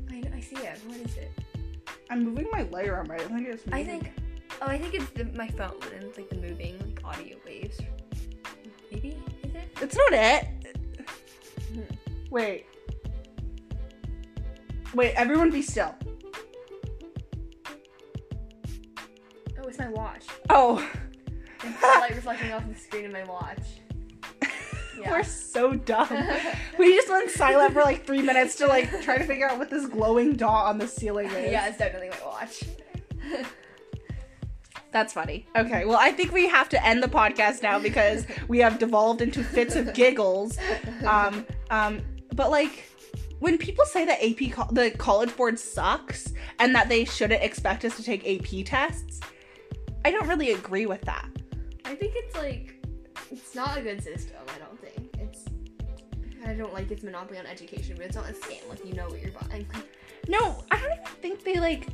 I, 0.10 0.24
I 0.36 0.40
see 0.40 0.56
it. 0.58 0.80
What 0.88 0.98
is 0.98 1.18
it? 1.18 1.32
I'm 2.10 2.24
moving 2.24 2.48
my 2.52 2.64
light 2.64 2.88
around, 2.90 3.08
but 3.08 3.22
I 3.22 3.26
think 3.26 3.48
it's 3.48 3.66
moving. 3.66 3.80
I 3.80 3.84
think. 3.84 4.12
Oh, 4.62 4.68
I 4.68 4.78
think 4.78 4.94
it's 4.94 5.10
the, 5.12 5.26
my 5.38 5.48
phone 5.48 5.74
and 5.94 6.04
it's 6.04 6.18
like 6.18 6.30
the 6.30 6.36
moving 6.38 6.78
like 6.80 7.00
audio 7.04 7.38
waves. 7.46 7.80
Maybe 8.92 9.18
is 9.44 9.56
it? 9.56 9.78
It's 9.82 9.96
not 9.96 10.14
it. 10.14 10.46
Mhm. 11.74 11.86
Wait. 12.30 12.66
Wait, 14.94 15.14
everyone 15.16 15.50
be 15.52 15.62
still. 15.62 15.96
It's 19.72 19.80
my 19.80 19.88
watch. 19.88 20.26
Oh, 20.50 20.86
light 21.82 22.14
reflecting 22.14 22.52
off 22.52 22.68
the 22.68 22.76
screen 22.76 23.06
of 23.06 23.14
my 23.14 23.24
watch. 23.24 23.64
Yeah. 25.00 25.12
we're 25.12 25.24
so 25.24 25.76
dumb. 25.76 26.10
we 26.78 26.94
just 26.94 27.08
went 27.08 27.30
silent 27.30 27.72
for 27.72 27.82
like 27.82 28.06
three 28.06 28.22
minutes 28.22 28.56
to 28.56 28.68
like 28.68 29.02
try 29.02 29.18
to 29.18 29.24
figure 29.24 29.48
out 29.48 29.58
what 29.58 29.70
this 29.70 29.86
glowing 29.86 30.36
dot 30.36 30.66
on 30.66 30.78
the 30.78 30.90
ceiling 30.90 31.28
is. 31.28 31.54
yeah, 31.54 31.70
it's 31.70 31.78
definitely 31.78 32.10
my 32.10 32.18
watch. 32.26 32.64
That's 34.92 35.14
funny. 35.14 35.48
Okay, 35.56 35.86
well, 35.86 35.98
I 35.98 36.12
think 36.12 36.34
we 36.34 36.50
have 36.50 36.68
to 36.68 36.86
end 36.86 37.02
the 37.02 37.08
podcast 37.08 37.64
now 37.64 37.80
because 37.80 38.26
we 38.50 38.58
have 38.58 38.78
devolved 38.78 39.22
into 39.22 39.42
fits 39.42 39.78
of 39.78 39.94
giggles. 39.94 40.58
Um, 41.08 41.46
um, 41.70 42.02
but 42.36 42.52
like, 42.52 42.90
when 43.40 43.58
people 43.58 43.86
say 43.86 44.04
that 44.04 44.22
AP, 44.22 44.52
co- 44.52 44.74
the 44.74 44.92
college 44.92 45.34
board 45.38 45.58
sucks, 45.58 46.34
and 46.60 46.76
that 46.76 46.90
they 46.90 47.06
shouldn't 47.06 47.42
expect 47.42 47.86
us 47.86 47.96
to 47.96 48.04
take 48.04 48.28
AP 48.28 48.66
tests, 48.66 49.22
I 50.04 50.12
don't 50.12 50.28
really 50.28 50.52
agree 50.52 50.86
with 50.86 51.02
that. 51.02 51.28
I 51.86 51.96
think 51.96 52.14
it's 52.16 52.36
like 52.36 52.82
it's 53.32 53.56
not 53.56 53.78
a 53.78 53.82
good 53.82 54.04
system. 54.04 54.38
I 54.48 54.60
don't 54.60 54.80
think 54.80 55.16
it's. 55.20 55.46
I 56.46 56.54
don't 56.54 56.74
like 56.74 56.90
its 56.90 57.04
monopoly 57.04 57.38
on 57.38 57.46
education, 57.46 57.96
but 57.98 58.06
it's 58.06 58.16
not 58.16 58.30
a 58.30 58.34
scam. 58.34 58.68
Like 58.70 58.86
you 58.86 58.94
know 58.94 59.08
what 59.08 59.22
you're 59.22 59.32
buying. 59.32 59.66
No, 60.28 60.64
I 60.70 60.80
don't 60.80 60.92
even 60.92 61.06
think 61.20 61.44
they 61.44 61.60
like. 61.60 61.88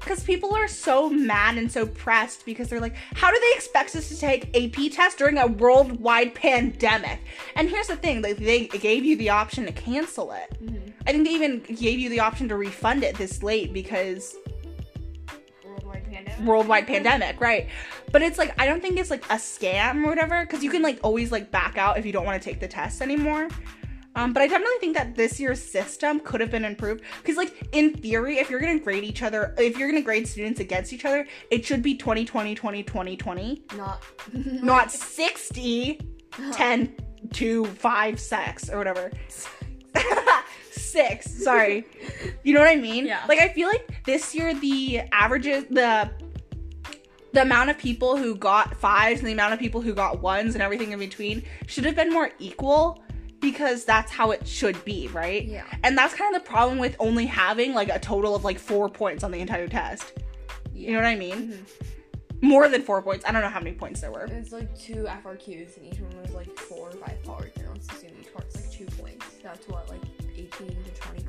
Because 0.00 0.24
people 0.24 0.54
are 0.54 0.68
so 0.68 1.10
mad 1.10 1.58
and 1.58 1.70
so 1.70 1.84
pressed 1.84 2.46
because 2.46 2.68
they're 2.68 2.80
like, 2.80 2.94
how 3.14 3.30
do 3.30 3.38
they 3.38 3.56
expect 3.56 3.94
us 3.94 4.08
to 4.08 4.18
take 4.18 4.56
AP 4.56 4.90
tests 4.92 5.18
during 5.18 5.36
a 5.36 5.46
worldwide 5.46 6.34
pandemic? 6.34 7.20
And 7.54 7.68
here's 7.68 7.88
the 7.88 7.96
thing, 7.96 8.22
like 8.22 8.38
they 8.38 8.68
gave 8.68 9.04
you 9.04 9.16
the 9.16 9.30
option 9.30 9.66
to 9.66 9.72
cancel 9.72 10.32
it. 10.32 10.56
Mm-hmm. 10.64 10.90
I 11.06 11.12
think 11.12 11.26
they 11.26 11.34
even 11.34 11.60
gave 11.60 11.98
you 11.98 12.08
the 12.08 12.20
option 12.20 12.48
to 12.48 12.56
refund 12.56 13.04
it 13.04 13.16
this 13.18 13.42
late 13.42 13.72
because 13.72 14.36
Worldwide 16.44 16.86
pandemic. 16.86 17.40
right? 17.40 17.68
But 18.12 18.22
it's 18.22 18.38
like 18.38 18.54
I 18.60 18.66
don't 18.66 18.80
think 18.80 18.98
it's 18.98 19.10
like 19.10 19.24
a 19.26 19.36
scam 19.36 20.04
or 20.04 20.08
whatever 20.08 20.44
because 20.44 20.62
you 20.62 20.70
can 20.70 20.82
like 20.82 20.98
always 21.02 21.32
like 21.32 21.50
back 21.50 21.76
out 21.76 21.98
if 21.98 22.06
you 22.06 22.12
don't 22.12 22.24
want 22.24 22.40
to 22.40 22.48
take 22.48 22.60
the 22.60 22.68
test 22.68 23.02
anymore. 23.02 23.48
Um, 24.16 24.32
but 24.32 24.42
I 24.42 24.46
definitely 24.46 24.78
think 24.80 24.96
that 24.96 25.14
this 25.14 25.38
year's 25.38 25.62
system 25.62 26.20
could 26.20 26.40
have 26.40 26.50
been 26.50 26.64
improved 26.64 27.02
because, 27.18 27.36
like, 27.36 27.54
in 27.72 27.92
theory, 27.92 28.38
if 28.38 28.48
you're 28.48 28.60
gonna 28.60 28.78
grade 28.78 29.04
each 29.04 29.22
other, 29.22 29.54
if 29.58 29.76
you're 29.76 29.88
gonna 29.88 30.00
grade 30.00 30.26
students 30.26 30.58
against 30.58 30.94
each 30.94 31.04
other, 31.04 31.26
it 31.50 31.66
should 31.66 31.82
be 31.82 31.94
20, 31.94 32.24
20, 32.24 32.54
20, 32.54 32.82
20, 32.82 33.16
20, 33.18 33.62
Not. 33.76 34.02
not 34.32 34.90
60, 34.90 36.00
10, 36.50 36.94
2, 37.30 37.66
5, 37.66 38.20
6, 38.20 38.70
or 38.70 38.78
whatever. 38.78 39.12
Six, 40.70 41.44
sorry. 41.44 41.86
You 42.42 42.54
know 42.54 42.60
what 42.60 42.70
I 42.70 42.76
mean? 42.76 43.06
Yeah. 43.06 43.22
Like 43.28 43.40
I 43.40 43.48
feel 43.48 43.68
like 43.68 44.02
this 44.06 44.34
year 44.34 44.54
the 44.54 45.00
averages 45.12 45.64
the 45.68 46.10
the 47.36 47.42
amount 47.42 47.68
of 47.68 47.76
people 47.76 48.16
who 48.16 48.34
got 48.34 48.74
fives 48.76 49.20
and 49.20 49.28
the 49.28 49.32
amount 49.32 49.52
of 49.52 49.58
people 49.58 49.82
who 49.82 49.92
got 49.92 50.22
ones 50.22 50.54
and 50.54 50.62
everything 50.62 50.92
in 50.92 50.98
between 50.98 51.42
should 51.66 51.84
have 51.84 51.94
been 51.94 52.10
more 52.10 52.30
equal 52.38 53.02
because 53.40 53.84
that's 53.84 54.10
how 54.10 54.30
it 54.30 54.48
should 54.48 54.82
be, 54.86 55.08
right? 55.08 55.44
Yeah. 55.44 55.64
And 55.84 55.98
that's 55.98 56.14
kind 56.14 56.34
of 56.34 56.42
the 56.42 56.48
problem 56.48 56.78
with 56.78 56.96
only 56.98 57.26
having 57.26 57.74
like 57.74 57.90
a 57.90 57.98
total 57.98 58.34
of 58.34 58.42
like 58.42 58.58
four 58.58 58.88
points 58.88 59.22
on 59.22 59.32
the 59.32 59.38
entire 59.40 59.68
test. 59.68 60.14
You 60.72 60.92
know 60.92 61.00
what 61.00 61.04
I 61.06 61.14
mean? 61.14 61.52
Mhm. 61.52 62.42
More 62.42 62.68
than 62.70 62.80
four 62.80 63.02
points. 63.02 63.26
I 63.28 63.32
don't 63.32 63.42
know 63.42 63.48
how 63.50 63.60
many 63.60 63.76
points 63.76 64.00
there 64.00 64.10
were. 64.12 64.24
It's 64.24 64.52
like 64.52 64.74
two 64.78 65.06
FRQs, 65.06 65.76
and 65.76 65.86
each 65.92 66.00
one 66.00 66.18
was 66.22 66.30
like 66.32 66.54
four 66.58 66.88
or 66.88 66.92
five 66.92 67.22
parts. 67.22 67.54
And 67.58 67.68
let's 67.68 67.86
assume 67.92 68.12
each 68.18 68.32
part's 68.32 68.56
like 68.56 68.70
two 68.70 68.86
points. 68.96 69.26
That's 69.42 69.68
what, 69.68 69.88
like 69.90 70.00
18 70.34 70.48
to 70.68 70.74
20 71.00 71.22
points. 71.24 71.25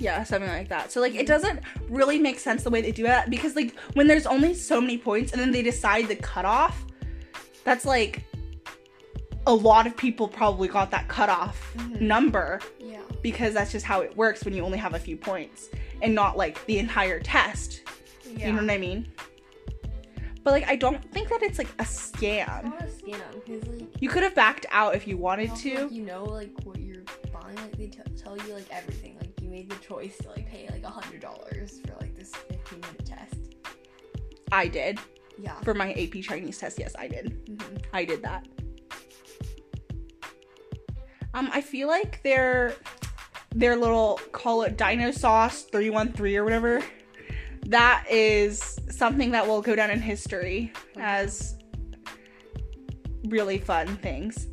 Yeah, 0.00 0.24
something 0.24 0.50
like 0.50 0.68
that. 0.70 0.90
So 0.90 1.00
like 1.00 1.14
it 1.14 1.26
doesn't 1.26 1.60
really 1.88 2.18
make 2.18 2.38
sense 2.40 2.62
the 2.64 2.70
way 2.70 2.80
they 2.80 2.90
do 2.92 3.06
it 3.06 3.28
because 3.30 3.54
like 3.54 3.78
when 3.92 4.06
there's 4.06 4.26
only 4.26 4.54
so 4.54 4.80
many 4.80 4.96
points 4.98 5.32
and 5.32 5.40
then 5.40 5.52
they 5.52 5.62
decide 5.62 6.08
the 6.08 6.16
cutoff, 6.16 6.84
that's 7.64 7.84
like 7.84 8.24
a 9.46 9.54
lot 9.54 9.86
of 9.86 9.96
people 9.96 10.26
probably 10.26 10.68
got 10.68 10.90
that 10.90 11.06
cutoff 11.08 11.72
Mhm. 11.76 12.00
number 12.00 12.60
Yeah. 12.78 13.00
because 13.22 13.54
that's 13.54 13.72
just 13.72 13.84
how 13.86 14.00
it 14.00 14.16
works 14.16 14.44
when 14.44 14.54
you 14.54 14.64
only 14.64 14.78
have 14.78 14.94
a 14.94 14.98
few 14.98 15.16
points 15.16 15.68
and 16.02 16.14
not 16.14 16.36
like 16.36 16.64
the 16.66 16.78
entire 16.78 17.20
test. 17.20 17.82
Yeah. 18.36 18.46
You 18.48 18.52
know 18.54 18.62
what 18.62 18.70
I 18.70 18.78
mean? 18.78 19.06
But 20.42 20.52
like 20.52 20.66
I 20.68 20.76
don't 20.76 21.02
think 21.12 21.28
that 21.28 21.42
it's 21.42 21.58
like 21.58 21.68
a 21.78 21.82
it's 21.82 22.10
scam. 22.12 22.64
not 22.64 22.80
a 22.82 22.84
scam, 22.86 23.20
like, 23.80 23.88
You 24.02 24.08
could 24.08 24.22
have 24.22 24.34
backed 24.34 24.64
out 24.70 24.94
if 24.94 25.06
you 25.06 25.18
wanted 25.18 25.50
also, 25.50 25.62
to. 25.68 25.82
like, 25.82 25.92
you 25.92 26.02
know, 26.04 26.24
like 26.24 26.50
what 26.64 26.78
you're 26.78 27.02
buying. 27.32 27.56
Like 27.56 27.76
they 27.76 27.88
t- 27.88 27.98
tell 28.16 28.36
you 28.38 28.54
like 28.54 28.66
everything. 28.70 29.16
Like 29.20 29.29
made 29.50 29.68
the 29.68 29.76
choice 29.76 30.16
to 30.18 30.28
like 30.28 30.48
pay 30.48 30.68
like 30.70 30.84
a 30.84 30.88
hundred 30.88 31.20
dollars 31.20 31.80
for 31.84 31.94
like 32.00 32.14
this 32.14 32.32
15 32.34 32.80
minute 32.80 33.04
test. 33.04 33.56
I 34.52 34.68
did. 34.68 34.98
Yeah. 35.38 35.60
For 35.60 35.74
my 35.74 35.92
AP 35.92 36.22
Chinese 36.22 36.58
test, 36.58 36.78
yes, 36.78 36.94
I 36.98 37.08
did. 37.08 37.32
hmm 37.48 37.76
I 37.92 38.04
did 38.04 38.22
that. 38.22 38.46
Um, 41.34 41.48
I 41.52 41.60
feel 41.60 41.88
like 41.88 42.22
their 42.22 42.74
their 43.54 43.76
little 43.76 44.20
call 44.32 44.62
it 44.62 44.76
Dino 44.76 45.10
Sauce 45.10 45.62
313 45.62 46.36
or 46.36 46.44
whatever. 46.44 46.82
That 47.66 48.04
is 48.10 48.78
something 48.90 49.30
that 49.32 49.46
will 49.46 49.62
go 49.62 49.74
down 49.76 49.90
in 49.90 50.00
history 50.00 50.72
as 50.98 51.56
really 53.26 53.58
fun 53.58 53.86
things. 53.98 54.48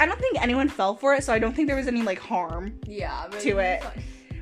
I 0.00 0.06
don't 0.06 0.20
think 0.20 0.40
anyone 0.40 0.68
fell 0.68 0.94
for 0.94 1.14
it, 1.14 1.24
so 1.24 1.32
I 1.32 1.38
don't 1.38 1.54
think 1.54 1.66
there 1.68 1.76
was 1.76 1.88
any 1.88 2.02
like 2.02 2.18
harm. 2.18 2.78
Yeah. 2.86 3.26
But 3.30 3.40
To 3.40 3.58
it. 3.58 3.82
fun. 3.82 3.92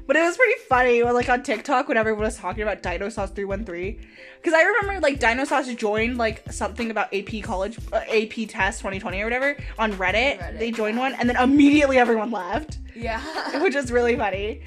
But 0.07 0.15
it 0.15 0.21
was 0.23 0.37
pretty 0.37 0.55
funny 0.69 1.03
when 1.03 1.15
like 1.15 1.29
on 1.29 1.43
TikTok 1.43 1.89
when 1.89 1.97
everyone 1.97 2.23
was 2.25 2.37
talking 2.37 2.63
about 2.63 2.81
Dino 2.83 3.09
Sauce 3.09 3.31
313. 3.31 4.07
Because 4.41 4.55
I 4.55 4.63
remember 4.63 5.01
like 5.01 5.19
Dino 5.19 5.45
Sauce 5.45 5.67
joined 5.75 6.17
like 6.17 6.45
something 6.53 6.93
about 6.93 7.13
AP 7.13 7.43
college 7.43 7.77
uh, 7.93 7.97
AP 8.09 8.49
test 8.49 8.79
2020 8.81 9.21
or 9.21 9.25
whatever 9.25 9.57
on 9.79 9.93
Reddit. 9.95 10.39
Reddit, 10.39 10.59
They 10.61 10.71
joined 10.71 10.95
yeah. 10.97 11.03
one 11.03 11.15
and 11.15 11.29
then 11.29 11.37
immediately 11.37 11.99
everyone 11.99 12.31
left, 12.31 12.79
Yeah. 12.95 13.21
which 13.63 13.75
is 13.75 13.91
really 13.91 14.15
funny. 14.17 14.63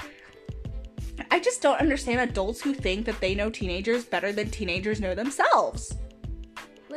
I 1.31 1.39
just 1.39 1.61
don't 1.61 1.79
understand 1.79 2.19
adults 2.29 2.59
who 2.61 2.73
think 2.73 3.05
that 3.05 3.21
they 3.21 3.33
know 3.35 3.49
teenagers 3.49 4.03
better 4.03 4.33
than 4.33 4.49
teenagers 4.49 4.99
know 4.99 5.15
themselves. 5.15 5.93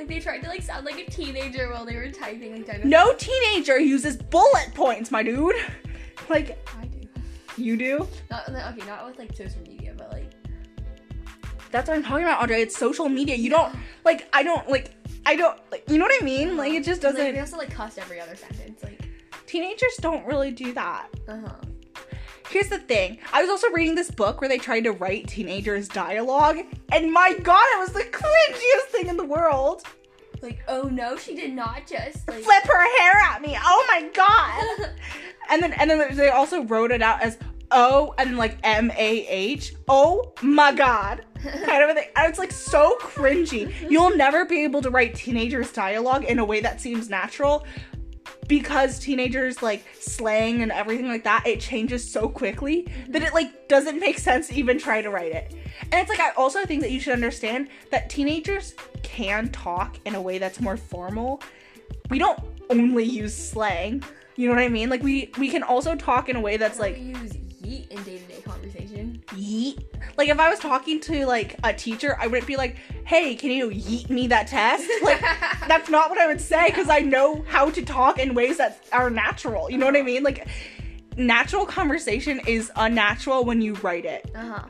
Like 0.02 0.08
they 0.08 0.20
tried 0.20 0.42
to 0.42 0.48
like 0.48 0.62
sound 0.62 0.84
like 0.84 0.98
a 0.98 1.10
teenager 1.10 1.70
while 1.70 1.84
they 1.84 1.96
were 1.96 2.10
typing 2.10 2.64
like. 2.66 2.84
No 2.84 3.14
teenager 3.14 3.78
uses 3.78 4.16
bullet 4.16 4.70
points, 4.74 5.10
my 5.10 5.22
dude. 5.22 5.54
Like 6.28 6.58
I 6.80 6.84
do. 6.86 7.08
you 7.56 7.76
do. 7.76 8.06
Not 8.30 8.48
okay, 8.48 8.86
not 8.86 9.06
with 9.06 9.18
like 9.18 9.34
social 9.36 9.60
media, 9.62 9.94
but 9.96 10.10
like 10.12 10.30
That's 11.70 11.88
what 11.88 11.96
I'm 11.96 12.02
talking 12.04 12.24
about, 12.24 12.40
Andre. 12.40 12.60
It's 12.62 12.76
social 12.76 13.08
media. 13.08 13.34
You 13.36 13.50
don't 13.50 13.74
like. 14.04 14.28
I 14.32 14.42
don't 14.42 14.68
like. 14.68 14.90
I 15.26 15.36
don't. 15.36 15.58
Like, 15.70 15.84
you 15.88 15.98
know 15.98 16.04
what 16.04 16.20
I 16.20 16.24
mean? 16.24 16.56
Like 16.56 16.72
it 16.72 16.84
just 16.84 17.02
Like, 17.02 17.14
doesn't. 17.14 17.32
they 17.34 17.40
also 17.40 17.56
like 17.56 17.70
cuss 17.72 17.98
every 17.98 18.20
other 18.20 18.36
sentence. 18.36 18.82
Like, 18.82 19.00
teenagers 19.46 19.96
don't 20.00 20.24
really 20.26 20.50
do 20.50 20.72
that. 20.74 21.08
uh 21.28 21.36
huh. 21.46 21.54
Here's 22.52 22.68
the 22.68 22.78
thing. 22.78 23.16
I 23.32 23.40
was 23.40 23.48
also 23.48 23.70
reading 23.70 23.94
this 23.94 24.10
book 24.10 24.42
where 24.42 24.48
they 24.48 24.58
tried 24.58 24.84
to 24.84 24.92
write 24.92 25.26
teenagers 25.26 25.88
dialogue, 25.88 26.58
and 26.92 27.10
my 27.10 27.32
god, 27.42 27.64
it 27.72 27.78
was 27.78 27.92
the 27.92 28.04
cringiest 28.04 28.90
thing 28.90 29.08
in 29.08 29.16
the 29.16 29.24
world. 29.24 29.84
Like, 30.42 30.62
oh 30.68 30.82
no, 30.82 31.16
she 31.16 31.34
did 31.34 31.54
not 31.54 31.86
just 31.86 32.28
like. 32.28 32.42
Flip 32.42 32.64
her 32.64 32.98
hair 32.98 33.12
at 33.24 33.40
me. 33.40 33.56
Oh 33.58 33.86
my 33.88 34.08
god. 34.12 34.90
And 35.50 35.62
then 35.62 35.72
and 35.72 35.90
then 35.90 36.16
they 36.16 36.28
also 36.28 36.62
wrote 36.62 36.92
it 36.92 37.02
out 37.02 37.20
as 37.20 37.36
O 37.72 38.14
and 38.16 38.36
like 38.38 38.58
M 38.62 38.90
A 38.92 39.26
H. 39.26 39.74
Oh 39.88 40.32
my 40.40 40.72
god. 40.72 41.24
Kind 41.42 41.82
of 41.82 41.90
a 41.90 41.94
thing. 41.94 42.08
And 42.16 42.30
it's 42.30 42.38
like 42.38 42.52
so 42.52 42.96
cringy. 43.00 43.74
You'll 43.90 44.16
never 44.16 44.44
be 44.44 44.62
able 44.62 44.82
to 44.82 44.90
write 44.90 45.14
teenagers 45.14 45.72
dialogue 45.72 46.24
in 46.24 46.38
a 46.38 46.44
way 46.44 46.60
that 46.60 46.80
seems 46.80 47.10
natural 47.10 47.66
because 48.52 48.98
teenagers 48.98 49.62
like 49.62 49.82
slang 49.98 50.60
and 50.60 50.70
everything 50.70 51.08
like 51.08 51.24
that 51.24 51.42
it 51.46 51.58
changes 51.58 52.06
so 52.06 52.28
quickly 52.28 52.86
that 53.08 53.22
it 53.22 53.32
like 53.32 53.66
doesn't 53.66 53.98
make 53.98 54.18
sense 54.18 54.48
to 54.48 54.54
even 54.54 54.78
try 54.78 55.00
to 55.00 55.08
write 55.08 55.32
it. 55.32 55.54
And 55.84 55.94
it's 55.94 56.10
like 56.10 56.20
i 56.20 56.32
also 56.32 56.66
think 56.66 56.82
that 56.82 56.90
you 56.90 57.00
should 57.00 57.14
understand 57.14 57.68
that 57.90 58.10
teenagers 58.10 58.74
can 59.02 59.48
talk 59.52 59.96
in 60.04 60.14
a 60.16 60.20
way 60.20 60.36
that's 60.36 60.60
more 60.60 60.76
formal. 60.76 61.42
We 62.10 62.18
don't 62.18 62.38
only 62.68 63.04
use 63.04 63.34
slang 63.34 64.04
you 64.36 64.48
know 64.48 64.54
what 64.54 64.62
i 64.62 64.68
mean? 64.68 64.90
Like 64.90 65.02
we 65.02 65.30
we 65.38 65.48
can 65.48 65.62
also 65.62 65.94
talk 65.94 66.28
in 66.28 66.36
a 66.36 66.40
way 66.40 66.58
that's 66.58 66.78
like 66.78 66.98
yeet 67.72 67.88
in 67.88 68.02
day 68.02 68.18
to 68.18 68.24
day 68.24 68.40
conversation. 68.44 69.22
yeet 69.28 69.84
like 70.16 70.28
if 70.28 70.38
i 70.38 70.48
was 70.48 70.58
talking 70.58 71.00
to 71.00 71.26
like 71.26 71.56
a 71.64 71.72
teacher 71.72 72.16
i 72.20 72.26
wouldn't 72.26 72.46
be 72.46 72.56
like 72.56 72.76
hey 73.04 73.34
can 73.34 73.50
you 73.50 73.70
yeet 73.70 74.10
me 74.10 74.26
that 74.26 74.46
test 74.46 74.88
like 75.02 75.20
that's 75.68 75.88
not 75.88 76.10
what 76.10 76.18
I 76.18 76.26
would 76.26 76.40
say 76.40 76.66
because 76.66 76.88
I 76.88 77.00
know 77.00 77.42
how 77.48 77.70
to 77.70 77.82
talk 77.82 78.18
in 78.18 78.34
ways 78.34 78.58
that 78.58 78.84
are 78.92 79.10
natural. 79.10 79.70
You 79.70 79.78
know 79.78 79.86
what 79.86 79.96
I 79.96 80.02
mean? 80.02 80.22
Like, 80.22 80.46
natural 81.16 81.66
conversation 81.66 82.40
is 82.46 82.70
unnatural 82.76 83.44
when 83.44 83.60
you 83.60 83.74
write 83.76 84.04
it. 84.04 84.30
Uh 84.34 84.52
huh. 84.52 84.64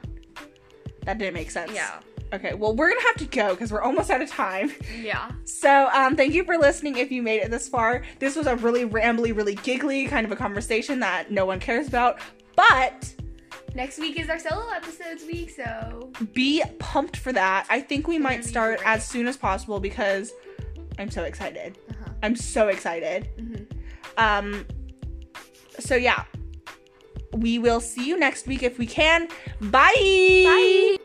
That 1.05 1.18
didn't 1.18 1.34
make 1.34 1.50
sense. 1.50 1.72
Yeah. 1.72 2.00
Okay, 2.32 2.55
well, 2.55 2.74
we're 2.74 2.88
gonna 2.88 3.07
have 3.09 3.16
to 3.16 3.26
go 3.26 3.50
because 3.50 3.70
we're 3.70 3.82
almost 3.82 4.11
out 4.11 4.22
of 4.22 4.30
time. 4.30 4.72
Yeah. 5.00 5.30
So, 5.44 5.88
um, 5.92 6.16
thank 6.16 6.32
you 6.32 6.44
for 6.44 6.57
listening 6.57 6.96
if 6.96 7.11
you 7.11 7.22
made 7.22 7.42
it 7.42 7.50
this 7.50 7.68
far. 7.68 8.05
This 8.20 8.36
was 8.36 8.46
a 8.46 8.57
really 8.57 8.86
rambly, 8.86 9.36
really 9.36 9.57
giggly 9.57 10.07
kind 10.07 10.24
of 10.24 10.32
a 10.32 10.36
conversation 10.36 11.00
that 11.00 11.30
no 11.30 11.44
one 11.44 11.61
cares 11.61 11.88
about, 11.88 12.20
but 12.57 13.14
Next 13.74 13.98
week 13.98 14.20
is 14.20 14.28
our 14.28 14.38
solo 14.38 14.68
episodes 14.68 15.24
week, 15.24 15.48
so 15.50 16.11
Be 16.34 16.62
pumped 16.78 17.16
for 17.16 17.32
that. 17.32 17.66
I 17.70 17.80
think 17.80 18.07
we 18.07 18.18
might 18.18 18.44
start 18.44 18.80
as 18.84 19.07
soon 19.07 19.26
as 19.26 19.36
possible 19.36 19.80
because 19.80 20.32
I'm 20.98 21.11
so 21.11 21.22
excited. 21.24 21.78
uh-huh. 21.88 22.11
I'm 22.22 22.36
so 22.36 22.68
excited. 22.68 23.28
Mhm. 23.38 23.66
Um 24.18 24.66
so 25.78 25.94
yeah. 25.96 26.24
We 27.32 27.59
will 27.59 27.80
see 27.80 28.07
you 28.07 28.18
next 28.18 28.46
week 28.46 28.62
if 28.62 28.78
we 28.78 28.86
can. 28.86 29.26
Bye. 29.61 29.94
bye. 29.96 30.96